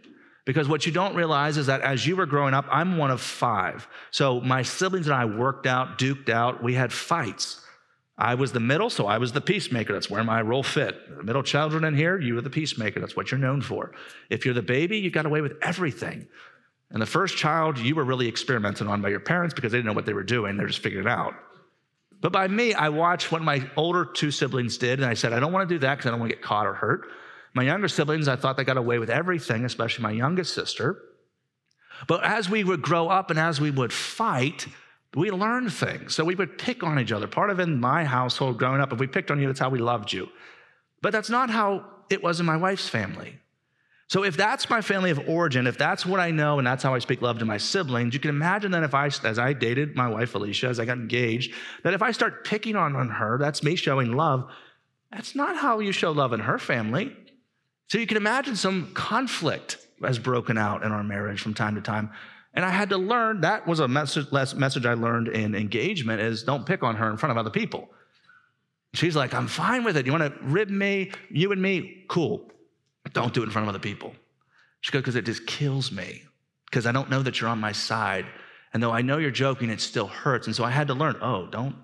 Because 0.43 0.67
what 0.67 0.88
you 0.88 0.91
don't 0.91 1.15
realize 1.15 1.58
is 1.58 1.67
that 1.67 1.81
as 1.81 2.05
you 2.05 2.15
were 2.15 2.25
growing 2.25 2.55
up, 2.55 2.65
I'm 2.72 2.98
one 2.98 3.11
of 3.11 3.22
five. 3.22 3.87
So 4.09 4.42
my 4.42 4.64
siblings 4.64 5.05
and 5.05 5.16
I 5.16 5.25
worked 5.25 5.68
out, 5.68 6.00
duked 6.00 6.29
out. 6.29 6.64
We 6.64 6.74
had 6.74 6.92
fights. 6.92 7.64
I 8.17 8.35
was 8.35 8.51
the 8.51 8.59
middle, 8.59 8.89
so 8.89 9.07
I 9.07 9.17
was 9.17 9.31
the 9.31 9.41
peacemaker. 9.41 9.93
That's 9.93 10.09
where 10.09 10.24
my 10.24 10.41
role 10.41 10.63
fit. 10.63 11.17
The 11.17 11.24
middle 11.24 11.43
children 11.43 11.83
in 11.83 11.95
here, 11.95 12.19
you 12.19 12.35
were 12.35 12.41
the 12.41 12.50
peacemaker. 12.50 13.00
That's 13.00 13.15
what 13.15 13.31
you're 13.31 13.39
known 13.39 13.61
for. 13.61 13.93
If 14.29 14.45
you're 14.45 14.53
the 14.53 14.61
baby, 14.61 15.00
you 15.00 15.09
got 15.09 15.25
away 15.25 15.41
with 15.41 15.53
everything. 15.61 16.27
And 16.91 17.01
the 17.01 17.07
first 17.07 17.37
child, 17.37 17.79
you 17.79 17.95
were 17.95 18.03
really 18.03 18.27
experimented 18.27 18.87
on 18.87 19.01
by 19.01 19.09
your 19.09 19.21
parents 19.21 19.53
because 19.53 19.71
they 19.71 19.77
didn't 19.77 19.87
know 19.87 19.93
what 19.93 20.05
they 20.05 20.13
were 20.13 20.24
doing. 20.24 20.57
They're 20.57 20.67
just 20.67 20.83
figuring 20.83 21.07
it 21.07 21.09
out. 21.09 21.33
But 22.19 22.31
by 22.31 22.47
me, 22.47 22.74
I 22.74 22.89
watched 22.89 23.31
what 23.31 23.41
my 23.41 23.67
older 23.75 24.05
two 24.05 24.29
siblings 24.29 24.77
did, 24.77 25.00
and 25.00 25.09
I 25.09 25.15
said, 25.15 25.33
I 25.33 25.39
don't 25.39 25.51
want 25.51 25.67
to 25.67 25.75
do 25.75 25.79
that 25.79 25.95
because 25.95 26.07
I 26.07 26.11
don't 26.11 26.19
want 26.19 26.29
to 26.29 26.35
get 26.35 26.43
caught 26.43 26.67
or 26.67 26.74
hurt. 26.74 27.07
My 27.53 27.63
younger 27.63 27.87
siblings, 27.87 28.27
I 28.27 28.35
thought 28.35 28.57
they 28.57 28.63
got 28.63 28.77
away 28.77 29.00
with 29.00 29.09
everything, 29.09 29.65
especially 29.65 30.03
my 30.03 30.11
youngest 30.11 30.53
sister. 30.53 31.01
But 32.07 32.24
as 32.24 32.50
we 32.50 32.63
would 32.63 32.81
grow 32.81 33.09
up 33.09 33.29
and 33.29 33.39
as 33.39 33.59
we 33.59 33.71
would 33.71 33.91
fight, 33.91 34.67
we 35.15 35.29
learned 35.31 35.74
things. 35.74 36.15
So 36.15 36.24
we 36.24 36.35
would 36.35 36.57
pick 36.57 36.83
on 36.83 37.00
each 37.00 37.11
other. 37.11 37.27
Part 37.27 37.50
of 37.50 37.59
in 37.59 37.79
my 37.79 38.05
household 38.05 38.57
growing 38.57 38.81
up, 38.81 38.93
if 38.93 39.00
we 39.00 39.07
picked 39.07 39.29
on 39.29 39.39
you, 39.39 39.47
that's 39.47 39.59
how 39.59 39.69
we 39.69 39.79
loved 39.79 40.13
you. 40.13 40.29
But 41.01 41.11
that's 41.11 41.29
not 41.29 41.50
how 41.50 41.85
it 42.09 42.24
was 42.24 42.39
in 42.39 42.45
my 42.45 42.57
wife's 42.57 42.87
family. 42.87 43.37
So 44.07 44.24
if 44.24 44.35
that's 44.35 44.69
my 44.69 44.81
family 44.81 45.09
of 45.09 45.19
origin, 45.27 45.67
if 45.67 45.77
that's 45.77 46.05
what 46.05 46.19
I 46.19 46.31
know 46.31 46.57
and 46.59 46.67
that's 46.67 46.83
how 46.83 46.93
I 46.93 47.00
speak 47.00 47.21
love 47.21 47.39
to 47.39 47.45
my 47.45 47.57
siblings, 47.57 48.13
you 48.13 48.19
can 48.19 48.29
imagine 48.29 48.71
that 48.71 48.83
if 48.83 48.93
I, 48.93 49.05
as 49.05 49.39
I 49.39 49.53
dated 49.53 49.95
my 49.95 50.09
wife 50.09 50.35
Alicia, 50.35 50.67
as 50.67 50.81
I 50.81 50.85
got 50.85 50.97
engaged, 50.97 51.53
that 51.83 51.93
if 51.93 52.01
I 52.01 52.11
start 52.11 52.43
picking 52.45 52.75
on, 52.75 52.95
on 52.95 53.07
her, 53.09 53.37
that's 53.37 53.63
me 53.63 53.77
showing 53.77 54.11
love. 54.11 54.50
That's 55.11 55.33
not 55.33 55.55
how 55.55 55.79
you 55.79 55.93
show 55.93 56.11
love 56.11 56.33
in 56.33 56.41
her 56.41 56.57
family. 56.57 57.15
So 57.87 57.97
you 57.97 58.07
can 58.07 58.17
imagine 58.17 58.55
some 58.55 58.91
conflict 58.93 59.77
has 60.03 60.19
broken 60.19 60.57
out 60.57 60.83
in 60.83 60.91
our 60.91 61.03
marriage 61.03 61.41
from 61.41 61.53
time 61.53 61.75
to 61.75 61.81
time. 61.81 62.11
And 62.53 62.66
I 62.66 62.70
had 62.70 62.90
to 62.90 62.98
learn 62.98 63.42
that 63.42 63.66
was 63.66 63.79
a 63.79 63.87
message, 63.87 64.31
message 64.31 64.85
I 64.85 64.94
learned 64.94 65.29
in 65.29 65.55
engagement 65.55 66.22
is 66.22 66.44
don't 66.44 66.66
pick 66.66 66.83
on 66.83 66.96
her 66.96 67.09
in 67.09 67.18
front 67.18 67.31
of 67.31 67.37
other 67.37 67.50
people. 67.50 67.90
She's 68.94 69.16
like, 69.16 69.33
I'm 69.33 69.48
fine 69.48 69.85
with 69.85 69.96
it. 69.96 70.05
You 70.05 70.11
want 70.11 70.33
to 70.33 70.44
rib 70.44 70.70
me, 70.70 71.11
you 71.29 71.51
and 71.53 71.61
me? 71.61 72.03
Cool. 72.09 72.51
Don't 73.14 73.33
do 73.33 73.42
it 73.42 73.46
in 73.46 73.51
front 73.51 73.68
of 73.68 73.70
other 73.70 73.79
people. 73.79 74.14
She 74.81 74.92
goes, 74.92 75.01
because 75.01 75.16
it 75.16 75.25
just 75.25 75.46
kills 75.46 75.92
me. 75.92 76.24
Because 76.66 76.85
I 76.85 76.92
don't 76.92 77.09
know 77.09 77.22
that 77.22 77.40
you're 77.40 77.50
on 77.50 77.59
my 77.59 77.72
side. 77.72 78.25
And 78.74 78.83
though 78.83 78.92
I 78.92 79.01
know 79.01 79.18
you're 79.18 79.31
joking, 79.31 79.70
it 79.70 79.79
still 79.79 80.07
hurts. 80.07 80.48
And 80.48 80.55
so 80.55 80.64
I 80.64 80.72
had 80.72 80.87
to 80.87 80.94
learn, 80.94 81.18
oh, 81.22 81.48
don't, 81.48 81.75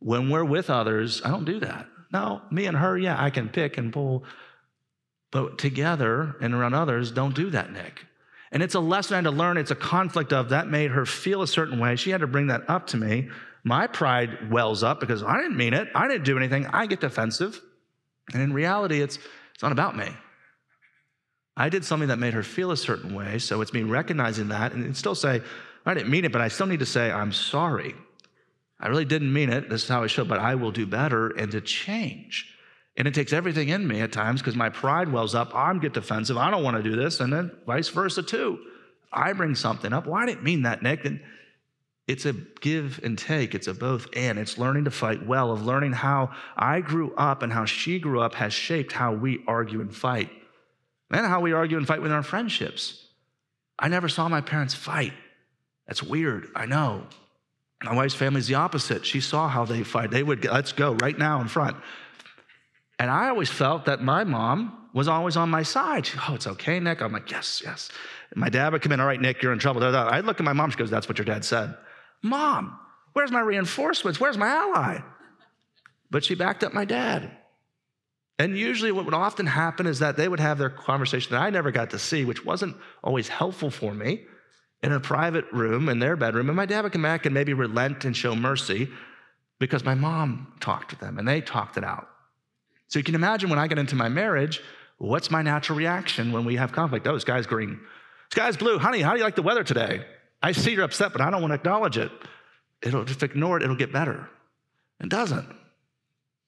when 0.00 0.28
we're 0.28 0.44
with 0.44 0.70
others, 0.70 1.22
I 1.24 1.30
don't 1.30 1.44
do 1.44 1.60
that. 1.60 1.86
No, 2.12 2.42
me 2.50 2.66
and 2.66 2.76
her, 2.76 2.96
yeah, 2.96 3.20
I 3.22 3.30
can 3.30 3.48
pick 3.48 3.78
and 3.78 3.92
pull 3.92 4.24
but 5.32 5.58
together 5.58 6.36
and 6.40 6.54
around 6.54 6.74
others, 6.74 7.10
don't 7.10 7.34
do 7.34 7.50
that, 7.50 7.72
Nick. 7.72 8.06
And 8.52 8.62
it's 8.62 8.74
a 8.74 8.80
lesson 8.80 9.14
I 9.14 9.16
had 9.18 9.24
to 9.24 9.30
learn. 9.30 9.56
It's 9.56 9.70
a 9.70 9.76
conflict 9.76 10.32
of 10.32 10.50
that 10.50 10.68
made 10.68 10.90
her 10.92 11.04
feel 11.04 11.42
a 11.42 11.48
certain 11.48 11.78
way. 11.78 11.96
She 11.96 12.10
had 12.10 12.20
to 12.20 12.26
bring 12.26 12.46
that 12.48 12.68
up 12.68 12.86
to 12.88 12.96
me. 12.96 13.28
My 13.64 13.86
pride 13.86 14.50
wells 14.50 14.82
up 14.82 15.00
because 15.00 15.22
I 15.22 15.38
didn't 15.38 15.56
mean 15.56 15.74
it. 15.74 15.88
I 15.94 16.06
didn't 16.06 16.24
do 16.24 16.36
anything. 16.36 16.66
I 16.66 16.86
get 16.86 17.00
defensive. 17.00 17.60
And 18.32 18.42
in 18.42 18.52
reality, 18.52 19.00
it's, 19.00 19.18
it's 19.54 19.62
not 19.62 19.72
about 19.72 19.96
me. 19.96 20.08
I 21.56 21.68
did 21.68 21.84
something 21.84 22.08
that 22.08 22.18
made 22.18 22.34
her 22.34 22.42
feel 22.42 22.70
a 22.70 22.76
certain 22.76 23.14
way. 23.14 23.38
So 23.38 23.60
it's 23.62 23.72
me 23.72 23.82
recognizing 23.82 24.48
that 24.48 24.72
and 24.72 24.96
still 24.96 25.14
say, 25.14 25.42
I 25.84 25.94
didn't 25.94 26.10
mean 26.10 26.24
it, 26.24 26.32
but 26.32 26.40
I 26.40 26.48
still 26.48 26.66
need 26.66 26.80
to 26.80 26.86
say, 26.86 27.10
I'm 27.10 27.32
sorry. 27.32 27.94
I 28.78 28.88
really 28.88 29.04
didn't 29.04 29.32
mean 29.32 29.50
it. 29.50 29.70
This 29.70 29.84
is 29.84 29.88
how 29.88 30.02
I 30.02 30.06
should, 30.06 30.28
but 30.28 30.38
I 30.38 30.54
will 30.56 30.72
do 30.72 30.86
better 30.86 31.28
and 31.30 31.50
to 31.52 31.60
change. 31.60 32.52
And 32.96 33.06
it 33.06 33.14
takes 33.14 33.32
everything 33.32 33.68
in 33.68 33.86
me 33.86 34.00
at 34.00 34.12
times 34.12 34.40
because 34.40 34.56
my 34.56 34.70
pride 34.70 35.12
wells 35.12 35.34
up. 35.34 35.54
I 35.54 35.72
get 35.78 35.92
defensive. 35.92 36.36
I 36.36 36.50
don't 36.50 36.62
want 36.62 36.76
to 36.76 36.82
do 36.82 36.96
this. 36.96 37.20
And 37.20 37.32
then 37.32 37.50
vice 37.66 37.88
versa, 37.88 38.22
too. 38.22 38.58
I 39.12 39.32
bring 39.34 39.54
something 39.54 39.92
up. 39.92 40.06
Well, 40.06 40.14
I 40.14 40.26
didn't 40.26 40.44
mean 40.44 40.62
that, 40.62 40.82
Nick. 40.82 41.04
And 41.04 41.20
it's 42.06 42.24
a 42.24 42.32
give 42.32 43.00
and 43.02 43.18
take, 43.18 43.54
it's 43.54 43.66
a 43.66 43.74
both 43.74 44.06
and. 44.14 44.38
It's 44.38 44.58
learning 44.58 44.84
to 44.84 44.90
fight 44.90 45.26
well, 45.26 45.50
of 45.50 45.66
learning 45.66 45.92
how 45.92 46.30
I 46.56 46.80
grew 46.80 47.12
up 47.16 47.42
and 47.42 47.52
how 47.52 47.64
she 47.64 47.98
grew 47.98 48.20
up 48.20 48.34
has 48.34 48.52
shaped 48.52 48.92
how 48.92 49.12
we 49.12 49.42
argue 49.46 49.80
and 49.80 49.94
fight, 49.94 50.30
and 51.10 51.26
how 51.26 51.40
we 51.40 51.52
argue 51.52 51.76
and 51.76 51.86
fight 51.86 52.02
with 52.02 52.12
our 52.12 52.22
friendships. 52.22 53.08
I 53.78 53.88
never 53.88 54.08
saw 54.08 54.28
my 54.28 54.40
parents 54.40 54.72
fight. 54.72 55.14
That's 55.88 56.02
weird, 56.02 56.48
I 56.54 56.66
know. 56.66 57.06
My 57.82 57.94
wife's 57.94 58.14
family's 58.14 58.46
the 58.46 58.54
opposite. 58.54 59.04
She 59.04 59.20
saw 59.20 59.48
how 59.48 59.64
they 59.64 59.82
fight. 59.82 60.10
They 60.10 60.22
would, 60.22 60.44
let's 60.44 60.72
go 60.72 60.94
right 60.94 61.18
now 61.18 61.40
in 61.40 61.48
front. 61.48 61.76
And 62.98 63.10
I 63.10 63.28
always 63.28 63.50
felt 63.50 63.84
that 63.86 64.02
my 64.02 64.24
mom 64.24 64.88
was 64.94 65.08
always 65.08 65.36
on 65.36 65.50
my 65.50 65.62
side. 65.62 66.06
She, 66.06 66.18
oh, 66.28 66.34
it's 66.34 66.46
okay, 66.46 66.80
Nick. 66.80 67.02
I'm 67.02 67.12
like, 67.12 67.30
yes, 67.30 67.60
yes. 67.64 67.90
And 68.30 68.40
my 68.40 68.48
dad 68.48 68.72
would 68.72 68.80
come 68.80 68.92
in, 68.92 69.00
all 69.00 69.06
right, 69.06 69.20
Nick, 69.20 69.42
you're 69.42 69.52
in 69.52 69.58
trouble. 69.58 69.84
I'd 69.84 70.24
look 70.24 70.40
at 70.40 70.44
my 70.44 70.54
mom. 70.54 70.70
She 70.70 70.78
goes, 70.78 70.90
that's 70.90 71.08
what 71.08 71.18
your 71.18 71.26
dad 71.26 71.44
said. 71.44 71.76
Mom, 72.22 72.78
where's 73.12 73.30
my 73.30 73.40
reinforcements? 73.40 74.18
Where's 74.18 74.38
my 74.38 74.48
ally? 74.48 75.00
But 76.10 76.24
she 76.24 76.34
backed 76.34 76.64
up 76.64 76.72
my 76.72 76.86
dad. 76.86 77.30
And 78.38 78.56
usually, 78.56 78.92
what 78.92 79.04
would 79.04 79.14
often 79.14 79.46
happen 79.46 79.86
is 79.86 79.98
that 79.98 80.16
they 80.16 80.28
would 80.28 80.40
have 80.40 80.58
their 80.58 80.70
conversation 80.70 81.32
that 81.32 81.42
I 81.42 81.50
never 81.50 81.70
got 81.70 81.90
to 81.90 81.98
see, 81.98 82.24
which 82.24 82.44
wasn't 82.44 82.76
always 83.02 83.28
helpful 83.28 83.70
for 83.70 83.92
me, 83.94 84.24
in 84.82 84.92
a 84.92 85.00
private 85.00 85.46
room 85.52 85.88
in 85.88 85.98
their 85.98 86.16
bedroom. 86.16 86.48
And 86.48 86.56
my 86.56 86.66
dad 86.66 86.84
would 86.84 86.92
come 86.92 87.02
back 87.02 87.26
and 87.26 87.34
maybe 87.34 87.52
relent 87.52 88.04
and 88.04 88.16
show 88.16 88.34
mercy. 88.34 88.90
because 89.58 89.84
my 89.84 89.94
mom 89.94 90.52
talked 90.60 90.90
to 90.90 90.98
them 90.98 91.18
and 91.18 91.26
they 91.26 91.40
talked 91.40 91.76
it 91.76 91.84
out. 91.84 92.08
So 92.88 92.98
you 92.98 93.04
can 93.04 93.14
imagine 93.14 93.50
when 93.50 93.58
I 93.58 93.66
get 93.66 93.78
into 93.78 93.96
my 93.96 94.08
marriage, 94.08 94.62
what's 94.98 95.30
my 95.30 95.42
natural 95.42 95.76
reaction 95.76 96.32
when 96.32 96.44
we 96.44 96.56
have 96.56 96.72
conflict? 96.72 97.06
Oh, 97.06 97.18
guy's 97.18 97.46
green. 97.46 97.80
Guy's 98.34 98.56
blue. 98.56 98.78
Honey, 98.78 99.00
how 99.00 99.12
do 99.12 99.18
you 99.18 99.24
like 99.24 99.36
the 99.36 99.42
weather 99.42 99.64
today? 99.64 100.04
I 100.42 100.52
see 100.52 100.72
you're 100.72 100.84
upset, 100.84 101.12
but 101.12 101.20
I 101.20 101.30
don't 101.30 101.40
want 101.40 101.52
to 101.52 101.56
acknowledge 101.56 101.98
it. 101.98 102.10
It'll 102.82 103.04
just 103.04 103.22
ignore 103.22 103.56
it, 103.56 103.62
it'll 103.62 103.76
get 103.76 103.92
better. 103.92 104.28
It 105.00 105.08
doesn't. 105.08 105.48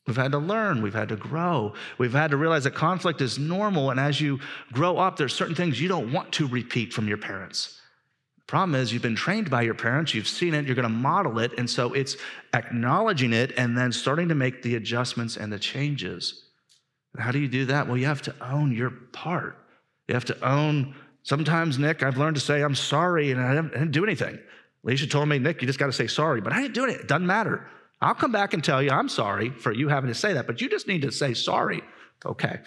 We've 0.06 0.16
had 0.16 0.32
to 0.32 0.38
learn, 0.38 0.80
we've 0.80 0.94
had 0.94 1.10
to 1.10 1.16
grow, 1.16 1.74
we've 1.98 2.12
had 2.12 2.30
to 2.30 2.38
realize 2.38 2.64
that 2.64 2.74
conflict 2.74 3.20
is 3.20 3.38
normal. 3.38 3.90
And 3.90 4.00
as 4.00 4.20
you 4.20 4.40
grow 4.72 4.96
up, 4.96 5.16
there's 5.16 5.34
certain 5.34 5.54
things 5.54 5.80
you 5.80 5.88
don't 5.88 6.12
want 6.12 6.32
to 6.34 6.46
repeat 6.46 6.92
from 6.92 7.08
your 7.08 7.18
parents. 7.18 7.80
Problem 8.48 8.74
is, 8.80 8.94
you've 8.94 9.02
been 9.02 9.14
trained 9.14 9.50
by 9.50 9.60
your 9.60 9.74
parents, 9.74 10.14
you've 10.14 10.26
seen 10.26 10.54
it, 10.54 10.64
you're 10.64 10.74
going 10.74 10.82
to 10.84 10.88
model 10.88 11.38
it. 11.38 11.52
And 11.58 11.68
so 11.68 11.92
it's 11.92 12.16
acknowledging 12.54 13.34
it 13.34 13.52
and 13.58 13.76
then 13.76 13.92
starting 13.92 14.28
to 14.30 14.34
make 14.34 14.62
the 14.62 14.74
adjustments 14.74 15.36
and 15.36 15.52
the 15.52 15.58
changes. 15.58 16.46
How 17.18 17.30
do 17.30 17.38
you 17.38 17.48
do 17.48 17.66
that? 17.66 17.86
Well, 17.86 17.98
you 17.98 18.06
have 18.06 18.22
to 18.22 18.34
own 18.40 18.72
your 18.72 18.88
part. 18.90 19.58
You 20.08 20.14
have 20.14 20.24
to 20.24 20.42
own. 20.42 20.94
Sometimes, 21.24 21.78
Nick, 21.78 22.02
I've 22.02 22.16
learned 22.16 22.36
to 22.36 22.40
say, 22.40 22.62
I'm 22.62 22.74
sorry, 22.74 23.30
and 23.30 23.40
I 23.40 23.54
didn't, 23.54 23.74
I 23.74 23.80
didn't 23.80 23.92
do 23.92 24.02
anything. 24.02 24.38
Alicia 24.82 25.08
told 25.08 25.28
me, 25.28 25.38
Nick, 25.38 25.60
you 25.60 25.66
just 25.66 25.78
got 25.78 25.86
to 25.86 25.92
say 25.92 26.06
sorry, 26.06 26.40
but 26.40 26.54
I 26.54 26.62
didn't 26.62 26.74
do 26.74 26.86
it. 26.86 27.00
It 27.02 27.06
doesn't 27.06 27.26
matter. 27.26 27.68
I'll 28.00 28.14
come 28.14 28.32
back 28.32 28.54
and 28.54 28.64
tell 28.64 28.82
you 28.82 28.90
I'm 28.90 29.10
sorry 29.10 29.50
for 29.50 29.72
you 29.72 29.88
having 29.88 30.08
to 30.08 30.14
say 30.14 30.32
that, 30.32 30.46
but 30.46 30.62
you 30.62 30.70
just 30.70 30.88
need 30.88 31.02
to 31.02 31.12
say 31.12 31.34
sorry. 31.34 31.82
Okay. 32.24 32.60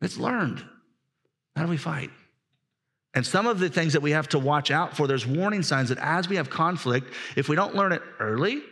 It's 0.00 0.18
learned. 0.18 0.64
How 1.54 1.66
do 1.66 1.70
we 1.70 1.76
fight? 1.76 2.10
And 3.14 3.26
some 3.26 3.46
of 3.46 3.58
the 3.58 3.68
things 3.68 3.92
that 3.92 4.00
we 4.00 4.12
have 4.12 4.28
to 4.30 4.38
watch 4.38 4.70
out 4.70 4.96
for, 4.96 5.06
there's 5.06 5.26
warning 5.26 5.62
signs 5.62 5.90
that 5.90 5.98
as 5.98 6.28
we 6.28 6.36
have 6.36 6.48
conflict, 6.48 7.12
if 7.36 7.48
we 7.48 7.56
don't 7.56 7.74
learn 7.74 7.92
it 7.92 8.02
early, 8.18 8.62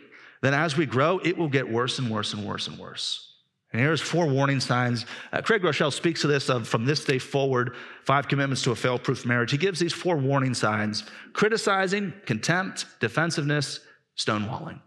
then 0.41 0.53
as 0.53 0.75
we 0.75 0.85
grow, 0.85 1.19
it 1.19 1.37
will 1.37 1.47
get 1.47 1.69
worse 1.69 1.99
and 1.99 2.09
worse 2.09 2.33
and 2.33 2.43
worse 2.43 2.67
and 2.67 2.77
worse. 2.79 3.27
And 3.71 3.81
here's 3.81 4.01
four 4.01 4.27
warning 4.27 4.59
signs. 4.59 5.05
Uh, 5.31 5.41
Craig 5.41 5.61
Groeschel 5.61 5.93
speaks 5.93 6.21
to 6.21 6.27
this 6.27 6.49
of 6.49 6.67
from 6.67 6.85
this 6.85 7.05
day 7.05 7.19
forward, 7.19 7.75
five 8.03 8.27
commitments 8.27 8.63
to 8.63 8.71
a 8.71 8.75
fail 8.75 8.99
proof 8.99 9.25
marriage. 9.25 9.51
He 9.51 9.57
gives 9.57 9.79
these 9.79 9.93
four 9.93 10.17
warning 10.17 10.53
signs 10.53 11.03
criticizing, 11.33 12.13
contempt, 12.25 12.85
defensiveness, 12.99 13.79
stonewalling. 14.17 14.81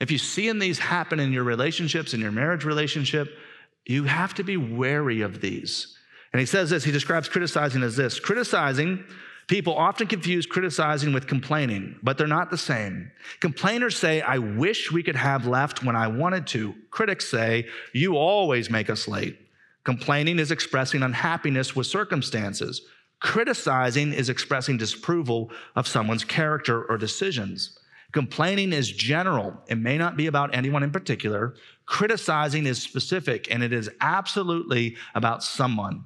If 0.00 0.10
you 0.10 0.18
see 0.18 0.48
in 0.48 0.58
these 0.58 0.78
happen 0.78 1.20
in 1.20 1.32
your 1.32 1.44
relationships, 1.44 2.14
in 2.14 2.20
your 2.20 2.32
marriage 2.32 2.64
relationship, 2.64 3.36
you 3.84 4.04
have 4.04 4.34
to 4.34 4.44
be 4.44 4.56
wary 4.56 5.20
of 5.20 5.40
these. 5.40 5.96
And 6.32 6.40
he 6.40 6.46
says 6.46 6.70
this, 6.70 6.84
he 6.84 6.92
describes 6.92 7.28
criticizing 7.28 7.82
as 7.82 7.96
this 7.96 8.20
criticizing 8.20 9.04
People 9.48 9.76
often 9.76 10.08
confuse 10.08 10.44
criticizing 10.44 11.12
with 11.12 11.28
complaining, 11.28 11.96
but 12.02 12.18
they're 12.18 12.26
not 12.26 12.50
the 12.50 12.58
same. 12.58 13.12
Complainers 13.38 13.96
say, 13.96 14.20
I 14.20 14.38
wish 14.38 14.90
we 14.90 15.04
could 15.04 15.14
have 15.14 15.46
left 15.46 15.84
when 15.84 15.94
I 15.94 16.08
wanted 16.08 16.48
to. 16.48 16.74
Critics 16.90 17.28
say, 17.28 17.68
You 17.92 18.16
always 18.16 18.70
make 18.70 18.90
us 18.90 19.06
late. 19.06 19.38
Complaining 19.84 20.40
is 20.40 20.50
expressing 20.50 21.04
unhappiness 21.04 21.76
with 21.76 21.86
circumstances. 21.86 22.82
Criticizing 23.20 24.12
is 24.12 24.28
expressing 24.28 24.78
disapproval 24.78 25.52
of 25.76 25.86
someone's 25.86 26.24
character 26.24 26.82
or 26.82 26.98
decisions. 26.98 27.78
Complaining 28.10 28.72
is 28.72 28.90
general. 28.90 29.56
It 29.68 29.78
may 29.78 29.96
not 29.96 30.16
be 30.16 30.26
about 30.26 30.56
anyone 30.56 30.82
in 30.82 30.90
particular. 30.90 31.54
Criticizing 31.86 32.66
is 32.66 32.82
specific, 32.82 33.48
and 33.48 33.62
it 33.62 33.72
is 33.72 33.88
absolutely 34.00 34.96
about 35.14 35.44
someone. 35.44 36.04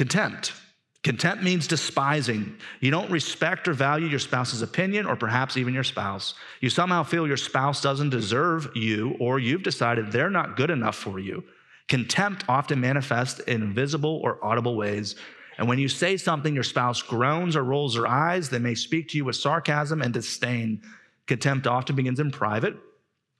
Contempt. 0.00 0.54
Contempt 1.04 1.44
means 1.44 1.66
despising. 1.66 2.56
You 2.80 2.90
don't 2.90 3.10
respect 3.10 3.68
or 3.68 3.74
value 3.74 4.06
your 4.06 4.18
spouse's 4.18 4.62
opinion 4.62 5.04
or 5.04 5.14
perhaps 5.14 5.58
even 5.58 5.74
your 5.74 5.84
spouse. 5.84 6.32
You 6.62 6.70
somehow 6.70 7.02
feel 7.02 7.26
your 7.26 7.36
spouse 7.36 7.82
doesn't 7.82 8.08
deserve 8.08 8.70
you 8.74 9.14
or 9.20 9.38
you've 9.38 9.62
decided 9.62 10.10
they're 10.10 10.30
not 10.30 10.56
good 10.56 10.70
enough 10.70 10.96
for 10.96 11.18
you. 11.18 11.44
Contempt 11.88 12.46
often 12.48 12.80
manifests 12.80 13.40
in 13.40 13.74
visible 13.74 14.22
or 14.24 14.42
audible 14.42 14.74
ways. 14.74 15.16
And 15.58 15.68
when 15.68 15.78
you 15.78 15.86
say 15.86 16.16
something, 16.16 16.54
your 16.54 16.64
spouse 16.64 17.02
groans 17.02 17.54
or 17.54 17.62
rolls 17.62 17.94
her 17.94 18.08
eyes, 18.08 18.48
they 18.48 18.58
may 18.58 18.74
speak 18.74 19.06
to 19.08 19.18
you 19.18 19.26
with 19.26 19.36
sarcasm 19.36 20.00
and 20.00 20.14
disdain. 20.14 20.80
Contempt 21.26 21.66
often 21.66 21.94
begins 21.94 22.20
in 22.20 22.30
private, 22.30 22.74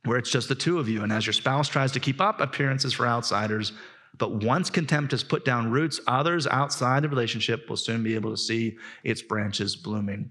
where 0.05 0.19
it's 0.19 0.31
just 0.31 0.51
the 0.51 0.55
two 0.55 0.79
of 0.79 0.91
you. 0.91 1.05
And 1.05 1.11
as 1.11 1.25
your 1.25 1.33
spouse 1.33 1.71
tries 1.71 1.93
to 1.93 2.01
keep 2.01 2.21
up 2.21 2.39
appearances 2.39 2.93
for 2.93 3.07
outsiders, 3.07 3.73
but 4.19 4.43
once 4.43 4.71
contempt 4.71 5.13
has 5.13 5.23
put 5.23 5.45
down 5.45 5.71
roots, 5.71 6.01
others 6.07 6.47
outside 6.47 7.03
the 7.03 7.09
relationship 7.09 7.69
will 7.69 7.77
soon 7.77 8.03
be 8.03 8.15
able 8.15 8.31
to 8.31 8.37
see 8.37 8.77
its 9.05 9.23
branches 9.23 9.77
blooming. 9.77 10.31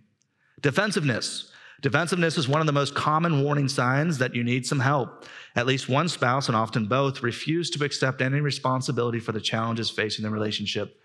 Defensiveness. 0.61 1.51
Defensiveness 1.81 2.37
is 2.37 2.47
one 2.47 2.59
of 2.59 2.67
the 2.67 2.73
most 2.73 2.93
common 2.93 3.41
warning 3.41 3.69
signs 3.69 4.17
that 4.17 4.35
you 4.35 4.43
need 4.43 4.65
some 4.65 4.81
help. 4.81 5.25
At 5.55 5.65
least 5.65 5.87
one 5.87 6.09
spouse, 6.09 6.47
and 6.47 6.55
often 6.55 6.87
both, 6.87 7.23
refuse 7.23 7.69
to 7.71 7.85
accept 7.85 8.21
any 8.21 8.41
responsibility 8.41 9.19
for 9.19 9.31
the 9.31 9.39
challenges 9.39 9.89
facing 9.89 10.23
the 10.23 10.29
relationship. 10.29 10.99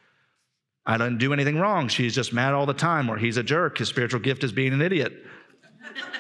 I 0.85 0.99
didn't 0.99 1.19
do 1.19 1.33
anything 1.33 1.59
wrong. 1.59 1.89
She's 1.89 2.15
just 2.15 2.33
mad 2.33 2.55
all 2.55 2.67
the 2.67 2.75
time, 2.75 3.09
or 3.09 3.17
he's 3.17 3.37
a 3.37 3.43
jerk. 3.43 3.79
His 3.79 3.89
spiritual 3.89 4.21
gift 4.21 4.43
is 4.43 4.53
being 4.53 4.73
an 4.73 4.83
idiot. 4.83 5.13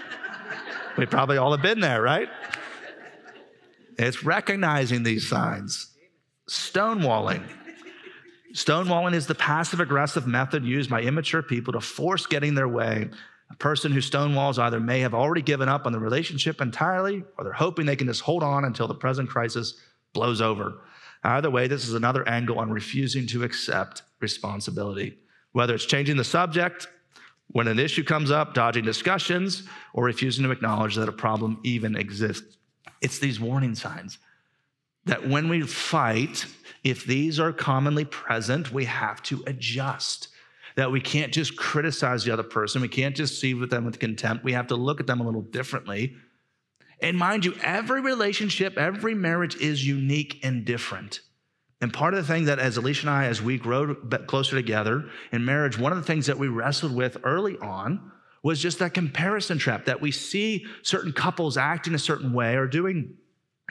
we 0.97 1.05
probably 1.05 1.37
all 1.37 1.51
have 1.51 1.63
been 1.63 1.81
there, 1.81 2.01
right? 2.01 2.29
It's 3.99 4.25
recognizing 4.25 5.03
these 5.03 5.29
signs. 5.29 5.94
Stonewalling. 6.49 7.43
Stonewalling 8.53 9.15
is 9.15 9.27
the 9.27 9.35
passive 9.35 9.81
aggressive 9.81 10.27
method 10.27 10.65
used 10.65 10.91
by 10.91 11.03
immature 11.03 11.43
people 11.43 11.73
to 11.73 11.81
force 11.81 12.27
getting 12.27 12.55
their 12.55 12.69
way. 12.69 13.09
A 13.51 13.57
person 13.57 13.93
who 13.93 13.99
stonewalls 13.99 14.59
either 14.59 14.81
may 14.81 15.01
have 15.01 15.15
already 15.15 15.43
given 15.43 15.69
up 15.69 15.87
on 15.87 15.93
the 15.93 15.99
relationship 15.99 16.61
entirely 16.61 17.25
or 17.37 17.45
they're 17.45 17.53
hoping 17.53 17.87
they 17.87 17.97
can 17.97 18.07
just 18.07 18.21
hold 18.21 18.43
on 18.43 18.65
until 18.65 18.87
the 18.87 18.95
present 18.95 19.29
crisis 19.29 19.75
blows 20.13 20.41
over. 20.41 20.83
Either 21.25 21.51
way, 21.51 21.67
this 21.67 21.89
is 21.89 21.95
another 21.95 22.27
angle 22.29 22.59
on 22.59 22.71
refusing 22.71 23.27
to 23.27 23.43
accept 23.43 24.03
responsibility. 24.21 25.19
Whether 25.53 25.75
it's 25.75 25.87
changing 25.87 26.17
the 26.17 26.25
subject 26.25 26.87
when 27.49 27.69
an 27.69 27.79
issue 27.79 28.05
comes 28.05 28.31
up, 28.31 28.55
dodging 28.55 28.85
discussions, 28.85 29.65
or 29.93 30.05
refusing 30.05 30.45
to 30.45 30.51
acknowledge 30.51 30.97
that 30.97 31.09
a 31.09 31.13
problem 31.13 31.61
even 31.63 31.97
exists. 31.97 32.57
It's 33.01 33.19
these 33.19 33.39
warning 33.39 33.75
signs 33.75 34.19
that 35.07 35.29
when 35.29 35.49
we 35.49 35.63
fight, 35.63 36.47
if 36.83 37.05
these 37.05 37.39
are 37.39 37.53
commonly 37.53 38.05
present, 38.05 38.73
we 38.73 38.85
have 38.85 39.23
to 39.25 39.43
adjust. 39.47 40.29
That 40.77 40.91
we 40.91 41.01
can't 41.01 41.33
just 41.33 41.57
criticize 41.57 42.25
the 42.25 42.33
other 42.33 42.43
person. 42.43 42.83
We 42.83 42.89
can't 42.89 43.15
just 43.15 43.41
see 43.41 43.55
with 43.55 43.71
them 43.71 43.85
with 43.85 43.99
contempt. 43.99 44.45
We 44.45 44.55
have 44.55 44.67
to 44.69 44.77
look 44.77 45.01
at 45.01 45.07
them 45.07 45.21
a 45.21 45.25
little 45.25 45.43
differently. 45.43 46.17
And 47.01 47.17
mind 47.17 47.45
you, 47.45 47.55
every 47.63 48.01
relationship, 48.01 48.77
every 48.77 49.15
marriage 49.15 49.57
is 49.57 49.87
unique 49.87 50.41
and 50.43 50.65
different. 50.65 51.21
And 51.81 51.93
part 51.93 52.15
of 52.15 52.27
the 52.27 52.33
thing 52.33 52.47
that, 52.47 52.59
as 52.59 52.77
Alicia 52.77 53.03
and 53.03 53.11
I, 53.11 53.27
as 53.27 53.43
we 53.43 53.59
grow 53.59 53.95
closer 53.95 54.57
together 54.57 55.05
in 55.33 55.45
marriage, 55.45 55.79
one 55.79 55.93
of 55.93 55.99
the 55.99 56.05
things 56.05 56.27
that 56.27 56.39
we 56.39 56.49
wrestled 56.49 56.95
with 56.95 57.19
early 57.25 57.59
on 57.59 58.11
was 58.43 58.61
just 58.61 58.79
that 58.79 58.95
comparison 58.95 59.59
trap 59.59 59.85
that 59.85 60.01
we 60.01 60.11
see 60.11 60.67
certain 60.83 61.13
couples 61.13 61.57
acting 61.57 61.95
a 61.95 61.99
certain 61.99 62.33
way 62.33 62.57
or 62.57 62.67
doing 62.67 63.17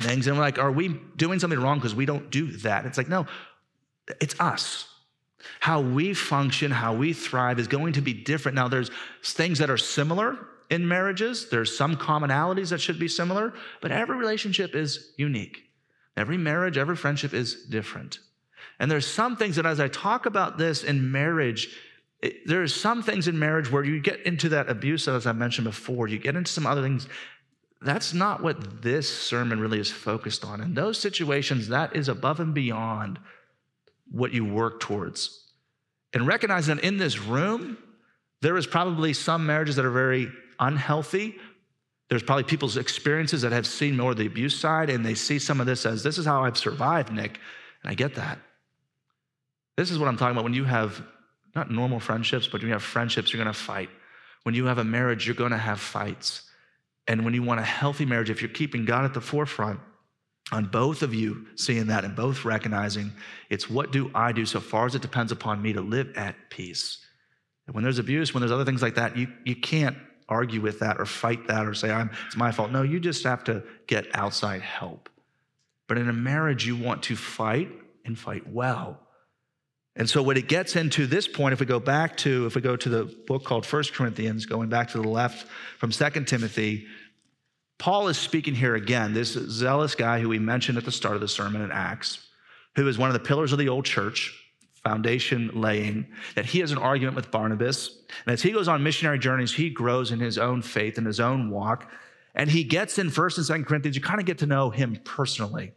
things. 0.01 0.27
And 0.27 0.37
we're 0.37 0.43
like, 0.43 0.59
are 0.59 0.71
we 0.71 0.99
doing 1.15 1.39
something 1.39 1.59
wrong 1.59 1.77
because 1.77 1.95
we 1.95 2.05
don't 2.05 2.29
do 2.29 2.47
that? 2.57 2.85
It's 2.85 2.97
like, 2.97 3.09
no, 3.09 3.27
it's 4.19 4.39
us. 4.39 4.87
How 5.59 5.81
we 5.81 6.13
function, 6.13 6.71
how 6.71 6.93
we 6.95 7.13
thrive 7.13 7.59
is 7.59 7.67
going 7.67 7.93
to 7.93 8.01
be 8.01 8.13
different. 8.13 8.55
Now, 8.55 8.67
there's 8.67 8.91
things 9.23 9.59
that 9.59 9.69
are 9.69 9.77
similar 9.77 10.37
in 10.69 10.87
marriages, 10.87 11.49
there's 11.49 11.77
some 11.77 11.95
commonalities 11.95 12.69
that 12.69 12.79
should 12.79 12.97
be 12.97 13.07
similar, 13.07 13.53
but 13.81 13.91
every 13.91 14.17
relationship 14.17 14.73
is 14.73 15.13
unique. 15.17 15.65
Every 16.17 16.37
marriage, 16.37 16.77
every 16.77 16.95
friendship 16.95 17.33
is 17.33 17.65
different. 17.65 18.19
And 18.79 18.89
there's 18.89 19.05
some 19.05 19.35
things 19.35 19.57
that, 19.57 19.65
as 19.65 19.79
I 19.79 19.87
talk 19.87 20.25
about 20.25 20.57
this 20.57 20.83
in 20.83 21.11
marriage, 21.11 21.75
it, 22.21 22.47
there 22.47 22.63
are 22.63 22.67
some 22.67 23.03
things 23.03 23.27
in 23.27 23.37
marriage 23.37 23.71
where 23.71 23.83
you 23.83 23.99
get 23.99 24.21
into 24.25 24.49
that 24.49 24.69
abuse, 24.69 25.07
as 25.07 25.27
I 25.27 25.33
mentioned 25.33 25.65
before, 25.65 26.07
you 26.07 26.17
get 26.17 26.35
into 26.35 26.51
some 26.51 26.65
other 26.65 26.81
things 26.81 27.07
that's 27.85 28.13
not 28.13 28.41
what 28.41 28.81
this 28.81 29.09
sermon 29.09 29.59
really 29.59 29.79
is 29.79 29.91
focused 29.91 30.45
on. 30.45 30.61
In 30.61 30.73
those 30.73 30.99
situations, 30.99 31.67
that 31.69 31.95
is 31.95 32.07
above 32.07 32.39
and 32.39 32.53
beyond 32.53 33.19
what 34.11 34.33
you 34.33 34.45
work 34.45 34.79
towards. 34.79 35.43
And 36.13 36.27
recognize 36.27 36.67
that 36.67 36.79
in 36.79 36.97
this 36.97 37.19
room, 37.19 37.77
there 38.41 38.57
is 38.57 38.67
probably 38.67 39.13
some 39.13 39.45
marriages 39.45 39.75
that 39.77 39.85
are 39.85 39.91
very 39.91 40.31
unhealthy. 40.59 41.35
There's 42.09 42.23
probably 42.23 42.43
people's 42.43 42.77
experiences 42.77 43.41
that 43.41 43.51
have 43.51 43.65
seen 43.65 43.97
more 43.97 44.11
of 44.11 44.17
the 44.17 44.27
abuse 44.27 44.59
side, 44.59 44.89
and 44.89 45.05
they 45.05 45.15
see 45.15 45.39
some 45.39 45.59
of 45.59 45.65
this 45.65 45.85
as 45.85 46.03
this 46.03 46.17
is 46.17 46.25
how 46.25 46.43
I've 46.43 46.57
survived, 46.57 47.11
Nick. 47.11 47.39
And 47.81 47.91
I 47.91 47.95
get 47.95 48.15
that. 48.15 48.37
This 49.77 49.89
is 49.89 49.97
what 49.97 50.07
I'm 50.07 50.17
talking 50.17 50.33
about 50.33 50.43
when 50.43 50.53
you 50.53 50.65
have 50.65 51.01
not 51.55 51.71
normal 51.71 51.99
friendships, 51.99 52.45
but 52.47 52.61
when 52.61 52.67
you 52.67 52.73
have 52.73 52.83
friendships, 52.83 53.33
you're 53.33 53.43
going 53.43 53.53
to 53.53 53.59
fight. 53.59 53.89
When 54.43 54.53
you 54.53 54.65
have 54.65 54.77
a 54.77 54.83
marriage, 54.83 55.25
you're 55.25 55.35
going 55.35 55.51
to 55.51 55.57
have 55.57 55.79
fights. 55.79 56.49
And 57.07 57.25
when 57.25 57.33
you 57.33 57.43
want 57.43 57.59
a 57.59 57.63
healthy 57.63 58.05
marriage, 58.05 58.29
if 58.29 58.41
you're 58.41 58.49
keeping 58.49 58.85
God 58.85 59.05
at 59.05 59.13
the 59.13 59.21
forefront, 59.21 59.79
on 60.51 60.65
both 60.65 61.01
of 61.01 61.13
you 61.13 61.47
seeing 61.55 61.87
that 61.87 62.03
and 62.03 62.15
both 62.15 62.45
recognizing 62.45 63.11
it's 63.49 63.69
what 63.69 63.91
do 63.91 64.11
I 64.13 64.31
do 64.31 64.45
so 64.45 64.59
far 64.59 64.85
as 64.85 64.93
it 64.93 65.01
depends 65.01 65.31
upon 65.31 65.61
me 65.61 65.73
to 65.73 65.81
live 65.81 66.15
at 66.15 66.35
peace. 66.49 66.99
And 67.65 67.73
when 67.73 67.83
there's 67.83 67.99
abuse, 67.99 68.33
when 68.33 68.41
there's 68.41 68.51
other 68.51 68.65
things 68.65 68.81
like 68.81 68.95
that, 68.95 69.17
you, 69.17 69.27
you 69.45 69.55
can't 69.55 69.97
argue 70.27 70.61
with 70.61 70.79
that 70.79 70.99
or 70.99 71.05
fight 71.05 71.47
that 71.47 71.65
or 71.65 71.73
say, 71.73 71.91
I'm, 71.91 72.11
it's 72.27 72.35
my 72.35 72.51
fault. 72.51 72.71
No, 72.71 72.81
you 72.81 72.99
just 72.99 73.23
have 73.23 73.43
to 73.45 73.63
get 73.87 74.07
outside 74.13 74.61
help. 74.61 75.09
But 75.87 75.97
in 75.97 76.09
a 76.09 76.13
marriage, 76.13 76.65
you 76.65 76.75
want 76.75 77.03
to 77.03 77.15
fight 77.15 77.71
and 78.05 78.17
fight 78.17 78.47
well. 78.47 78.99
And 79.95 80.09
so 80.09 80.23
when 80.23 80.37
it 80.37 80.47
gets 80.47 80.75
into 80.75 81.05
this 81.05 81.27
point, 81.27 81.53
if 81.53 81.59
we 81.59 81.67
go 81.67 81.79
back 81.79 82.17
to, 82.17 82.47
if 82.47 82.55
we 82.55 82.61
go 82.61 82.75
to 82.75 82.89
the 82.89 83.03
book 83.27 83.43
called 83.43 83.65
First 83.65 83.93
Corinthians, 83.93 84.45
going 84.45 84.69
back 84.69 84.89
to 84.89 85.01
the 85.01 85.07
left 85.07 85.47
from 85.77 85.91
Second 85.91 86.27
Timothy, 86.27 86.87
Paul 87.77 88.07
is 88.07 88.17
speaking 88.17 88.55
here 88.55 88.75
again. 88.75 89.13
This 89.13 89.33
zealous 89.33 89.93
guy 89.93 90.19
who 90.19 90.29
we 90.29 90.39
mentioned 90.39 90.77
at 90.77 90.85
the 90.85 90.91
start 90.91 91.15
of 91.15 91.21
the 91.21 91.27
sermon 91.27 91.61
in 91.61 91.71
Acts, 91.71 92.27
who 92.75 92.87
is 92.87 92.97
one 92.97 93.09
of 93.09 93.13
the 93.13 93.19
pillars 93.19 93.51
of 93.51 93.59
the 93.59 93.69
old 93.69 93.85
church, 93.85 94.33
foundation 94.83 95.51
laying, 95.53 96.07
that 96.35 96.45
he 96.45 96.59
has 96.59 96.71
an 96.71 96.77
argument 96.77 97.15
with 97.15 97.31
Barnabas. 97.31 97.99
And 98.25 98.33
as 98.33 98.41
he 98.41 98.51
goes 98.51 98.67
on 98.67 98.83
missionary 98.83 99.19
journeys, 99.19 99.53
he 99.53 99.69
grows 99.69 100.11
in 100.11 100.19
his 100.19 100.37
own 100.37 100.61
faith 100.61 100.97
and 100.97 101.05
his 101.05 101.19
own 101.19 101.51
walk. 101.51 101.89
And 102.35 102.49
he 102.49 102.63
gets 102.63 102.97
in 102.97 103.09
First 103.09 103.37
and 103.37 103.45
Second 103.45 103.65
Corinthians, 103.65 103.95
you 103.95 104.01
kind 104.01 104.19
of 104.19 104.25
get 104.25 104.39
to 104.39 104.45
know 104.47 104.71
him 104.71 104.99
personally. 105.03 105.73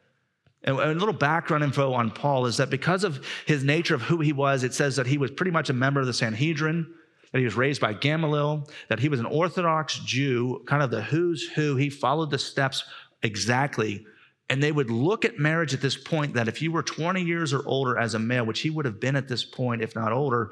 And 0.67 0.79
a 0.79 0.95
little 0.95 1.15
background 1.15 1.63
info 1.63 1.93
on 1.93 2.11
Paul 2.11 2.47
is 2.47 2.57
that 2.57 2.71
because 2.71 3.05
of 3.05 3.25
his 3.47 3.63
nature 3.63 3.95
of 3.95 4.03
who 4.03 4.21
he 4.21 4.33
was, 4.33 4.65
it 4.65 4.75
says 4.75 4.97
that 4.97 5.07
he 5.07 5.17
was 5.17 5.31
pretty 5.31 5.53
much 5.53 5.71
a 5.71 5.73
member 5.73 6.01
of 6.01 6.07
the 6.07 6.13
Sanhedrin, 6.13 6.93
that 7.33 7.39
he 7.39 7.45
was 7.45 7.55
raised 7.55 7.81
by 7.81 7.93
Gamaliel, 7.93 8.69
that 8.89 8.99
he 8.99 9.09
was 9.09 9.21
an 9.21 9.27
Orthodox 9.27 10.01
Jew, 10.01 10.65
kind 10.67 10.83
of 10.83 10.91
the 10.91 11.03
who's 11.03 11.49
who. 11.51 11.77
He 11.77 11.89
followed 11.89 12.31
the 12.31 12.39
steps 12.39 12.83
exactly. 13.23 14.05
And 14.49 14.61
they 14.63 14.73
would 14.73 14.91
look 14.91 15.25
at 15.25 15.39
marriage 15.39 15.73
at 15.73 15.81
this 15.81 15.97
point 15.97 16.35
that 16.35 16.49
if 16.49 16.61
you 16.61 16.73
were 16.73 16.83
20 16.83 17.23
years 17.23 17.53
or 17.53 17.67
older 17.67 17.97
as 17.97 18.15
a 18.15 18.19
male, 18.19 18.45
which 18.45 18.61
he 18.61 18.71
would 18.71 18.85
have 18.85 19.01
been 19.01 19.17
at 19.17 19.29
this 19.29 19.45
point, 19.45 19.83
if 19.83 19.95
not 19.95 20.13
older, 20.13 20.51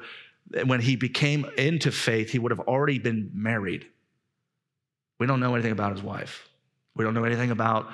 when 0.65 0.79
he 0.79 0.95
became 0.95 1.45
into 1.57 1.91
faith, 1.91 2.29
he 2.29 2.39
would 2.39 2.51
have 2.51 2.61
already 2.61 2.99
been 2.99 3.31
married. 3.33 3.85
We 5.19 5.27
don't 5.27 5.39
know 5.39 5.55
anything 5.55 5.71
about 5.71 5.93
his 5.93 6.03
wife. 6.03 6.47
We 6.95 7.03
don't 7.03 7.13
know 7.13 7.23
anything 7.23 7.51
about 7.51 7.89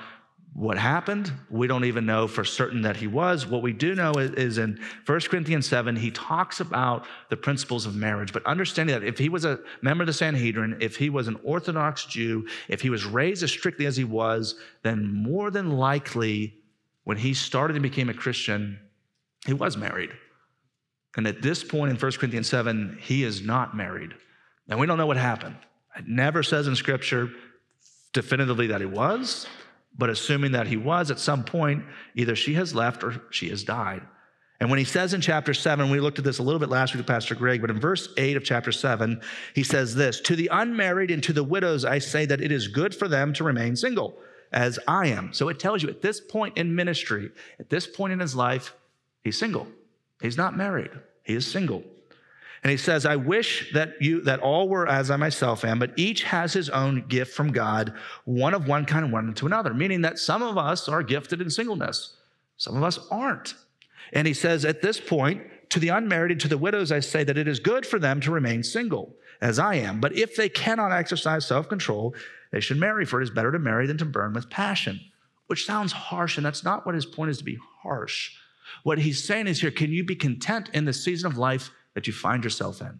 what 0.54 0.76
happened. 0.76 1.32
We 1.50 1.66
don't 1.66 1.86
even 1.86 2.04
know 2.04 2.28
for 2.28 2.44
certain 2.44 2.82
that 2.82 2.96
he 2.96 3.06
was. 3.06 3.46
What 3.46 3.62
we 3.62 3.72
do 3.72 3.94
know 3.94 4.12
is, 4.12 4.32
is, 4.32 4.58
in 4.58 4.78
1 5.06 5.20
Corinthians 5.20 5.66
7, 5.66 5.96
he 5.96 6.10
talks 6.10 6.60
about 6.60 7.06
the 7.30 7.36
principles 7.36 7.86
of 7.86 7.96
marriage, 7.96 8.32
but 8.32 8.44
understanding 8.44 8.94
that 8.98 9.06
if 9.06 9.16
he 9.18 9.30
was 9.30 9.46
a 9.46 9.60
member 9.80 10.02
of 10.02 10.06
the 10.06 10.12
Sanhedrin, 10.12 10.76
if 10.80 10.96
he 10.96 11.08
was 11.08 11.26
an 11.26 11.38
Orthodox 11.42 12.04
Jew, 12.04 12.46
if 12.68 12.82
he 12.82 12.90
was 12.90 13.06
raised 13.06 13.42
as 13.42 13.50
strictly 13.50 13.86
as 13.86 13.96
he 13.96 14.04
was, 14.04 14.56
then 14.82 15.12
more 15.12 15.50
than 15.50 15.70
likely, 15.70 16.54
when 17.04 17.16
he 17.16 17.32
started 17.32 17.74
and 17.74 17.82
became 17.82 18.10
a 18.10 18.14
Christian, 18.14 18.78
he 19.46 19.54
was 19.54 19.76
married. 19.76 20.10
And 21.16 21.26
at 21.26 21.42
this 21.42 21.64
point 21.64 21.90
in 21.90 21.96
1 21.96 22.12
Corinthians 22.12 22.48
7, 22.48 22.98
he 23.00 23.24
is 23.24 23.42
not 23.42 23.76
married. 23.76 24.14
And 24.68 24.78
we 24.78 24.86
don't 24.86 24.98
know 24.98 25.06
what 25.06 25.16
happened. 25.16 25.56
It 25.96 26.06
never 26.06 26.42
says 26.42 26.68
in 26.68 26.76
Scripture 26.76 27.30
definitively 28.12 28.66
that 28.68 28.80
he 28.80 28.86
was, 28.86 29.46
but 29.96 30.10
assuming 30.10 30.52
that 30.52 30.66
he 30.66 30.76
was 30.76 31.10
at 31.10 31.18
some 31.18 31.44
point, 31.44 31.84
either 32.14 32.34
she 32.34 32.54
has 32.54 32.74
left 32.74 33.04
or 33.04 33.22
she 33.30 33.48
has 33.50 33.62
died. 33.62 34.02
And 34.62 34.70
when 34.70 34.78
he 34.78 34.84
says 34.84 35.12
in 35.12 35.20
chapter 35.20 35.54
seven, 35.54 35.90
we 35.90 35.98
looked 35.98 36.20
at 36.20 36.24
this 36.24 36.38
a 36.38 36.42
little 36.42 36.60
bit 36.60 36.68
last 36.68 36.94
week 36.94 36.98
with 36.98 37.08
Pastor 37.08 37.34
Greg, 37.34 37.60
but 37.60 37.70
in 37.70 37.80
verse 37.80 38.08
eight 38.16 38.36
of 38.36 38.44
chapter 38.44 38.70
seven, 38.70 39.20
he 39.56 39.64
says 39.64 39.96
this 39.96 40.20
To 40.20 40.36
the 40.36 40.48
unmarried 40.52 41.10
and 41.10 41.20
to 41.24 41.32
the 41.32 41.42
widows, 41.42 41.84
I 41.84 41.98
say 41.98 42.26
that 42.26 42.40
it 42.40 42.52
is 42.52 42.68
good 42.68 42.94
for 42.94 43.08
them 43.08 43.32
to 43.34 43.44
remain 43.44 43.74
single, 43.74 44.16
as 44.52 44.78
I 44.86 45.08
am. 45.08 45.32
So 45.32 45.48
it 45.48 45.58
tells 45.58 45.82
you 45.82 45.88
at 45.88 46.00
this 46.00 46.20
point 46.20 46.56
in 46.56 46.76
ministry, 46.76 47.32
at 47.58 47.70
this 47.70 47.88
point 47.88 48.12
in 48.12 48.20
his 48.20 48.36
life, 48.36 48.72
he's 49.24 49.36
single. 49.36 49.66
He's 50.20 50.36
not 50.36 50.56
married, 50.56 50.92
he 51.24 51.34
is 51.34 51.44
single. 51.44 51.82
And 52.62 52.70
he 52.70 52.76
says, 52.76 53.04
I 53.04 53.16
wish 53.16 53.72
that 53.72 54.00
you, 54.00 54.20
that 54.22 54.38
all 54.38 54.68
were 54.68 54.86
as 54.86 55.10
I 55.10 55.16
myself 55.16 55.64
am, 55.64 55.80
but 55.80 55.92
each 55.96 56.22
has 56.22 56.52
his 56.52 56.70
own 56.70 57.04
gift 57.08 57.34
from 57.34 57.50
God, 57.50 57.92
one 58.24 58.54
of 58.54 58.68
one 58.68 58.84
kind 58.84 59.04
and 59.04 59.12
one 59.12 59.34
to 59.34 59.46
another, 59.46 59.74
meaning 59.74 60.02
that 60.02 60.18
some 60.18 60.42
of 60.42 60.56
us 60.56 60.88
are 60.88 61.02
gifted 61.02 61.40
in 61.40 61.50
singleness. 61.50 62.16
Some 62.56 62.76
of 62.76 62.84
us 62.84 63.00
aren't. 63.10 63.54
And 64.12 64.28
he 64.28 64.34
says, 64.34 64.64
at 64.64 64.80
this 64.80 65.00
point, 65.00 65.42
to 65.70 65.80
the 65.80 65.88
unmarried 65.88 66.38
to 66.40 66.48
the 66.48 66.58
widows, 66.58 66.92
I 66.92 67.00
say 67.00 67.24
that 67.24 67.38
it 67.38 67.48
is 67.48 67.58
good 67.58 67.84
for 67.84 67.98
them 67.98 68.20
to 68.20 68.30
remain 68.30 68.62
single, 68.62 69.16
as 69.40 69.58
I 69.58 69.76
am. 69.76 70.00
But 70.00 70.16
if 70.16 70.36
they 70.36 70.48
cannot 70.48 70.92
exercise 70.92 71.46
self 71.46 71.68
control, 71.68 72.14
they 72.52 72.60
should 72.60 72.76
marry, 72.76 73.04
for 73.04 73.20
it 73.20 73.24
is 73.24 73.30
better 73.30 73.50
to 73.50 73.58
marry 73.58 73.86
than 73.86 73.98
to 73.98 74.04
burn 74.04 74.34
with 74.34 74.50
passion, 74.50 75.00
which 75.46 75.64
sounds 75.64 75.90
harsh, 75.90 76.36
and 76.36 76.46
that's 76.46 76.62
not 76.62 76.86
what 76.86 76.94
his 76.94 77.06
point 77.06 77.30
is 77.30 77.38
to 77.38 77.44
be 77.44 77.58
harsh. 77.82 78.32
What 78.84 78.98
he's 78.98 79.24
saying 79.24 79.48
is 79.48 79.60
here, 79.60 79.70
can 79.70 79.90
you 79.90 80.04
be 80.04 80.14
content 80.14 80.70
in 80.72 80.84
the 80.84 80.92
season 80.92 81.26
of 81.26 81.38
life 81.38 81.70
that 81.94 82.06
you 82.06 82.12
find 82.12 82.44
yourself 82.44 82.80
in. 82.80 82.98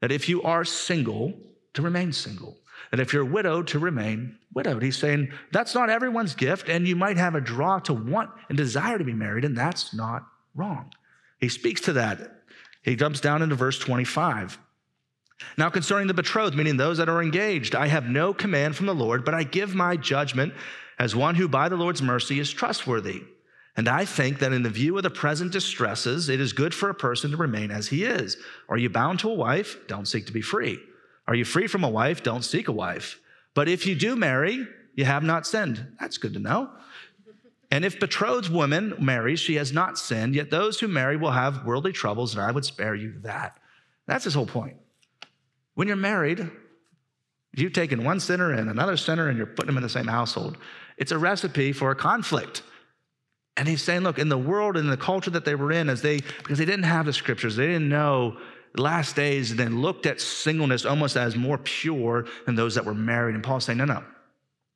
That 0.00 0.12
if 0.12 0.28
you 0.28 0.42
are 0.42 0.64
single, 0.64 1.34
to 1.74 1.82
remain 1.82 2.12
single. 2.12 2.58
That 2.90 3.00
if 3.00 3.12
you're 3.12 3.24
widowed, 3.24 3.68
to 3.68 3.78
remain 3.78 4.38
widowed. 4.52 4.82
He's 4.82 4.98
saying 4.98 5.32
that's 5.52 5.74
not 5.74 5.90
everyone's 5.90 6.34
gift, 6.34 6.68
and 6.68 6.86
you 6.86 6.96
might 6.96 7.16
have 7.16 7.34
a 7.34 7.40
draw 7.40 7.78
to 7.80 7.94
want 7.94 8.30
and 8.48 8.58
desire 8.58 8.98
to 8.98 9.04
be 9.04 9.12
married, 9.12 9.44
and 9.44 9.56
that's 9.56 9.94
not 9.94 10.26
wrong. 10.54 10.92
He 11.38 11.48
speaks 11.48 11.80
to 11.82 11.94
that. 11.94 12.42
He 12.82 12.96
jumps 12.96 13.20
down 13.20 13.42
into 13.42 13.54
verse 13.54 13.78
25. 13.78 14.58
Now, 15.56 15.70
concerning 15.70 16.06
the 16.06 16.14
betrothed, 16.14 16.56
meaning 16.56 16.76
those 16.76 16.98
that 16.98 17.08
are 17.08 17.22
engaged, 17.22 17.74
I 17.74 17.88
have 17.88 18.08
no 18.08 18.32
command 18.32 18.76
from 18.76 18.86
the 18.86 18.94
Lord, 18.94 19.24
but 19.24 19.34
I 19.34 19.42
give 19.42 19.74
my 19.74 19.96
judgment 19.96 20.54
as 20.98 21.16
one 21.16 21.34
who 21.34 21.48
by 21.48 21.68
the 21.68 21.76
Lord's 21.76 22.02
mercy 22.02 22.38
is 22.38 22.52
trustworthy. 22.52 23.22
And 23.76 23.88
I 23.88 24.04
think 24.04 24.38
that 24.40 24.52
in 24.52 24.62
the 24.62 24.70
view 24.70 24.96
of 24.96 25.02
the 25.02 25.10
present 25.10 25.52
distresses, 25.52 26.28
it 26.28 26.40
is 26.40 26.52
good 26.52 26.74
for 26.74 26.90
a 26.90 26.94
person 26.94 27.30
to 27.30 27.36
remain 27.36 27.70
as 27.70 27.88
he 27.88 28.04
is. 28.04 28.36
Are 28.68 28.76
you 28.76 28.90
bound 28.90 29.20
to 29.20 29.30
a 29.30 29.34
wife? 29.34 29.78
Don't 29.86 30.06
seek 30.06 30.26
to 30.26 30.32
be 30.32 30.42
free. 30.42 30.78
Are 31.26 31.34
you 31.34 31.44
free 31.44 31.66
from 31.66 31.84
a 31.84 31.88
wife? 31.88 32.22
Don't 32.22 32.44
seek 32.44 32.68
a 32.68 32.72
wife. 32.72 33.18
But 33.54 33.68
if 33.68 33.86
you 33.86 33.94
do 33.94 34.14
marry, 34.14 34.66
you 34.94 35.04
have 35.04 35.22
not 35.22 35.46
sinned. 35.46 35.86
That's 35.98 36.18
good 36.18 36.34
to 36.34 36.38
know. 36.38 36.70
And 37.70 37.86
if 37.86 37.98
betrothed 37.98 38.50
woman 38.50 38.94
marries, 38.98 39.40
she 39.40 39.54
has 39.54 39.72
not 39.72 39.96
sinned, 39.96 40.34
yet 40.34 40.50
those 40.50 40.78
who 40.78 40.88
marry 40.88 41.16
will 41.16 41.30
have 41.30 41.64
worldly 41.64 41.92
troubles, 41.92 42.34
and 42.34 42.42
I 42.42 42.50
would 42.50 42.66
spare 42.66 42.94
you 42.94 43.14
that. 43.20 43.56
That's 44.06 44.24
his 44.24 44.34
whole 44.34 44.46
point. 44.46 44.76
When 45.74 45.88
you're 45.88 45.96
married, 45.96 46.50
you've 47.54 47.72
taken 47.72 48.04
one 48.04 48.20
sinner 48.20 48.52
and 48.52 48.68
another 48.68 48.98
sinner 48.98 49.28
and 49.28 49.38
you're 49.38 49.46
putting 49.46 49.68
them 49.68 49.78
in 49.78 49.82
the 49.82 49.88
same 49.88 50.06
household. 50.06 50.58
It's 50.98 51.12
a 51.12 51.18
recipe 51.18 51.72
for 51.72 51.90
a 51.90 51.94
conflict. 51.94 52.62
And 53.56 53.68
he's 53.68 53.82
saying, 53.82 54.02
look, 54.02 54.18
in 54.18 54.28
the 54.28 54.38
world 54.38 54.76
and 54.76 54.90
the 54.90 54.96
culture 54.96 55.30
that 55.30 55.44
they 55.44 55.54
were 55.54 55.72
in, 55.72 55.88
as 55.88 56.02
they 56.02 56.18
because 56.38 56.58
they 56.58 56.64
didn't 56.64 56.84
have 56.84 57.06
the 57.06 57.12
scriptures, 57.12 57.56
they 57.56 57.66
didn't 57.66 57.88
know 57.88 58.38
last 58.76 59.14
days, 59.16 59.54
then 59.54 59.82
looked 59.82 60.06
at 60.06 60.20
singleness 60.20 60.86
almost 60.86 61.16
as 61.16 61.36
more 61.36 61.58
pure 61.58 62.26
than 62.46 62.54
those 62.54 62.74
that 62.74 62.84
were 62.84 62.94
married. 62.94 63.34
And 63.34 63.44
Paul's 63.44 63.64
saying, 63.64 63.78
no, 63.78 63.84
no. 63.84 64.02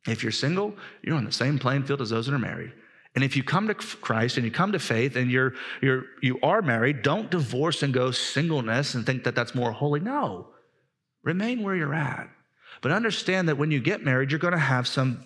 If 0.07 0.23
you're 0.23 0.33
single, 0.33 0.77
you're 1.03 1.17
on 1.17 1.25
the 1.25 1.33
same 1.33 1.59
playing 1.59 1.85
field 1.85 2.01
as 2.01 2.11
those 2.11 2.27
that 2.27 2.35
are 2.35 2.39
married. 2.39 2.73
And 3.15 3.25
if 3.25 3.35
you 3.35 3.43
come 3.43 3.67
to 3.69 3.75
Christ 3.75 4.37
and 4.37 4.45
you 4.45 4.53
come 4.53 4.73
to 4.73 4.79
faith 4.79 5.17
and 5.17 5.31
you're, 5.31 5.55
you're, 5.81 6.05
you 6.21 6.39
are 6.43 6.61
married, 6.61 7.01
don't 7.01 7.31
divorce 7.31 7.83
and 7.83 7.93
go 7.93 8.11
singleness 8.11 8.95
and 8.95 9.07
think 9.07 9.25
that 9.25 9.35
that's 9.35 9.55
more 9.55 9.73
holy. 9.73 10.01
No, 10.01 10.49
remain 11.25 11.62
where 11.62 11.75
you're 11.75 11.95
at. 11.95 12.29
But 12.83 12.93
understand 12.93 13.49
that 13.49 13.57
when 13.57 13.71
you 13.71 13.81
get 13.81 14.05
married, 14.05 14.31
you're 14.31 14.39
going 14.39 14.53
to 14.53 14.59
have 14.59 14.87
some 14.87 15.25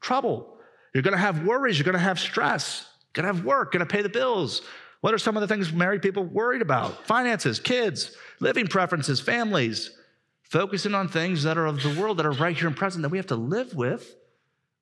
trouble. 0.00 0.57
You're 0.94 1.02
going 1.02 1.12
to 1.12 1.18
have 1.18 1.44
worries. 1.44 1.78
You're 1.78 1.84
going 1.84 1.94
to 1.94 1.98
have 1.98 2.18
stress. 2.18 2.86
You're 3.14 3.22
going 3.22 3.32
to 3.32 3.36
have 3.36 3.46
work. 3.46 3.72
You're 3.72 3.80
Going 3.80 3.88
to 3.88 3.94
pay 3.94 4.02
the 4.02 4.08
bills. 4.08 4.62
What 5.00 5.14
are 5.14 5.18
some 5.18 5.36
of 5.36 5.40
the 5.40 5.46
things 5.46 5.72
married 5.72 6.02
people 6.02 6.24
worried 6.24 6.62
about? 6.62 7.06
Finances, 7.06 7.60
kids, 7.60 8.16
living 8.40 8.66
preferences, 8.66 9.20
families. 9.20 9.92
Focusing 10.42 10.94
on 10.94 11.08
things 11.08 11.42
that 11.42 11.58
are 11.58 11.66
of 11.66 11.82
the 11.82 12.00
world 12.00 12.16
that 12.16 12.26
are 12.26 12.32
right 12.32 12.56
here 12.56 12.66
and 12.66 12.76
present 12.76 13.02
that 13.02 13.10
we 13.10 13.18
have 13.18 13.26
to 13.26 13.36
live 13.36 13.74
with. 13.74 14.16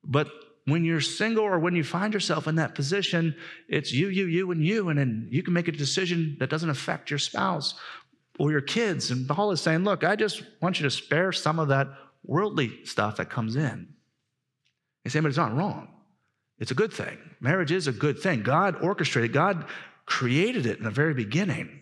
But 0.03 0.29
when 0.65 0.85
you're 0.85 1.01
single 1.01 1.43
or 1.43 1.59
when 1.59 1.75
you 1.75 1.83
find 1.83 2.13
yourself 2.13 2.47
in 2.47 2.55
that 2.55 2.73
position, 2.73 3.35
it's 3.67 3.91
you, 3.91 4.07
you, 4.07 4.25
you, 4.25 4.49
and 4.51 4.63
you. 4.63 4.89
And 4.89 4.97
then 4.97 5.27
you 5.29 5.43
can 5.43 5.53
make 5.53 5.67
a 5.67 5.71
decision 5.73 6.37
that 6.39 6.49
doesn't 6.49 6.69
affect 6.69 7.09
your 7.09 7.19
spouse 7.19 7.73
or 8.39 8.51
your 8.51 8.61
kids. 8.61 9.11
And 9.11 9.27
Paul 9.27 9.51
is 9.51 9.61
saying, 9.61 9.83
look, 9.83 10.03
I 10.03 10.15
just 10.15 10.43
want 10.61 10.79
you 10.79 10.83
to 10.83 10.91
spare 10.91 11.31
some 11.31 11.59
of 11.59 11.67
that 11.67 11.87
worldly 12.23 12.85
stuff 12.85 13.17
that 13.17 13.29
comes 13.29 13.55
in. 13.55 13.89
He's 15.03 15.13
saying, 15.13 15.23
but 15.23 15.29
it's 15.29 15.37
not 15.37 15.55
wrong. 15.55 15.89
It's 16.59 16.71
a 16.71 16.75
good 16.75 16.91
thing. 16.91 17.17
Marriage 17.39 17.71
is 17.71 17.87
a 17.87 17.91
good 17.91 18.19
thing. 18.19 18.41
God 18.41 18.81
orchestrated, 18.81 19.33
God 19.33 19.65
created 20.05 20.65
it 20.65 20.77
in 20.77 20.83
the 20.83 20.91
very 20.91 21.13
beginning. 21.13 21.81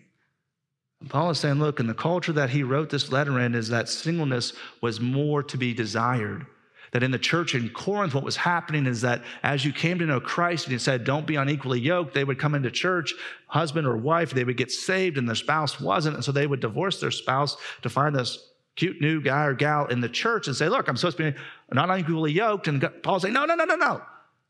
And 1.00 1.10
Paul 1.10 1.30
is 1.30 1.38
saying, 1.38 1.58
look, 1.58 1.80
in 1.80 1.86
the 1.86 1.94
culture 1.94 2.32
that 2.32 2.50
he 2.50 2.62
wrote 2.62 2.90
this 2.90 3.12
letter 3.12 3.38
in, 3.40 3.54
is 3.54 3.68
that 3.68 3.88
singleness 3.88 4.52
was 4.80 5.00
more 5.00 5.42
to 5.44 5.56
be 5.56 5.74
desired. 5.74 6.46
That 6.92 7.02
in 7.02 7.10
the 7.10 7.18
church 7.18 7.54
in 7.54 7.68
Corinth, 7.70 8.14
what 8.14 8.24
was 8.24 8.36
happening 8.36 8.86
is 8.86 9.00
that 9.02 9.22
as 9.42 9.64
you 9.64 9.72
came 9.72 9.98
to 9.98 10.06
know 10.06 10.20
Christ 10.20 10.66
and 10.66 10.72
he 10.72 10.78
said, 10.78 11.04
don't 11.04 11.26
be 11.26 11.36
unequally 11.36 11.80
yoked, 11.80 12.14
they 12.14 12.24
would 12.24 12.38
come 12.38 12.54
into 12.54 12.70
church, 12.70 13.12
husband 13.48 13.86
or 13.86 13.96
wife, 13.96 14.30
they 14.30 14.44
would 14.44 14.56
get 14.56 14.70
saved 14.70 15.18
and 15.18 15.28
their 15.28 15.34
spouse 15.34 15.80
wasn't. 15.80 16.14
And 16.14 16.24
so 16.24 16.32
they 16.32 16.46
would 16.46 16.60
divorce 16.60 17.00
their 17.00 17.10
spouse 17.10 17.56
to 17.82 17.90
find 17.90 18.14
this 18.14 18.50
cute 18.76 19.00
new 19.00 19.20
guy 19.20 19.44
or 19.44 19.54
gal 19.54 19.86
in 19.86 20.00
the 20.00 20.08
church 20.08 20.46
and 20.46 20.56
say, 20.56 20.68
look, 20.68 20.88
I'm 20.88 20.96
supposed 20.96 21.16
to 21.18 21.32
be 21.32 21.38
not 21.72 21.90
unequally 21.90 22.32
yoked. 22.32 22.68
And 22.68 22.88
Paul 23.02 23.20
say, 23.20 23.30
no, 23.30 23.44
no, 23.44 23.54
no, 23.54 23.64
no, 23.64 23.76
no. 23.76 24.02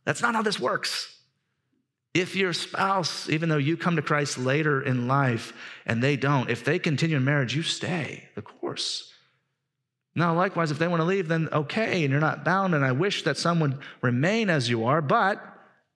That's 0.06 0.22
not 0.22 0.34
how 0.34 0.42
this 0.42 0.58
works. 0.58 1.12
If 2.14 2.34
your 2.34 2.54
spouse, 2.54 3.28
even 3.28 3.50
though 3.50 3.58
you 3.58 3.76
come 3.76 3.96
to 3.96 4.02
Christ 4.02 4.38
later 4.38 4.80
in 4.80 5.06
life 5.06 5.52
and 5.84 6.02
they 6.02 6.16
don't, 6.16 6.48
if 6.48 6.64
they 6.64 6.78
continue 6.78 7.18
in 7.18 7.24
marriage, 7.24 7.54
you 7.54 7.62
stay 7.62 8.26
the 8.34 8.40
course. 8.40 9.12
Now, 10.14 10.34
likewise, 10.34 10.70
if 10.70 10.78
they 10.78 10.88
want 10.88 11.00
to 11.00 11.04
leave, 11.04 11.28
then 11.28 11.50
okay, 11.52 12.02
and 12.02 12.10
you're 12.10 12.20
not 12.20 12.42
bound. 12.42 12.74
And 12.74 12.82
I 12.82 12.92
wish 12.92 13.24
that 13.24 13.36
some 13.36 13.60
would 13.60 13.78
remain 14.00 14.48
as 14.48 14.70
you 14.70 14.86
are, 14.86 15.02
but 15.02 15.44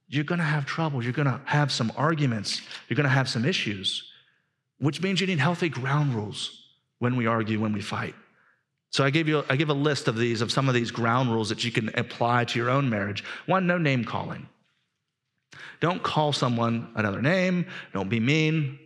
you're 0.08 0.24
going 0.24 0.40
to 0.40 0.44
have 0.44 0.66
trouble. 0.66 1.02
You're 1.02 1.14
going 1.14 1.28
to 1.28 1.40
have 1.46 1.72
some 1.72 1.90
arguments. 1.96 2.60
You're 2.88 2.96
going 2.96 3.04
to 3.04 3.10
have 3.10 3.30
some 3.30 3.46
issues, 3.46 4.10
which 4.78 5.00
means 5.00 5.22
you 5.22 5.26
need 5.26 5.38
healthy 5.38 5.70
ground 5.70 6.14
rules 6.14 6.66
when 6.98 7.16
we 7.16 7.26
argue, 7.26 7.60
when 7.60 7.72
we 7.72 7.80
fight. 7.80 8.14
So 8.90 9.04
I 9.04 9.10
give 9.10 9.28
you 9.28 9.44
I 9.48 9.56
give 9.56 9.70
a 9.70 9.74
list 9.74 10.08
of 10.08 10.16
these 10.16 10.40
of 10.40 10.50
some 10.52 10.68
of 10.68 10.74
these 10.74 10.90
ground 10.90 11.32
rules 11.32 11.48
that 11.48 11.64
you 11.64 11.70
can 11.70 11.90
apply 11.96 12.44
to 12.46 12.58
your 12.58 12.70
own 12.70 12.90
marriage. 12.90 13.24
One, 13.46 13.66
no 13.66 13.78
name 13.78 14.04
calling. 14.04 14.48
Don't 15.80 16.02
call 16.02 16.32
someone 16.32 16.90
another 16.94 17.22
name. 17.22 17.66
Don't 17.92 18.08
be 18.08 18.20
mean. 18.20 18.78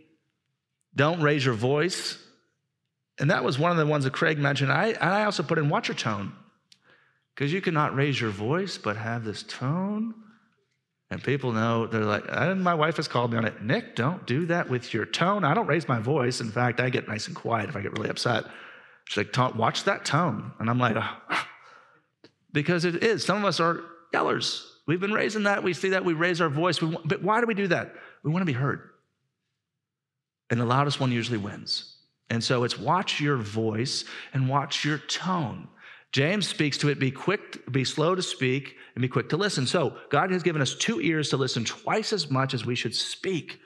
Don't 0.95 1.21
raise 1.21 1.43
your 1.45 1.55
voice. 1.55 2.17
And 3.19 3.31
that 3.31 3.43
was 3.43 3.59
one 3.59 3.71
of 3.71 3.77
the 3.77 3.85
ones 3.85 4.03
that 4.03 4.13
Craig 4.13 4.37
mentioned. 4.37 4.71
I, 4.71 4.93
I 4.93 5.25
also 5.25 5.43
put 5.43 5.57
in 5.57 5.69
watch 5.69 5.87
your 5.87 5.95
tone. 5.95 6.33
Because 7.33 7.51
you 7.51 7.59
cannot 7.59 7.95
raise 7.95 8.19
your 8.19 8.29
voice, 8.29 8.77
but 8.77 8.95
have 8.95 9.25
this 9.25 9.43
tone. 9.43 10.13
And 11.11 11.21
people 11.21 11.51
know, 11.51 11.85
they're 11.85 12.05
like, 12.05 12.23
and 12.29 12.63
my 12.63 12.73
wife 12.73 12.95
has 12.95 13.07
called 13.07 13.31
me 13.31 13.37
on 13.37 13.45
it. 13.45 13.61
Nick, 13.61 13.95
don't 13.95 14.25
do 14.25 14.45
that 14.47 14.69
with 14.69 14.93
your 14.93 15.05
tone. 15.05 15.43
I 15.43 15.53
don't 15.53 15.67
raise 15.67 15.87
my 15.87 15.99
voice. 15.99 16.39
In 16.39 16.49
fact, 16.49 16.79
I 16.79 16.89
get 16.89 17.07
nice 17.07 17.27
and 17.27 17.35
quiet 17.35 17.69
if 17.69 17.75
I 17.75 17.81
get 17.81 17.91
really 17.97 18.09
upset. 18.09 18.45
She's 19.05 19.25
like, 19.37 19.55
watch 19.55 19.83
that 19.83 20.05
tone. 20.05 20.51
And 20.59 20.69
I'm 20.69 20.79
like, 20.79 20.95
oh. 20.97 21.45
because 22.51 22.85
it 22.85 23.03
is. 23.03 23.23
Some 23.23 23.37
of 23.37 23.45
us 23.45 23.59
are 23.59 23.81
yellers. 24.13 24.65
We've 24.87 24.99
been 24.99 25.13
raising 25.13 25.43
that. 25.43 25.63
We 25.63 25.73
see 25.73 25.89
that. 25.89 26.05
We 26.05 26.13
raise 26.13 26.41
our 26.41 26.49
voice. 26.49 26.81
We, 26.81 26.97
but 27.05 27.23
why 27.23 27.41
do 27.41 27.47
we 27.47 27.53
do 27.53 27.67
that? 27.67 27.95
We 28.23 28.31
want 28.31 28.41
to 28.41 28.45
be 28.45 28.53
heard. 28.53 28.89
And 30.49 30.59
the 30.59 30.65
loudest 30.65 30.99
one 30.99 31.11
usually 31.11 31.37
wins. 31.37 31.95
And 32.29 32.43
so 32.43 32.63
it's 32.63 32.77
watch 32.77 33.19
your 33.19 33.37
voice 33.37 34.05
and 34.33 34.49
watch 34.49 34.83
your 34.83 34.97
tone. 34.97 35.67
James 36.11 36.47
speaks 36.47 36.77
to 36.77 36.89
it 36.89 36.99
be 36.99 37.11
quick, 37.11 37.71
be 37.71 37.83
slow 37.83 38.15
to 38.15 38.21
speak, 38.21 38.77
and 38.95 39.01
be 39.01 39.07
quick 39.07 39.29
to 39.29 39.37
listen. 39.37 39.67
So 39.67 39.97
God 40.09 40.31
has 40.31 40.43
given 40.43 40.61
us 40.61 40.73
two 40.75 41.01
ears 41.01 41.29
to 41.29 41.37
listen 41.37 41.65
twice 41.65 42.13
as 42.13 42.31
much 42.31 42.53
as 42.53 42.65
we 42.65 42.75
should 42.75 42.95
speak. 42.95 43.59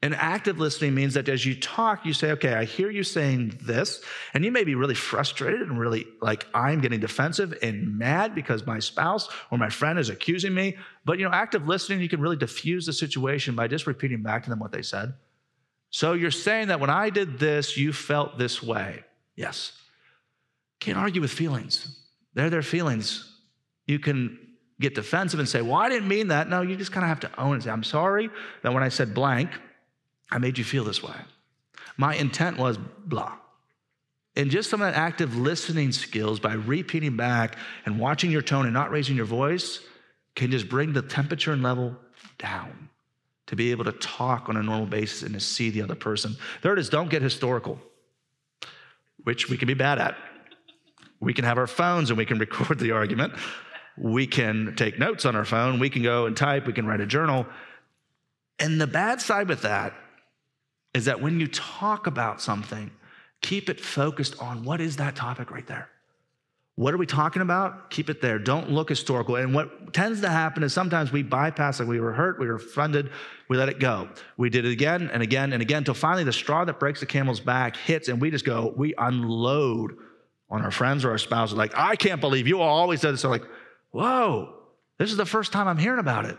And 0.00 0.14
active 0.14 0.60
listening 0.60 0.94
means 0.94 1.14
that 1.14 1.28
as 1.28 1.44
you 1.44 1.58
talk, 1.58 2.06
you 2.06 2.12
say, 2.12 2.30
okay, 2.32 2.54
I 2.54 2.64
hear 2.64 2.88
you 2.88 3.02
saying 3.02 3.58
this, 3.60 4.00
and 4.32 4.44
you 4.44 4.52
may 4.52 4.62
be 4.62 4.76
really 4.76 4.94
frustrated 4.94 5.62
and 5.62 5.78
really 5.78 6.06
like, 6.20 6.46
I'm 6.54 6.80
getting 6.80 7.00
defensive 7.00 7.58
and 7.62 7.98
mad 7.98 8.32
because 8.32 8.64
my 8.64 8.78
spouse 8.78 9.28
or 9.50 9.58
my 9.58 9.70
friend 9.70 9.98
is 9.98 10.08
accusing 10.08 10.54
me. 10.54 10.76
But 11.04 11.18
you 11.18 11.24
know, 11.24 11.32
active 11.32 11.66
listening, 11.66 12.00
you 12.00 12.08
can 12.08 12.20
really 12.20 12.36
diffuse 12.36 12.86
the 12.86 12.92
situation 12.92 13.56
by 13.56 13.66
just 13.66 13.88
repeating 13.88 14.22
back 14.22 14.44
to 14.44 14.50
them 14.50 14.60
what 14.60 14.70
they 14.70 14.82
said. 14.82 15.14
So 15.90 16.12
you're 16.12 16.30
saying 16.30 16.68
that 16.68 16.78
when 16.78 16.90
I 16.90 17.10
did 17.10 17.40
this, 17.40 17.76
you 17.76 17.92
felt 17.92 18.38
this 18.38 18.62
way. 18.62 19.02
Yes. 19.34 19.72
Can't 20.78 20.98
argue 20.98 21.20
with 21.20 21.32
feelings. 21.32 21.98
They're 22.34 22.50
their 22.50 22.62
feelings. 22.62 23.36
You 23.86 23.98
can 23.98 24.38
get 24.78 24.94
defensive 24.94 25.40
and 25.40 25.48
say, 25.48 25.60
Well, 25.60 25.74
I 25.74 25.88
didn't 25.88 26.06
mean 26.06 26.28
that. 26.28 26.48
No, 26.48 26.62
you 26.62 26.76
just 26.76 26.92
kind 26.92 27.04
of 27.04 27.08
have 27.08 27.20
to 27.20 27.40
own 27.40 27.56
it. 27.56 27.64
Say, 27.64 27.70
I'm 27.70 27.82
sorry 27.82 28.30
that 28.62 28.72
when 28.72 28.84
I 28.84 28.90
said 28.90 29.12
blank, 29.12 29.50
I 30.30 30.38
made 30.38 30.58
you 30.58 30.64
feel 30.64 30.84
this 30.84 31.02
way. 31.02 31.14
My 31.96 32.14
intent 32.14 32.58
was 32.58 32.78
blah. 32.78 33.34
And 34.36 34.50
just 34.50 34.70
some 34.70 34.80
of 34.80 34.92
that 34.92 34.98
active 34.98 35.36
listening 35.36 35.90
skills 35.90 36.38
by 36.38 36.52
repeating 36.52 37.16
back 37.16 37.56
and 37.84 37.98
watching 37.98 38.30
your 38.30 38.42
tone 38.42 38.66
and 38.66 38.74
not 38.74 38.90
raising 38.90 39.16
your 39.16 39.26
voice 39.26 39.80
can 40.36 40.52
just 40.52 40.68
bring 40.68 40.92
the 40.92 41.02
temperature 41.02 41.52
and 41.52 41.62
level 41.62 41.96
down 42.38 42.88
to 43.48 43.56
be 43.56 43.72
able 43.72 43.84
to 43.84 43.92
talk 43.92 44.48
on 44.48 44.56
a 44.56 44.62
normal 44.62 44.86
basis 44.86 45.22
and 45.22 45.34
to 45.34 45.40
see 45.40 45.70
the 45.70 45.82
other 45.82 45.96
person. 45.96 46.36
Third 46.62 46.78
is 46.78 46.88
don't 46.88 47.10
get 47.10 47.22
historical, 47.22 47.80
which 49.24 49.48
we 49.48 49.56
can 49.56 49.66
be 49.66 49.74
bad 49.74 49.98
at. 49.98 50.16
We 51.18 51.34
can 51.34 51.44
have 51.44 51.58
our 51.58 51.66
phones 51.66 52.10
and 52.10 52.18
we 52.18 52.24
can 52.24 52.38
record 52.46 52.78
the 52.78 52.92
argument. 52.92 53.32
We 53.96 54.28
can 54.28 54.76
take 54.76 55.00
notes 55.00 55.24
on 55.24 55.34
our 55.34 55.44
phone. 55.44 55.80
We 55.80 55.90
can 55.90 56.02
go 56.02 56.26
and 56.26 56.36
type. 56.36 56.66
We 56.66 56.72
can 56.72 56.86
write 56.86 57.00
a 57.00 57.06
journal. 57.06 57.46
And 58.60 58.80
the 58.80 58.86
bad 58.86 59.20
side 59.20 59.48
with 59.48 59.62
that 59.62 59.94
is 60.94 61.04
that 61.06 61.20
when 61.20 61.38
you 61.40 61.46
talk 61.46 62.06
about 62.06 62.40
something, 62.40 62.90
keep 63.40 63.68
it 63.68 63.80
focused 63.80 64.40
on 64.40 64.64
what 64.64 64.80
is 64.80 64.96
that 64.96 65.16
topic 65.16 65.50
right 65.50 65.66
there. 65.66 65.88
What 66.76 66.94
are 66.94 66.96
we 66.96 67.06
talking 67.06 67.42
about? 67.42 67.90
Keep 67.90 68.08
it 68.08 68.20
there. 68.20 68.38
Don't 68.38 68.70
look 68.70 68.88
historical. 68.88 69.34
And 69.34 69.52
what 69.52 69.92
tends 69.92 70.20
to 70.20 70.28
happen 70.28 70.62
is 70.62 70.72
sometimes 70.72 71.10
we 71.10 71.24
bypass, 71.24 71.80
like 71.80 71.88
we 71.88 71.98
were 71.98 72.12
hurt, 72.12 72.38
we 72.38 72.46
were 72.46 72.54
offended, 72.54 73.10
we 73.48 73.56
let 73.56 73.68
it 73.68 73.80
go. 73.80 74.08
We 74.36 74.48
did 74.48 74.64
it 74.64 74.70
again 74.70 75.10
and 75.12 75.20
again 75.20 75.52
and 75.52 75.60
again 75.60 75.78
until 75.78 75.94
finally 75.94 76.22
the 76.22 76.32
straw 76.32 76.64
that 76.64 76.78
breaks 76.78 77.00
the 77.00 77.06
camel's 77.06 77.40
back 77.40 77.76
hits 77.76 78.06
and 78.06 78.20
we 78.20 78.30
just 78.30 78.44
go, 78.44 78.72
we 78.76 78.94
unload 78.96 79.96
on 80.50 80.62
our 80.62 80.70
friends 80.70 81.04
or 81.04 81.10
our 81.10 81.18
spouses. 81.18 81.56
Like, 81.56 81.72
I 81.76 81.96
can't 81.96 82.20
believe 82.20 82.46
you 82.46 82.60
always 82.60 83.00
said 83.00 83.12
this. 83.12 83.22
So 83.22 83.28
like, 83.28 83.44
whoa, 83.90 84.54
this 84.98 85.10
is 85.10 85.16
the 85.16 85.26
first 85.26 85.50
time 85.50 85.66
I'm 85.66 85.78
hearing 85.78 85.98
about 85.98 86.26
it. 86.26 86.38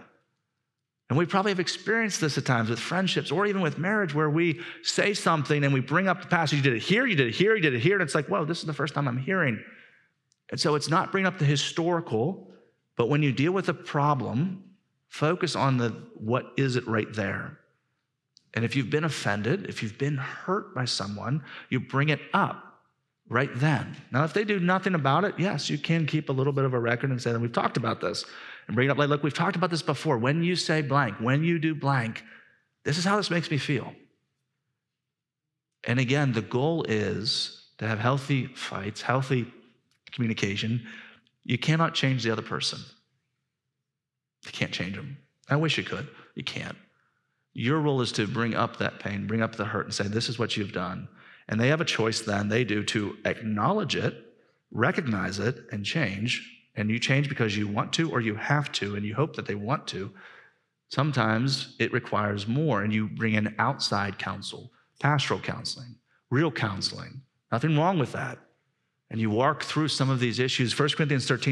And 1.09 1.17
we 1.17 1.25
probably 1.25 1.51
have 1.51 1.59
experienced 1.59 2.21
this 2.21 2.37
at 2.37 2.45
times 2.45 2.69
with 2.69 2.79
friendships 2.79 3.31
or 3.31 3.47
even 3.47 3.61
with 3.61 3.79
marriage 3.79 4.13
where 4.13 4.29
we 4.29 4.61
say 4.83 5.13
something 5.13 5.63
and 5.63 5.73
we 5.73 5.79
bring 5.79 6.07
up 6.07 6.21
the 6.21 6.27
past. 6.27 6.53
You 6.53 6.61
did 6.61 6.73
it 6.73 6.83
here, 6.83 7.07
you 7.07 7.15
did 7.15 7.27
it 7.27 7.35
here, 7.35 7.55
you 7.55 7.61
did 7.61 7.73
it 7.73 7.79
here. 7.79 7.95
And 7.95 8.03
it's 8.03 8.13
like, 8.13 8.27
whoa, 8.27 8.45
this 8.45 8.59
is 8.59 8.65
the 8.65 8.73
first 8.73 8.93
time 8.93 9.07
I'm 9.07 9.17
hearing 9.17 9.59
and 10.49 10.59
so 10.59 10.75
it's 10.75 10.89
not 10.89 11.11
bringing 11.11 11.27
up 11.27 11.37
the 11.37 11.45
historical, 11.45 12.51
but 12.95 13.09
when 13.09 13.23
you 13.23 13.31
deal 13.31 13.51
with 13.51 13.69
a 13.69 13.73
problem, 13.73 14.63
focus 15.07 15.55
on 15.55 15.77
the 15.77 15.89
what 16.15 16.51
is 16.57 16.75
it 16.75 16.87
right 16.87 17.11
there. 17.13 17.59
And 18.53 18.65
if 18.65 18.75
you've 18.75 18.89
been 18.89 19.03
offended, 19.03 19.67
if 19.69 19.83
you've 19.83 19.97
been 19.97 20.17
hurt 20.17 20.73
by 20.73 20.85
someone, 20.85 21.43
you 21.69 21.79
bring 21.79 22.09
it 22.09 22.19
up 22.33 22.81
right 23.29 23.51
then. 23.53 23.95
Now, 24.11 24.23
if 24.23 24.33
they 24.33 24.43
do 24.43 24.59
nothing 24.59 24.95
about 24.95 25.23
it, 25.23 25.35
yes, 25.37 25.69
you 25.69 25.77
can 25.77 26.07
keep 26.07 26.29
a 26.29 26.33
little 26.33 26.53
bit 26.53 26.65
of 26.65 26.73
a 26.73 26.79
record 26.79 27.11
and 27.11 27.21
say 27.21 27.31
that 27.31 27.39
we've 27.39 27.53
talked 27.53 27.77
about 27.77 28.01
this 28.01 28.25
and 28.69 28.75
bring 28.75 28.87
it 28.87 28.91
up 28.91 28.99
like, 28.99 29.09
look, 29.09 29.23
we've 29.23 29.33
talked 29.33 29.55
about 29.55 29.71
this 29.71 29.81
before. 29.81 30.19
When 30.19 30.43
you 30.43 30.55
say 30.55 30.83
blank, 30.83 31.15
when 31.19 31.43
you 31.43 31.57
do 31.57 31.73
blank, 31.73 32.23
this 32.85 32.99
is 32.99 33.03
how 33.03 33.17
this 33.17 33.31
makes 33.31 33.49
me 33.49 33.57
feel. 33.57 33.95
And 35.85 35.99
again, 35.99 36.33
the 36.33 36.43
goal 36.43 36.83
is 36.83 37.65
to 37.79 37.87
have 37.87 37.97
healthy 37.97 38.45
fights, 38.45 39.01
healthy 39.01 39.51
communication, 40.11 40.85
you 41.43 41.57
cannot 41.57 41.95
change 41.95 42.23
the 42.23 42.29
other 42.29 42.43
person. 42.43 42.77
You 44.45 44.51
can't 44.51 44.71
change 44.71 44.95
them. 44.95 45.17
I 45.49 45.55
wish 45.55 45.79
you 45.79 45.83
could. 45.83 46.07
You 46.35 46.43
can't. 46.43 46.77
Your 47.53 47.79
role 47.79 48.01
is 48.01 48.11
to 48.13 48.27
bring 48.27 48.53
up 48.53 48.77
that 48.77 48.99
pain, 48.99 49.25
bring 49.25 49.41
up 49.41 49.55
the 49.55 49.65
hurt, 49.65 49.85
and 49.85 49.93
say, 49.93 50.07
This 50.07 50.29
is 50.29 50.37
what 50.37 50.55
you've 50.55 50.73
done. 50.73 51.07
And 51.47 51.59
they 51.59 51.69
have 51.69 51.81
a 51.81 51.85
choice 51.85 52.21
then, 52.21 52.49
they 52.49 52.63
do, 52.63 52.83
to 52.83 53.17
acknowledge 53.25 53.95
it, 53.95 54.13
recognize 54.69 55.39
it, 55.39 55.57
and 55.71 55.83
change. 55.83 56.58
And 56.75 56.89
you 56.89 56.99
change 56.99 57.29
because 57.29 57.57
you 57.57 57.67
want 57.67 57.91
to 57.93 58.11
or 58.11 58.21
you 58.21 58.35
have 58.35 58.71
to, 58.73 58.95
and 58.95 59.05
you 59.05 59.15
hope 59.15 59.35
that 59.35 59.45
they 59.45 59.55
want 59.55 59.87
to. 59.87 60.11
Sometimes 60.89 61.75
it 61.79 61.93
requires 61.93 62.47
more, 62.47 62.83
and 62.83 62.93
you 62.93 63.07
bring 63.07 63.33
in 63.33 63.53
outside 63.59 64.17
counsel, 64.17 64.71
pastoral 64.99 65.39
counseling, 65.39 65.95
real 66.29 66.51
counseling. 66.51 67.21
Nothing 67.51 67.77
wrong 67.77 67.99
with 67.99 68.11
that 68.13 68.39
and 69.11 69.19
you 69.19 69.29
walk 69.29 69.63
through 69.63 69.87
some 69.87 70.09
of 70.09 70.19
these 70.19 70.39
issues. 70.39 70.77
1 70.77 70.89
Corinthians 70.89 71.27
13 71.27 71.47